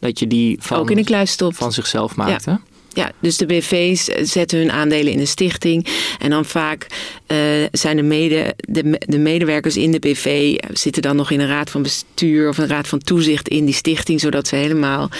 dat 0.00 0.18
je 0.18 0.26
die 0.26 0.56
van, 0.60 0.78
Ook 0.78 0.90
in 0.90 0.96
de 0.96 1.04
kluis 1.04 1.30
stopt. 1.30 1.56
van 1.56 1.72
zichzelf 1.72 2.16
maakt. 2.16 2.44
Ja. 2.44 2.60
Ja, 2.92 3.12
dus 3.20 3.36
de 3.36 3.46
BV's 3.46 4.04
zetten 4.30 4.58
hun 4.58 4.72
aandelen 4.72 5.12
in 5.12 5.18
een 5.18 5.26
stichting. 5.26 5.86
En 6.18 6.30
dan 6.30 6.44
vaak 6.44 6.86
uh, 7.26 7.38
zijn 7.72 7.96
de, 7.96 8.02
mede, 8.02 8.54
de, 8.56 9.00
de, 9.06 9.18
medewerkers 9.18 9.76
in 9.76 9.90
de 9.90 9.98
BV 9.98 10.56
zitten 10.72 11.02
dan 11.02 11.16
nog 11.16 11.30
in 11.30 11.40
een 11.40 11.48
raad 11.48 11.70
van 11.70 11.82
bestuur 11.82 12.48
of 12.48 12.58
een 12.58 12.66
raad 12.66 12.88
van 12.88 12.98
toezicht 12.98 13.48
in 13.48 13.64
die 13.64 13.74
stichting, 13.74 14.20
zodat 14.20 14.46
ze 14.46 14.56
helemaal 14.56 15.10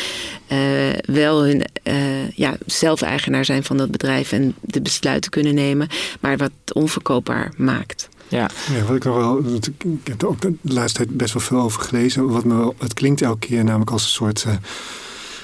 uh, 0.53 0.59
wel 1.05 1.45
hun 1.45 1.65
uh, 1.85 2.29
ja, 2.35 2.57
zelf-eigenaar 2.67 3.45
zijn 3.45 3.65
van 3.65 3.77
dat 3.77 3.91
bedrijf 3.91 4.33
en 4.33 4.55
de 4.61 4.81
besluiten 4.81 5.31
kunnen 5.31 5.55
nemen, 5.55 5.89
maar 6.21 6.37
wat 6.37 6.51
onverkoopbaar 6.73 7.53
maakt. 7.57 8.09
Ja. 8.29 8.51
ja, 8.75 8.85
wat 8.87 8.97
ik 8.97 9.05
nog 9.05 9.17
wel. 9.17 9.39
Ik 9.55 9.89
heb 10.05 10.23
er 10.23 10.29
ook 10.29 10.41
de 10.41 10.55
laatste 10.63 11.05
tijd 11.05 11.17
best 11.17 11.33
wel 11.33 11.43
veel 11.43 11.61
over 11.61 11.83
gelezen. 11.83 12.29
Wat 12.29 12.45
me 12.45 12.57
wel, 12.57 12.75
het 12.79 12.95
klinkt 12.95 13.23
elke 13.23 13.47
keer 13.47 13.65
namelijk 13.65 13.91
als 13.91 14.03
een 14.03 14.09
soort 14.09 14.47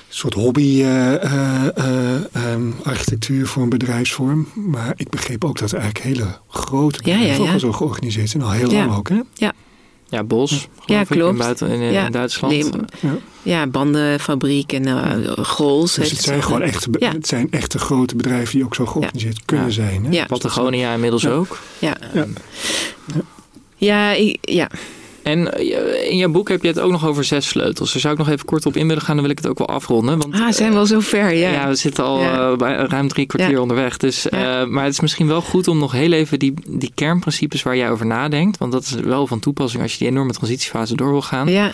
soort 0.08 0.34
hobby 0.34 0.82
uh, 0.82 1.12
uh, 1.12 2.14
um, 2.52 2.74
architectuur 2.82 3.46
voor 3.46 3.62
een 3.62 3.68
bedrijfsvorm. 3.68 4.48
Maar 4.54 4.92
ik 4.96 5.10
begreep 5.10 5.44
ook 5.44 5.58
dat 5.58 5.72
er 5.72 5.78
eigenlijk 5.78 6.06
hele 6.06 6.38
grote 6.48 6.98
bedrijven 6.98 7.44
ja, 7.44 7.52
ja, 7.52 7.58
zo 7.58 7.72
georganiseerd 7.72 8.30
zijn. 8.30 8.42
Al 8.42 8.50
heel 8.50 8.70
lang 8.70 8.96
ook, 8.96 9.08
hè? 9.08 9.20
Ja. 9.34 9.52
Ja, 10.08 10.24
Bos. 10.24 10.68
Ja, 10.84 11.04
klopt. 11.04 11.32
In, 11.32 11.38
buiten, 11.38 11.68
in, 11.68 11.80
in 11.80 12.12
Duitsland. 12.12 12.52
Nee, 12.52 12.82
ja. 13.00 13.16
ja. 13.42 13.66
bandenfabriek 13.66 14.72
en 14.72 14.86
uh, 14.86 15.32
Grols. 15.44 15.94
Dus 15.94 16.10
het 16.10 16.22
zijn 16.22 16.42
gewoon 16.42 16.62
echte, 16.62 16.90
het 16.98 17.26
zijn 17.26 17.50
echte 17.50 17.78
grote 17.78 18.16
bedrijven 18.16 18.54
die 18.54 18.64
ook 18.64 18.74
zo 18.74 18.86
georganiseerd 18.86 19.44
kunnen 19.44 19.72
zijn. 19.72 20.04
Hè? 20.04 20.10
Ja. 20.10 20.26
Patagonia 20.26 20.94
inmiddels 20.94 21.26
ook. 21.26 21.58
Ja. 21.78 21.96
Ja. 22.14 22.26
Ja, 23.76 24.10
ja. 24.40 24.70
En 25.26 25.52
eh, 25.52 26.10
in 26.10 26.16
jouw 26.16 26.28
boek 26.28 26.48
heb 26.48 26.62
je 26.62 26.68
het 26.68 26.80
ook 26.80 26.90
nog 26.90 27.06
over 27.06 27.24
zes 27.24 27.48
sleutels. 27.48 27.92
Daar 27.92 28.00
zou 28.00 28.12
ik 28.12 28.18
nog 28.18 28.28
even 28.28 28.44
kort 28.44 28.66
op 28.66 28.76
in 28.76 28.88
willen 28.88 29.02
gaan, 29.02 29.14
dan 29.14 29.24
wil 29.24 29.32
ik 29.32 29.38
het 29.38 29.48
ook 29.48 29.58
wel 29.58 29.68
afronden. 29.68 30.18
Want, 30.18 30.34
ah, 30.34 30.52
zijn 30.52 30.72
we 30.72 30.78
al 30.78 30.86
zo 30.86 31.00
ver, 31.00 31.34
ja. 31.34 31.50
Ja, 31.50 31.68
we 31.68 31.74
zitten 31.74 32.04
al 32.04 32.20
ja. 32.20 32.50
uh, 32.50 32.84
ruim 32.88 33.08
drie 33.08 33.26
kwartier 33.26 33.54
ja. 33.54 33.60
onderweg. 33.60 33.96
Dus, 33.96 34.26
ja. 34.30 34.62
uh, 34.62 34.68
maar 34.68 34.84
het 34.84 34.92
is 34.92 35.00
misschien 35.00 35.26
wel 35.26 35.40
goed 35.40 35.68
om 35.68 35.78
nog 35.78 35.92
heel 35.92 36.12
even 36.12 36.38
die, 36.38 36.54
die 36.68 36.90
kernprincipes 36.94 37.62
waar 37.62 37.76
jij 37.76 37.90
over 37.90 38.06
nadenkt. 38.06 38.58
Want 38.58 38.72
dat 38.72 38.82
is 38.82 38.90
wel 38.92 39.26
van 39.26 39.40
toepassing 39.40 39.82
als 39.82 39.92
je 39.92 39.98
die 39.98 40.08
enorme 40.08 40.32
transitiefase 40.32 40.96
door 40.96 41.10
wil 41.10 41.22
gaan. 41.22 41.48
Ja. 41.48 41.70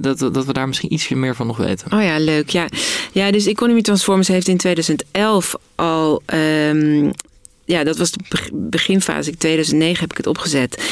dat, 0.00 0.18
dat 0.18 0.44
we 0.44 0.52
daar 0.52 0.68
misschien 0.68 0.92
iets 0.92 1.08
meer 1.08 1.34
van 1.34 1.46
nog 1.46 1.56
weten. 1.56 1.92
Oh 1.92 2.02
ja, 2.02 2.18
leuk. 2.18 2.50
Ja, 2.50 2.66
ja 3.12 3.30
dus 3.30 3.46
Economy 3.46 3.82
Transformers 3.82 4.28
heeft 4.28 4.48
in 4.48 4.56
2011 4.56 5.54
al 5.74 6.22
um, 6.34 7.12
ja, 7.68 7.84
dat 7.84 7.96
was 7.96 8.10
de 8.10 8.48
beginfase. 8.52 9.30
In 9.30 9.36
2009 9.36 10.00
heb 10.00 10.10
ik 10.10 10.16
het 10.16 10.26
opgezet. 10.26 10.82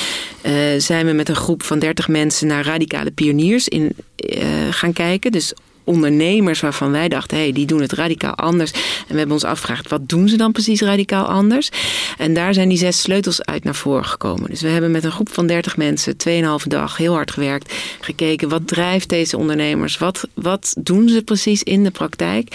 Uh, 0.43 0.53
zijn 0.79 1.07
we 1.07 1.12
met 1.12 1.29
een 1.29 1.37
groep 1.37 1.62
van 1.62 1.79
30 1.79 2.09
mensen 2.09 2.47
naar 2.47 2.64
radicale 2.64 3.11
pioniers 3.11 3.68
in, 3.68 3.97
uh, 4.16 4.45
gaan 4.70 4.93
kijken. 4.93 5.33
Dus 5.33 5.53
ondernemers 5.85 6.61
waarvan 6.61 6.91
wij 6.91 7.09
dachten, 7.09 7.37
hé, 7.37 7.43
hey, 7.43 7.53
die 7.53 7.66
doen 7.66 7.81
het 7.81 7.93
radicaal 7.93 8.35
anders. 8.35 8.70
En 8.72 9.12
we 9.12 9.16
hebben 9.16 9.35
ons 9.35 9.45
afgevraagd, 9.45 9.89
wat 9.89 10.09
doen 10.09 10.29
ze 10.29 10.37
dan 10.37 10.53
precies 10.53 10.81
radicaal 10.81 11.24
anders? 11.24 11.70
En 12.18 12.35
daar 12.35 12.55
zijn 12.55 12.68
die 12.68 12.79
zes 12.79 13.01
sleutels 13.01 13.45
uit 13.45 13.64
naar 13.64 13.74
voren 13.74 14.05
gekomen. 14.05 14.51
Dus 14.51 14.61
we 14.61 14.68
hebben 14.68 14.91
met 14.91 15.05
een 15.05 15.12
groep 15.12 15.29
van 15.33 15.47
30 15.47 15.77
mensen, 15.77 16.16
2,5 16.29 16.66
dag, 16.66 16.97
heel 16.97 17.14
hard 17.14 17.31
gewerkt, 17.31 17.74
gekeken 18.01 18.49
wat 18.49 18.68
drijft 18.68 19.09
deze 19.09 19.37
ondernemers? 19.37 19.99
Wat, 19.99 20.29
wat 20.35 20.74
doen 20.79 21.09
ze 21.09 21.22
precies 21.22 21.62
in 21.62 21.85
de 21.85 21.91
praktijk? 21.91 22.49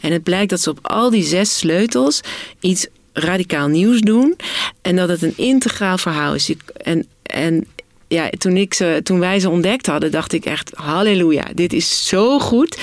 En 0.00 0.12
het 0.12 0.22
blijkt 0.22 0.50
dat 0.50 0.60
ze 0.60 0.70
op 0.70 0.78
al 0.82 1.10
die 1.10 1.24
zes 1.24 1.58
sleutels 1.58 2.20
iets 2.60 2.86
radicaal 3.20 3.68
nieuws 3.68 4.00
doen. 4.00 4.36
En 4.82 4.96
dat 4.96 5.08
het 5.08 5.22
een 5.22 5.36
integraal 5.36 5.98
verhaal 5.98 6.34
is. 6.34 6.52
En, 6.76 7.06
en 7.22 7.66
ja, 8.08 8.30
toen, 8.38 8.56
ik 8.56 8.74
ze, 8.74 9.00
toen 9.02 9.18
wij 9.18 9.40
ze 9.40 9.50
ontdekt 9.50 9.86
hadden, 9.86 10.10
dacht 10.10 10.32
ik 10.32 10.44
echt: 10.44 10.70
halleluja, 10.74 11.44
dit 11.54 11.72
is 11.72 12.08
zo 12.08 12.38
goed. 12.38 12.78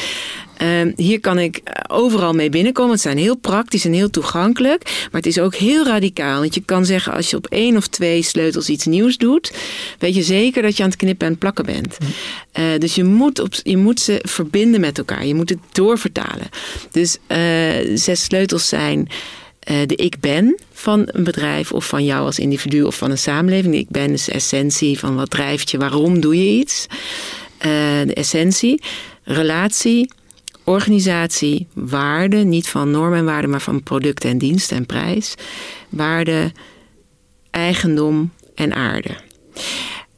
Ehm, 0.57 0.91
hier 0.95 1.19
kan 1.19 1.39
ik 1.39 1.61
overal 1.87 2.33
mee 2.33 2.49
binnenkomen. 2.49 2.91
Het 2.91 3.01
zijn 3.01 3.17
heel 3.17 3.35
praktisch 3.35 3.85
en 3.85 3.93
heel 3.93 4.09
toegankelijk. 4.09 4.83
Maar 4.83 5.21
het 5.21 5.25
is 5.25 5.39
ook 5.39 5.55
heel 5.55 5.85
radicaal. 5.85 6.39
Want 6.39 6.53
je 6.53 6.61
kan 6.65 6.85
zeggen, 6.85 7.13
als 7.13 7.29
je 7.29 7.37
op 7.37 7.47
één 7.47 7.77
of 7.77 7.87
twee 7.87 8.21
sleutels 8.21 8.69
iets 8.69 8.85
nieuws 8.85 9.17
doet, 9.17 9.53
weet 9.99 10.15
je 10.15 10.23
zeker 10.23 10.61
dat 10.61 10.77
je 10.77 10.83
aan 10.83 10.89
het 10.89 10.97
knippen 10.97 11.27
en 11.27 11.37
plakken 11.37 11.65
bent. 11.65 11.97
Mm. 11.99 12.07
Eh, 12.51 12.63
dus 12.79 12.95
je 12.95 13.03
moet, 13.03 13.39
op, 13.39 13.53
je 13.63 13.77
moet 13.77 13.99
ze 13.99 14.19
verbinden 14.21 14.81
met 14.81 14.97
elkaar. 14.97 15.25
Je 15.25 15.35
moet 15.35 15.49
het 15.49 15.59
doorvertalen. 15.71 16.49
Dus 16.91 17.17
uh, 17.27 17.37
zes 17.97 18.23
sleutels 18.23 18.67
zijn. 18.67 19.09
Uh, 19.71 19.77
de 19.85 19.95
ik 19.95 20.19
ben 20.19 20.59
van 20.71 21.03
een 21.05 21.23
bedrijf 21.23 21.71
of 21.71 21.87
van 21.87 22.05
jou 22.05 22.25
als 22.25 22.39
individu 22.39 22.83
of 22.83 22.95
van 22.95 23.11
een 23.11 23.17
samenleving. 23.17 23.73
De 23.73 23.79
ik 23.79 23.89
ben 23.89 24.11
is 24.11 24.25
de 24.25 24.31
essentie 24.31 24.99
van 24.99 25.15
wat 25.15 25.29
drijft 25.29 25.71
je, 25.71 25.77
waarom 25.77 26.19
doe 26.19 26.37
je 26.37 26.59
iets. 26.59 26.85
de 28.05 28.13
essentie, 28.13 28.81
relatie, 29.23 30.09
organisatie, 30.63 31.67
waarde, 31.73 32.37
niet 32.37 32.67
van 32.67 32.91
normen 32.91 33.17
en 33.17 33.25
waarden, 33.25 33.49
maar 33.49 33.61
van 33.61 33.83
producten 33.83 34.29
en 34.29 34.37
diensten 34.37 34.77
en 34.77 34.85
prijs, 34.85 35.35
waarde, 35.89 36.51
eigendom 37.51 38.31
en 38.55 38.73
aarde. 38.73 39.15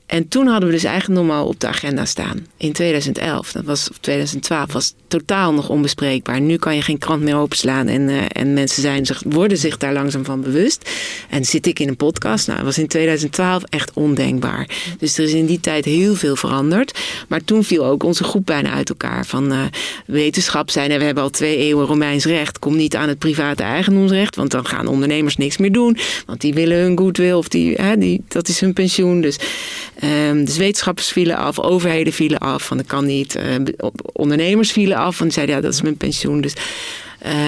En 0.07 0.27
toen 0.27 0.47
hadden 0.47 0.69
we 0.69 0.75
dus 0.75 0.83
eigendom 0.83 1.31
op 1.31 1.59
de 1.59 1.67
agenda 1.67 2.05
staan. 2.05 2.45
In 2.57 2.73
2011. 2.73 3.51
Dat 3.51 3.63
was, 3.63 3.89
of 3.89 3.97
2012 3.97 4.73
was 4.73 4.93
totaal 5.07 5.53
nog 5.53 5.69
onbespreekbaar. 5.69 6.41
Nu 6.41 6.57
kan 6.57 6.75
je 6.75 6.81
geen 6.81 6.97
krant 6.97 7.21
meer 7.21 7.35
openslaan. 7.35 7.87
En, 7.87 8.01
uh, 8.01 8.21
en 8.31 8.53
mensen 8.53 8.81
zijn 8.81 9.05
zich, 9.05 9.23
worden 9.25 9.57
zich 9.57 9.77
daar 9.77 9.93
langzaam 9.93 10.25
van 10.25 10.41
bewust. 10.41 10.89
En 11.29 11.45
zit 11.45 11.65
ik 11.65 11.79
in 11.79 11.87
een 11.87 11.95
podcast. 11.95 12.47
Nou, 12.47 12.57
dat 12.57 12.67
was 12.67 12.77
in 12.77 12.87
2012 12.87 13.63
echt 13.63 13.91
ondenkbaar. 13.93 14.69
Dus 14.99 15.17
er 15.17 15.23
is 15.23 15.33
in 15.33 15.45
die 15.45 15.59
tijd 15.59 15.85
heel 15.85 16.15
veel 16.15 16.35
veranderd. 16.35 16.99
Maar 17.27 17.43
toen 17.43 17.63
viel 17.63 17.85
ook 17.85 18.03
onze 18.03 18.23
groep 18.23 18.45
bijna 18.45 18.71
uit 18.71 18.89
elkaar. 18.89 19.25
Van 19.25 19.53
uh, 19.53 19.59
wetenschap 20.05 20.69
zijn. 20.69 20.91
En 20.91 20.99
we 20.99 21.05
hebben 21.05 21.23
al 21.23 21.29
twee 21.29 21.57
eeuwen 21.57 21.85
Romeins 21.85 22.25
recht. 22.25 22.59
Kom 22.59 22.75
niet 22.75 22.95
aan 22.95 23.07
het 23.07 23.19
private 23.19 23.63
eigendomsrecht. 23.63 24.35
Want 24.35 24.51
dan 24.51 24.65
gaan 24.65 24.87
ondernemers 24.87 25.37
niks 25.37 25.57
meer 25.57 25.71
doen. 25.71 25.97
Want 26.25 26.41
die 26.41 26.53
willen 26.53 26.77
hun 26.77 26.97
goodwill. 26.97 27.33
Of 27.33 27.47
die, 27.47 27.73
hè, 27.73 27.97
die, 27.97 28.23
dat 28.27 28.47
is 28.47 28.59
hun 28.59 28.73
pensioen. 28.73 29.21
Dus 29.21 29.37
Um, 30.03 30.45
dus 30.45 30.57
wetenschappers 30.57 31.07
vielen 31.07 31.37
af, 31.37 31.59
overheden 31.59 32.13
vielen 32.13 32.39
af, 32.39 32.63
van 32.65 32.77
dat 32.77 32.85
kan 32.85 33.05
niet. 33.05 33.35
Uh, 33.35 33.55
ondernemers 34.13 34.71
vielen 34.71 34.97
af, 34.97 35.15
van 35.15 35.31
zeiden 35.31 35.55
ja, 35.55 35.61
dat 35.61 35.73
is 35.73 35.81
mijn 35.81 35.97
pensioen. 35.97 36.41
Dus, 36.41 36.53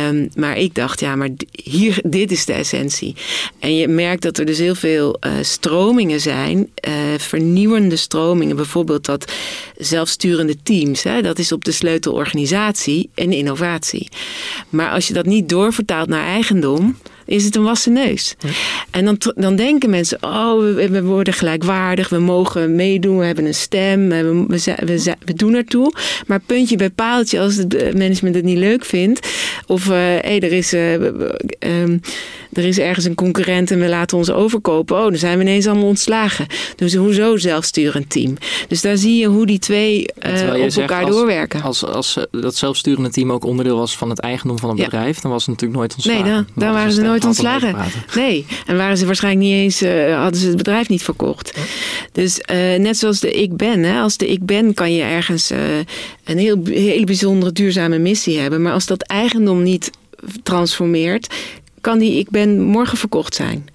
um, 0.09 0.29
maar 0.35 0.57
ik 0.57 0.75
dacht, 0.75 0.99
ja, 0.99 1.15
maar 1.15 1.29
hier, 1.63 2.01
dit 2.03 2.31
is 2.31 2.45
de 2.45 2.53
essentie. 2.53 3.15
En 3.59 3.75
je 3.75 3.87
merkt 3.87 4.21
dat 4.21 4.37
er 4.37 4.45
dus 4.45 4.57
heel 4.57 4.75
veel 4.75 5.17
uh, 5.25 5.31
stromingen 5.41 6.21
zijn, 6.21 6.57
uh, 6.57 6.93
vernieuwende 7.17 7.95
stromingen. 7.95 8.55
Bijvoorbeeld 8.55 9.05
dat 9.05 9.31
zelfsturende 9.77 10.55
teams, 10.63 11.03
hè, 11.03 11.21
dat 11.21 11.39
is 11.39 11.51
op 11.51 11.65
de 11.65 11.71
sleutel 11.71 12.13
organisatie 12.13 13.09
en 13.15 13.31
innovatie. 13.31 14.09
Maar 14.69 14.91
als 14.91 15.07
je 15.07 15.13
dat 15.13 15.25
niet 15.25 15.49
doorvertaalt 15.49 16.09
naar 16.09 16.25
eigendom 16.25 16.97
is 17.29 17.45
het 17.45 17.55
een 17.55 17.63
wassen 17.63 17.93
neus. 17.93 18.35
En 18.91 19.05
dan, 19.05 19.17
dan 19.35 19.55
denken 19.55 19.89
mensen, 19.89 20.17
oh, 20.21 20.59
we, 20.59 20.89
we, 20.89 21.03
worden 21.03 21.33
gelijkwaardig, 21.33 22.09
we 22.09 22.19
mogen 22.19 22.75
meedoen, 22.75 23.17
we 23.17 23.25
hebben 23.25 23.45
een 23.45 23.53
stem, 23.53 24.09
we, 24.09 24.45
we, 24.47 25.15
we, 25.25 25.33
doen 25.33 25.53
ertoe. 25.53 25.93
Maar 26.27 26.39
puntje 26.39 26.75
bij 26.75 26.89
paaltje, 26.89 27.39
als 27.39 27.55
het 27.55 27.73
management 27.97 28.35
het 28.35 28.43
niet 28.43 28.57
leuk 28.57 28.85
vindt, 28.85 29.27
of 29.67 29.85
uh, 29.85 29.91
hey, 29.95 30.39
er 30.39 30.51
is... 30.51 30.73
Uh, 30.73 30.93
um, 30.93 32.01
er 32.53 32.65
is 32.65 32.79
ergens 32.79 33.05
een 33.05 33.15
concurrent 33.15 33.71
en 33.71 33.79
we 33.79 33.87
laten 33.87 34.17
ons 34.17 34.31
overkopen. 34.31 34.97
Oh, 34.97 35.03
dan 35.03 35.17
zijn 35.17 35.37
we 35.37 35.43
ineens 35.43 35.67
allemaal 35.67 35.87
ontslagen. 35.87 36.47
Dus 36.75 36.95
hoezo 36.95 37.37
zelfsturend 37.37 38.09
team? 38.09 38.37
Dus 38.67 38.81
daar 38.81 38.97
zie 38.97 39.17
je 39.17 39.27
hoe 39.27 39.45
die 39.45 39.59
twee 39.59 40.05
uh, 40.27 40.65
op 40.65 40.71
elkaar 40.71 41.03
als, 41.03 41.15
doorwerken. 41.15 41.61
Als, 41.61 41.85
als, 41.85 42.17
dat 42.31 42.55
zelfsturende 42.55 43.09
team 43.09 43.31
ook 43.31 43.43
onderdeel 43.43 43.77
was 43.77 43.97
van 43.97 44.09
het 44.09 44.19
eigendom 44.19 44.59
van 44.59 44.69
het 44.69 44.77
bedrijf, 44.77 45.19
dan 45.19 45.31
was 45.31 45.45
het 45.45 45.49
natuurlijk 45.49 45.79
nooit 45.79 45.93
ontslagen. 45.95 46.23
Nee, 46.23 46.33
dan, 46.33 46.45
dan, 46.55 46.73
waren 46.73 46.91
ze 46.91 47.01
nooit 47.01 47.25
ontslagen. 47.25 47.75
Nee, 48.15 48.45
en 48.65 48.77
waren 48.77 48.97
ze 48.97 49.05
waarschijnlijk 49.05 49.45
niet 49.45 49.55
eens, 49.55 49.81
uh, 49.81 50.21
hadden 50.21 50.39
ze 50.39 50.47
het 50.47 50.57
bedrijf 50.57 50.89
niet 50.89 51.03
verkocht. 51.03 51.57
Dus 52.11 52.39
uh, 52.51 52.55
net 52.79 52.97
zoals 52.97 53.19
de 53.19 53.31
ik 53.31 53.57
ben, 53.57 53.83
hè, 53.83 53.99
als 54.01 54.17
de 54.17 54.27
ik 54.27 54.45
ben 54.45 54.73
kan 54.73 54.93
je 54.93 55.03
ergens 55.03 55.51
een 56.23 56.37
heel, 56.37 56.61
hele 56.63 57.05
bijzondere 57.05 57.51
duurzame 57.51 57.97
missie 57.97 58.39
hebben. 58.39 58.61
Maar 58.61 58.73
als 58.73 58.85
dat 58.85 59.01
eigendom 59.01 59.63
niet 59.63 59.91
transformeert, 60.43 61.27
kan 61.81 61.99
die 61.99 62.19
ik 62.19 62.29
ben 62.29 62.61
morgen 62.61 62.97
verkocht 62.97 63.35
zijn. 63.35 63.69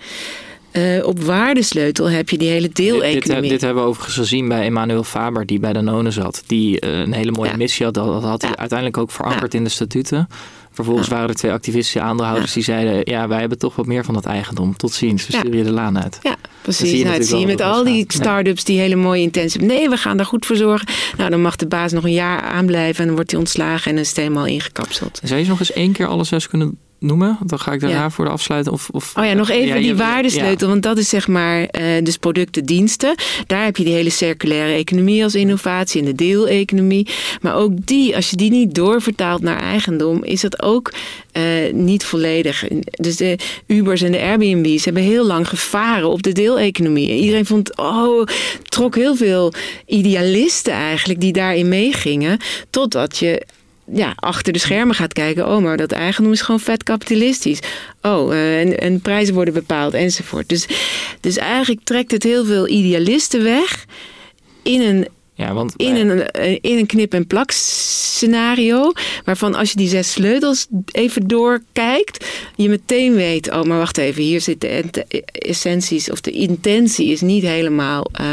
Uh, 0.73 1.07
op 1.07 1.23
waardesleutel 1.23 2.11
heb 2.11 2.29
je 2.29 2.39
die 2.39 2.49
hele 2.49 2.69
deeleconomie. 2.69 3.41
Dit, 3.41 3.51
dit, 3.51 3.61
hebben 3.61 3.83
we 3.83 3.89
overigens 3.89 4.17
gezien 4.17 4.49
bij 4.49 4.65
Emmanuel 4.65 5.05
Faber, 5.05 5.47
die 5.47 5.59
bij 5.59 5.73
Danone 5.73 6.11
zat. 6.11 6.43
Die 6.47 6.85
uh, 6.85 6.99
een 6.99 7.13
hele 7.13 7.31
mooie 7.31 7.51
ja. 7.51 7.57
missie 7.57 7.85
had. 7.85 7.95
Dat 7.95 8.23
had 8.23 8.43
hij 8.43 8.51
ja. 8.51 8.57
uiteindelijk 8.57 8.99
ook 8.99 9.11
verankerd 9.11 9.53
ja. 9.53 9.59
in 9.59 9.65
de 9.65 9.71
statuten. 9.71 10.29
Vervolgens 10.71 11.09
waren 11.09 11.29
er 11.29 11.35
twee 11.35 11.53
activistische 11.53 12.01
aandeelhouders 12.01 12.53
die 12.53 12.63
zeiden... 12.63 13.01
ja, 13.05 13.29
wij 13.29 13.41
hebben 13.41 13.59
toch 13.59 13.77
wat 13.77 13.87
meer 13.87 14.05
van 14.05 14.15
dat 14.15 14.27
eigendom. 14.27 14.77
Tot 14.77 14.93
ziens, 14.93 15.27
we 15.27 15.33
sturen 15.33 15.57
je 15.57 15.65
de 15.65 15.71
laan 15.71 16.03
uit. 16.03 16.19
Ja, 16.23 16.37
precies. 16.63 16.89
Zie 16.89 16.99
je, 16.99 17.05
nou, 17.05 17.23
zie 17.23 17.39
je 17.39 17.47
met 17.47 17.61
al 17.61 17.85
die 17.85 18.05
start-ups 18.09 18.65
die 18.65 18.79
hele 18.79 18.97
mooie 18.97 19.23
intentie 19.23 19.61
hebben. 19.61 19.77
Nee, 19.77 19.89
we 19.89 19.97
gaan 19.97 20.17
daar 20.17 20.27
goed 20.27 20.47
voor 20.47 20.57
zorgen. 20.57 20.89
Nou, 21.17 21.31
dan 21.31 21.43
mag 21.43 21.57
de 21.57 21.67
baas 21.67 21.93
nog 21.93 22.05
een 22.05 22.13
jaar 22.13 22.41
aanblijven... 22.41 23.01
en 23.01 23.07
dan 23.07 23.15
wordt 23.15 23.31
hij 23.31 23.41
ontslagen 23.41 23.85
en 23.85 23.93
dan 23.93 24.03
is 24.03 24.09
het 24.09 24.19
helemaal 24.19 24.47
ingekapseld. 24.47 25.21
Zou 25.23 25.41
je 25.41 25.47
nog 25.47 25.59
eens 25.59 25.73
één 25.73 25.93
keer 25.93 26.07
alle 26.07 26.25
zes 26.25 26.49
kunnen 26.49 26.79
noemen? 26.99 27.39
Dan 27.47 27.59
ga 27.59 27.73
ik 27.73 27.81
daarna 27.81 27.97
ja. 27.97 28.11
voor 28.11 28.25
de 28.25 28.31
afsluiten. 28.31 28.73
Of, 28.73 28.89
of, 28.93 29.13
oh 29.17 29.25
ja, 29.25 29.33
nog 29.33 29.51
even 29.51 29.77
ja, 29.77 29.83
die 29.83 29.97
waardesleutel. 29.97 30.67
Ja. 30.67 30.73
Want 30.73 30.83
dat 30.83 30.99
is 30.99 31.09
zeg 31.09 31.29
maar 31.29 31.61
uh, 31.61 31.69
dus 32.03 32.17
producten, 32.17 32.65
diensten. 32.65 33.15
Daar 33.47 33.65
heb 33.65 33.77
je 33.77 33.85
die 33.85 33.95
hele 33.95 34.11
circulaire 34.11 34.73
economie 34.73 35.23
als 35.23 35.35
innovatie 35.35 36.01
en 36.01 36.07
de 36.07 36.15
deeleconomie. 36.15 37.09
Maar 37.41 37.55
ook 37.55 37.87
die, 37.87 38.17
als 38.17 38.31
je 38.31 38.37
die 38.37 38.51
niet 38.51 38.75
doorvertaalt 38.75 39.43
naar 39.43 39.61
eigendom, 39.61 40.25
is 40.25 40.41
dat 40.41 40.63
ook 40.63 40.93
uh, 41.33 41.73
niet 41.73 42.05
volledig. 42.05 42.65
Dus 42.91 43.17
de 43.17 43.39
Ubers 43.67 44.03
en 44.03 44.13
de 44.13 44.21
Airbnb's 44.21 44.85
hebben 44.85 45.03
heel 45.03 45.25
lang 45.25 45.49
gevaren 45.49 46.09
op 46.09 46.23
de 46.23 46.33
deeleconomie. 46.33 47.21
Iedereen 47.21 47.47
vond, 47.47 47.77
oh, 47.77 48.27
trok 48.63 48.95
heel 48.95 49.17
veel 49.17 49.53
idealisten 49.87 50.73
eigenlijk 50.73 51.21
die 51.21 51.33
daarin 51.33 51.69
meegingen. 51.69 52.39
Totdat 52.71 53.19
je 53.19 53.43
ja, 53.93 54.13
achter 54.17 54.53
de 54.53 54.59
schermen 54.59 54.95
gaat 54.95 55.13
kijken. 55.13 55.49
Oh, 55.49 55.63
maar 55.63 55.77
dat 55.77 55.93
eigendom 55.93 56.33
is 56.33 56.41
gewoon 56.41 56.61
vet 56.61 56.83
kapitalistisch. 56.83 57.59
Oh, 58.03 58.33
uh, 58.33 58.61
en, 58.61 58.79
en 58.79 59.01
prijzen 59.01 59.35
worden 59.35 59.55
bepaald 59.55 59.95
enzovoort. 59.95 60.49
Dus, 60.49 60.67
dus 61.21 61.37
eigenlijk 61.37 61.81
trekt 61.85 62.11
het 62.11 62.23
heel 62.23 62.45
veel 62.45 62.69
idealisten 62.69 63.43
weg 63.43 63.85
in 64.63 64.81
een 64.81 65.09
ja, 65.35 65.55
want 65.55 65.73
in, 65.77 65.97
een, 65.97 66.31
eh, 66.31 66.59
in 66.61 66.79
een 66.79 66.87
knip- 66.87 67.15
en 67.15 67.27
plak 67.27 67.51
scenario. 67.51 68.93
Waarvan 69.25 69.55
als 69.55 69.71
je 69.71 69.77
die 69.77 69.89
zes 69.89 70.13
sleutels 70.13 70.67
even 70.93 71.27
doorkijkt. 71.27 72.27
Je 72.57 72.69
meteen 72.69 73.15
weet, 73.15 73.51
oh 73.51 73.63
maar 73.63 73.79
wacht 73.79 73.99
even. 73.99 74.23
Hier 74.23 74.41
zit 74.41 74.61
de 74.61 75.05
essenties 75.33 76.11
of 76.11 76.21
de 76.21 76.31
intentie 76.31 77.07
is 77.07 77.21
niet 77.21 77.43
helemaal 77.43 78.07
uh, 78.21 78.27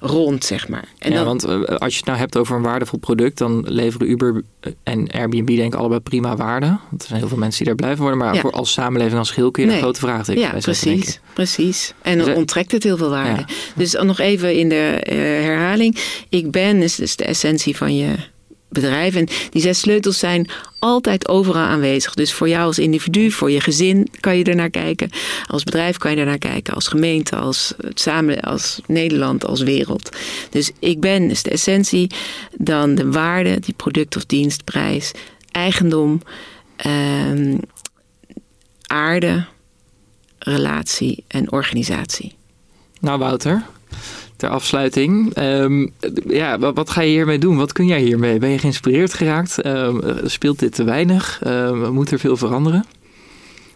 rond 0.00 0.44
zeg 0.44 0.68
maar. 0.68 0.88
En 0.98 1.10
ja, 1.10 1.16
dan, 1.16 1.26
want 1.26 1.46
uh, 1.46 1.76
als 1.76 1.92
je 1.92 1.98
het 1.98 2.06
nou 2.06 2.18
hebt 2.18 2.36
over 2.36 2.56
een 2.56 2.62
waardevol 2.62 2.98
product. 2.98 3.38
Dan 3.38 3.64
leveren 3.66 4.10
Uber 4.10 4.42
en 4.82 5.10
Airbnb 5.10 5.46
denk 5.46 5.72
ik 5.72 5.78
allebei 5.78 6.00
prima 6.00 6.36
waarde. 6.36 6.66
Want 6.66 7.02
er 7.02 7.08
zijn 7.08 7.18
heel 7.18 7.28
veel 7.28 7.38
mensen 7.38 7.58
die 7.58 7.66
daar 7.66 7.76
blijven 7.76 8.00
worden. 8.00 8.18
Maar 8.18 8.34
ja. 8.34 8.40
voor 8.40 8.52
als 8.52 8.72
samenleving 8.72 9.18
als 9.18 9.30
geheel 9.30 9.50
kun 9.50 9.62
je 9.62 9.68
nee. 9.68 9.78
een 9.78 9.82
grote 9.82 10.00
vraag 10.00 10.34
Ja, 10.34 10.50
precies. 10.60 11.20
Precies. 11.32 11.94
En 12.02 12.18
dan 12.18 12.26
dus, 12.26 12.36
onttrekt 12.36 12.72
het 12.72 12.82
heel 12.82 12.96
veel 12.96 13.10
waarde. 13.10 13.40
Ja. 13.40 13.46
Dus 13.74 13.92
nog 13.92 14.18
even 14.18 14.54
in 14.54 14.68
de 14.68 15.06
uh, 15.10 15.16
herhaling. 15.16 15.98
Ik 16.38 16.50
ben 16.50 16.82
is 16.82 16.94
dus 16.94 17.16
de 17.16 17.24
essentie 17.24 17.76
van 17.76 17.96
je 17.96 18.14
bedrijf. 18.68 19.14
En 19.14 19.28
die 19.50 19.62
zes 19.62 19.78
sleutels 19.78 20.18
zijn 20.18 20.48
altijd 20.78 21.28
overal 21.28 21.62
aanwezig. 21.62 22.14
Dus 22.14 22.32
voor 22.32 22.48
jou 22.48 22.66
als 22.66 22.78
individu, 22.78 23.30
voor 23.30 23.50
je 23.50 23.60
gezin 23.60 24.08
kan 24.20 24.36
je 24.36 24.44
er 24.44 24.54
naar 24.54 24.70
kijken. 24.70 25.10
Als 25.46 25.64
bedrijf 25.64 25.96
kan 25.96 26.10
je 26.10 26.16
er 26.16 26.26
naar 26.26 26.38
kijken. 26.38 26.74
Als 26.74 26.88
gemeente, 26.88 27.36
als, 27.36 27.74
samen, 27.94 28.40
als 28.40 28.80
Nederland, 28.86 29.44
als 29.44 29.60
wereld. 29.60 30.16
Dus 30.50 30.70
ik 30.78 31.00
ben 31.00 31.30
is 31.30 31.42
de 31.42 31.50
essentie. 31.50 32.10
Dan 32.56 32.94
de 32.94 33.10
waarde, 33.10 33.60
die 33.60 33.74
product 33.74 34.16
of 34.16 34.24
dienst, 34.24 34.64
prijs, 34.64 35.12
eigendom, 35.52 36.22
eh, 36.76 37.54
aarde, 38.86 39.46
relatie 40.38 41.24
en 41.28 41.52
organisatie. 41.52 42.36
Nou 43.00 43.18
Wouter, 43.18 43.66
ter 44.38 44.48
afsluiting. 44.48 45.34
Ehm, 45.34 45.86
ja, 46.28 46.58
wat, 46.58 46.90
ga 46.90 47.00
je 47.00 47.10
hiermee 47.10 47.38
doen? 47.38 47.56
Wat 47.56 47.72
kun 47.72 47.86
jij 47.86 48.00
hiermee? 48.00 48.38
Ben 48.38 48.50
je 48.50 48.58
geïnspireerd 48.58 49.14
geraakt? 49.14 49.60
Ehm, 49.60 50.26
speelt 50.26 50.58
dit 50.58 50.74
te 50.74 50.84
weinig? 50.84 51.40
Uh, 51.46 51.88
moet 51.88 52.10
er 52.10 52.18
veel 52.18 52.36
veranderen? 52.36 52.84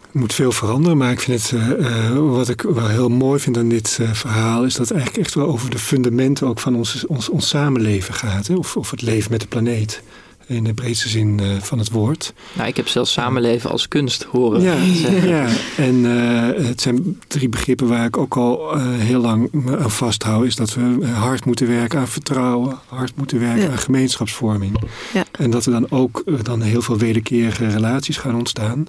Er 0.01 0.19
moet 0.19 0.33
veel 0.33 0.51
veranderen, 0.51 0.97
maar 0.97 1.11
ik 1.11 1.19
vind 1.19 1.49
het, 1.49 1.51
uh, 1.79 2.17
wat 2.17 2.49
ik 2.49 2.61
wel 2.61 2.87
heel 2.87 3.09
mooi 3.09 3.39
vind 3.39 3.57
aan 3.57 3.69
dit 3.69 3.99
verhaal, 4.13 4.63
is 4.63 4.75
dat 4.75 4.87
het 4.87 4.97
eigenlijk 4.97 5.25
echt 5.25 5.35
wel 5.35 5.47
over 5.47 5.69
de 5.69 5.79
fundamenten 5.79 6.47
ook 6.47 6.59
van 6.59 6.75
ons, 6.75 7.05
ons, 7.05 7.29
ons 7.29 7.47
samenleven 7.47 8.13
gaat. 8.13 8.47
Hè? 8.47 8.55
Of, 8.55 8.77
of 8.77 8.91
het 8.91 9.01
leven 9.01 9.31
met 9.31 9.41
de 9.41 9.47
planeet 9.47 10.03
in 10.47 10.63
de 10.63 10.73
breedste 10.73 11.09
zin 11.09 11.39
uh, 11.41 11.61
van 11.61 11.79
het 11.79 11.89
woord. 11.89 12.33
Nou, 12.53 12.67
ik 12.67 12.75
heb 12.75 12.87
zelfs 12.87 13.11
samenleven 13.11 13.69
als 13.69 13.87
kunst 13.87 14.23
horen. 14.23 14.61
Ja, 14.61 14.75
ja. 15.23 15.47
en 15.77 15.95
uh, 15.95 16.67
het 16.67 16.81
zijn 16.81 17.19
drie 17.27 17.49
begrippen 17.49 17.87
waar 17.87 18.05
ik 18.05 18.17
ook 18.17 18.37
al 18.37 18.77
uh, 18.77 18.83
heel 18.97 19.21
lang 19.21 19.49
aan 19.79 19.91
vasthoud. 19.91 20.45
Is 20.45 20.55
dat 20.55 20.73
we 20.73 21.07
hard 21.07 21.45
moeten 21.45 21.67
werken 21.67 21.99
aan 21.99 22.07
vertrouwen, 22.07 22.77
hard 22.87 23.15
moeten 23.15 23.39
werken 23.39 23.63
ja. 23.63 23.69
aan 23.69 23.77
gemeenschapsvorming. 23.77 24.79
Ja. 25.13 25.23
En 25.31 25.49
dat 25.49 25.65
er 25.65 25.71
dan 25.71 25.91
ook 25.91 26.23
dan 26.43 26.61
heel 26.61 26.81
veel 26.81 26.97
wederkerige 26.97 27.67
relaties 27.67 28.17
gaan 28.17 28.35
ontstaan. 28.35 28.87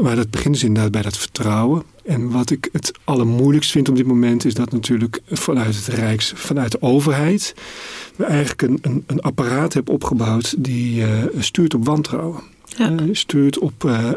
Maar 0.00 0.16
dat 0.16 0.30
begint 0.30 0.54
dus 0.54 0.64
inderdaad 0.64 0.92
bij 0.92 1.02
dat 1.02 1.18
vertrouwen. 1.18 1.82
En 2.04 2.30
wat 2.30 2.50
ik 2.50 2.68
het 2.72 2.92
allermoeilijkst 3.04 3.70
vind 3.70 3.88
op 3.88 3.96
dit 3.96 4.06
moment 4.06 4.44
is 4.44 4.54
dat 4.54 4.72
natuurlijk 4.72 5.20
vanuit 5.30 5.76
het 5.76 5.86
Rijks, 5.86 6.32
vanuit 6.36 6.72
de 6.72 6.82
overheid, 6.82 7.54
we 8.16 8.24
eigenlijk 8.24 8.62
een, 8.62 8.78
een, 8.82 9.04
een 9.06 9.20
apparaat 9.20 9.72
hebben 9.72 9.94
opgebouwd 9.94 10.54
die 10.58 11.00
uh, 11.00 11.08
stuurt 11.38 11.74
op 11.74 11.84
wantrouwen. 11.84 12.40
Ja. 12.76 12.90
Uh, 12.90 12.98
stuurt 13.12 13.58
op 13.58 13.84
uh, 13.84 14.10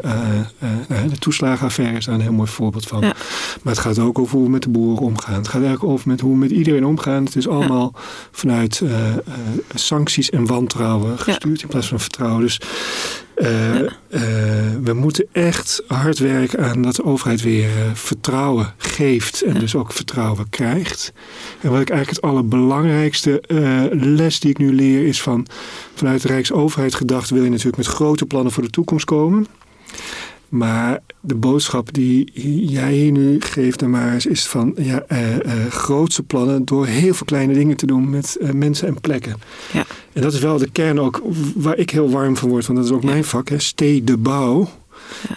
de 1.09 1.17
toeslagenaffaire 1.19 1.97
is 1.97 2.05
daar 2.05 2.15
een 2.15 2.21
heel 2.21 2.32
mooi 2.34 2.49
voorbeeld 2.49 2.88
van. 2.88 3.01
Ja. 3.01 3.15
Maar 3.61 3.73
het 3.73 3.82
gaat 3.82 3.99
ook 3.99 4.19
over 4.19 4.36
hoe 4.36 4.45
we 4.45 4.51
met 4.51 4.63
de 4.63 4.69
boeren 4.69 5.03
omgaan. 5.03 5.36
Het 5.36 5.47
gaat 5.47 5.61
eigenlijk 5.61 5.93
over 5.93 6.07
met 6.07 6.19
hoe 6.21 6.32
we 6.32 6.38
met 6.38 6.51
iedereen 6.51 6.86
omgaan. 6.86 7.25
Het 7.25 7.36
is 7.36 7.47
allemaal 7.47 7.93
vanuit 8.32 8.82
sancties 9.73 10.29
en 10.29 10.45
wantrouwen 10.45 11.19
gestuurd 11.19 11.61
in 11.61 11.67
plaats 11.67 11.88
van 11.88 11.99
vertrouwen. 11.99 12.41
Dus 12.41 12.59
uh, 13.36 13.79
uh, 13.79 13.89
we 14.84 14.93
moeten 14.93 15.27
echt 15.32 15.84
hard 15.88 16.19
werken 16.19 16.59
aan 16.59 16.82
dat 16.82 16.95
de 16.95 17.03
overheid 17.03 17.41
weer 17.41 17.67
uh, 17.67 17.93
vertrouwen 17.93 18.73
geeft 18.77 19.41
en 19.41 19.53
ja. 19.53 19.59
dus 19.59 19.75
ook 19.75 19.93
vertrouwen 19.93 20.49
krijgt. 20.49 21.13
En 21.61 21.69
wat 21.69 21.82
ik 21.82 21.89
eigenlijk 21.89 22.09
het 22.09 22.32
allerbelangrijkste 22.32 23.43
les 23.91 24.39
die 24.39 24.49
ik 24.49 24.57
nu 24.57 24.73
leer 24.73 25.07
is 25.07 25.21
van 25.21 25.47
vanuit 25.95 26.21
de 26.21 26.27
Rijksoverheid 26.27 26.95
gedacht 26.95 27.29
wil 27.29 27.43
je 27.43 27.49
natuurlijk 27.49 27.77
met 27.77 27.86
grote 27.86 28.25
plannen 28.25 28.51
voor 28.51 28.63
de 28.63 28.69
toekomst 28.69 29.05
komen. 29.05 29.47
Maar 30.52 30.99
de 31.20 31.36
boodschap 31.36 31.93
die 31.93 32.32
jij 32.72 32.93
hier 32.93 33.12
nu 33.12 33.41
geeft 33.41 33.88
Maris 33.88 34.26
is 34.26 34.47
van 34.47 34.74
ja, 34.78 35.04
uh, 35.08 35.36
uh, 35.36 35.66
grootste 35.70 36.24
plannen 36.24 36.66
door 36.66 36.86
heel 36.86 37.14
veel 37.14 37.26
kleine 37.26 37.54
dingen 37.54 37.78
te 37.78 37.86
doen 37.86 38.10
met 38.10 38.38
uh, 38.41 38.49
mensen 38.49 38.88
en 38.88 39.02
plekken. 39.02 39.36
Ja. 39.74 39.86
En 40.14 40.22
dat 40.22 40.34
is 40.34 40.39
wel 40.39 40.58
de 40.58 40.70
kern 40.70 40.99
ook 40.99 41.22
waar 41.56 41.78
ik 41.78 41.89
heel 41.89 42.10
warm 42.10 42.38
van 42.38 42.49
word, 42.49 42.66
want 42.66 42.80
dat 42.80 42.88
is 42.88 42.93
ook 42.93 43.04
ja. 43.04 43.10
mijn 43.10 43.24
vak, 43.24 43.49
hè, 43.49 43.60
stedenbouw. 43.60 44.70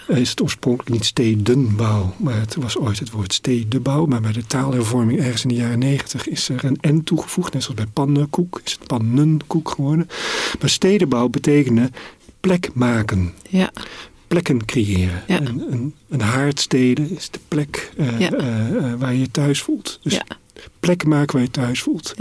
Ja. 0.08 0.14
Is 0.14 0.30
het 0.30 0.42
oorspronkelijk 0.42 0.90
niet 0.90 1.04
stedenbouw, 1.04 2.14
maar 2.16 2.40
het 2.40 2.54
was 2.54 2.78
ooit 2.78 2.98
het 2.98 3.10
woord 3.10 3.32
stedenbouw. 3.32 4.06
Maar 4.06 4.20
bij 4.20 4.32
de 4.32 4.46
taalhervorming 4.46 5.18
ergens 5.18 5.42
in 5.42 5.48
de 5.48 5.54
jaren 5.54 5.78
negentig 5.78 6.28
is 6.28 6.48
er 6.48 6.64
een 6.64 6.94
N 6.94 7.02
toegevoegd, 7.04 7.52
net 7.52 7.62
zoals 7.62 7.76
bij 7.76 7.90
pannenkoek 7.92 8.60
is 8.64 8.72
het 8.72 8.86
pannenkoek 8.86 9.70
geworden. 9.70 10.08
Maar 10.60 10.70
stedenbouw 10.70 11.28
betekende 11.28 11.90
plek 12.40 12.70
maken. 12.74 13.32
Ja 13.48 13.72
plekken 14.34 14.64
creëren. 14.64 15.22
Ja. 15.26 15.40
Een, 15.40 15.72
een, 15.72 15.94
een 16.08 16.20
haardstede 16.20 17.14
is 17.14 17.30
de 17.30 17.38
plek 17.48 17.92
uh, 17.96 18.20
ja. 18.20 18.32
uh, 18.32 18.70
uh, 18.70 18.92
waar 18.98 19.12
je 19.12 19.20
je 19.20 19.30
thuis 19.30 19.62
voelt. 19.62 19.98
Dus 20.02 20.14
ja. 20.14 20.24
plek 20.80 21.04
maken 21.04 21.34
waar 21.34 21.44
je 21.44 21.50
thuis 21.50 21.82
voelt. 21.82 22.14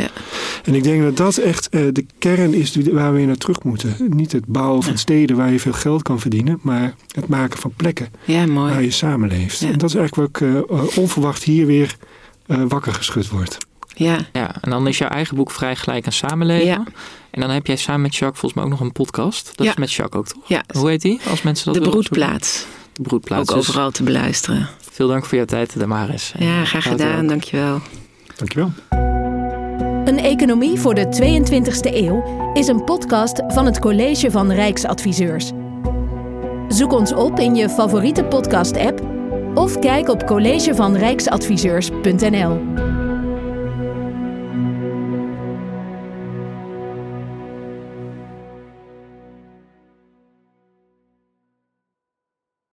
En 0.64 0.74
ik 0.74 0.84
denk 0.84 1.04
dat 1.04 1.18
dat 1.18 1.38
echt 1.38 1.72
de 1.72 2.06
kern 2.20 2.54
is 2.54 2.76
waar 2.92 3.14
we 3.14 3.22
naar 3.22 3.38
terug 3.38 3.64
moeten. 3.64 3.96
Niet 4.10 4.32
het 4.32 4.46
bouwen 4.46 4.84
van 4.84 4.98
steden 4.98 5.36
waar 5.36 5.52
je 5.52 5.60
veel 5.60 5.74
geld 5.74 6.02
kan 6.02 6.20
verdienen, 6.20 6.60
maar 6.62 6.96
het 7.12 7.28
maken 7.28 7.60
van 7.60 7.74
plekken 7.76 8.08
waar 8.54 8.84
je 8.84 8.92
samenleeft. 8.92 9.62
En 9.62 9.78
dat 9.78 9.90
is 9.90 9.96
eigenlijk 9.96 10.38
wat 10.40 10.50
ik 10.50 10.98
onverwacht 10.98 11.44
hier 11.44 11.66
weer 11.66 11.98
wakker 12.46 12.94
geschud 12.94 13.30
wordt. 13.30 13.58
Ja. 13.96 14.18
ja, 14.32 14.56
en 14.62 14.70
dan 14.70 14.88
is 14.88 14.98
jouw 14.98 15.10
eigen 15.10 15.36
boek 15.36 15.52
vrij 15.52 15.76
gelijk 15.76 16.06
aan 16.06 16.12
samenleven. 16.12 16.66
Ja. 16.66 16.84
En 17.32 17.42
dan 17.42 17.50
heb 17.50 17.68
jij 17.68 17.76
samen 17.76 18.02
met 18.02 18.16
Jacques 18.16 18.40
volgens 18.40 18.54
mij 18.54 18.64
ook 18.64 18.70
nog 18.70 18.80
een 18.80 18.92
podcast. 18.92 19.52
Dat 19.56 19.66
ja. 19.66 19.72
is 19.72 19.78
met 19.78 19.94
Jacques 19.94 20.22
ook, 20.22 20.28
toch? 20.28 20.48
Ja. 20.48 20.64
Hoe 20.78 20.90
heet 20.90 21.02
die? 21.02 21.20
Als 21.30 21.42
mensen 21.42 21.74
dat 21.74 21.84
De 21.84 21.90
Broedplaats. 21.90 22.66
De 22.94 23.02
Broedplaats. 23.02 23.52
Ook 23.52 23.58
overal 23.58 23.92
te 23.92 24.04
beluisteren. 24.04 24.70
Veel 24.92 25.08
dank 25.08 25.26
voor 25.26 25.38
jouw 25.38 25.46
tijd, 25.46 25.80
Damaris. 25.80 26.34
Ja, 26.38 26.66
graag 26.66 26.84
gedaan. 26.84 27.28
Dankjewel. 27.28 27.82
Dankjewel. 28.36 28.72
Een 30.06 30.20
economie 30.20 30.80
voor 30.80 30.96
de 30.96 31.06
22e 31.06 31.94
eeuw 31.94 32.52
is 32.54 32.68
een 32.68 32.84
podcast 32.84 33.42
van 33.48 33.66
het 33.66 33.80
College 33.80 34.32
van 34.32 34.52
Rijksadviseurs. 34.52 35.52
Zoek 36.68 36.92
ons 36.92 37.14
op 37.14 37.40
in 37.40 37.56
je 37.56 37.70
favoriete 37.70 38.24
podcast-app 38.24 39.02
of 39.54 39.80
kijk 39.80 40.10
op 40.10 40.26
collegevanrijksadviseurs.nl. 40.26 43.03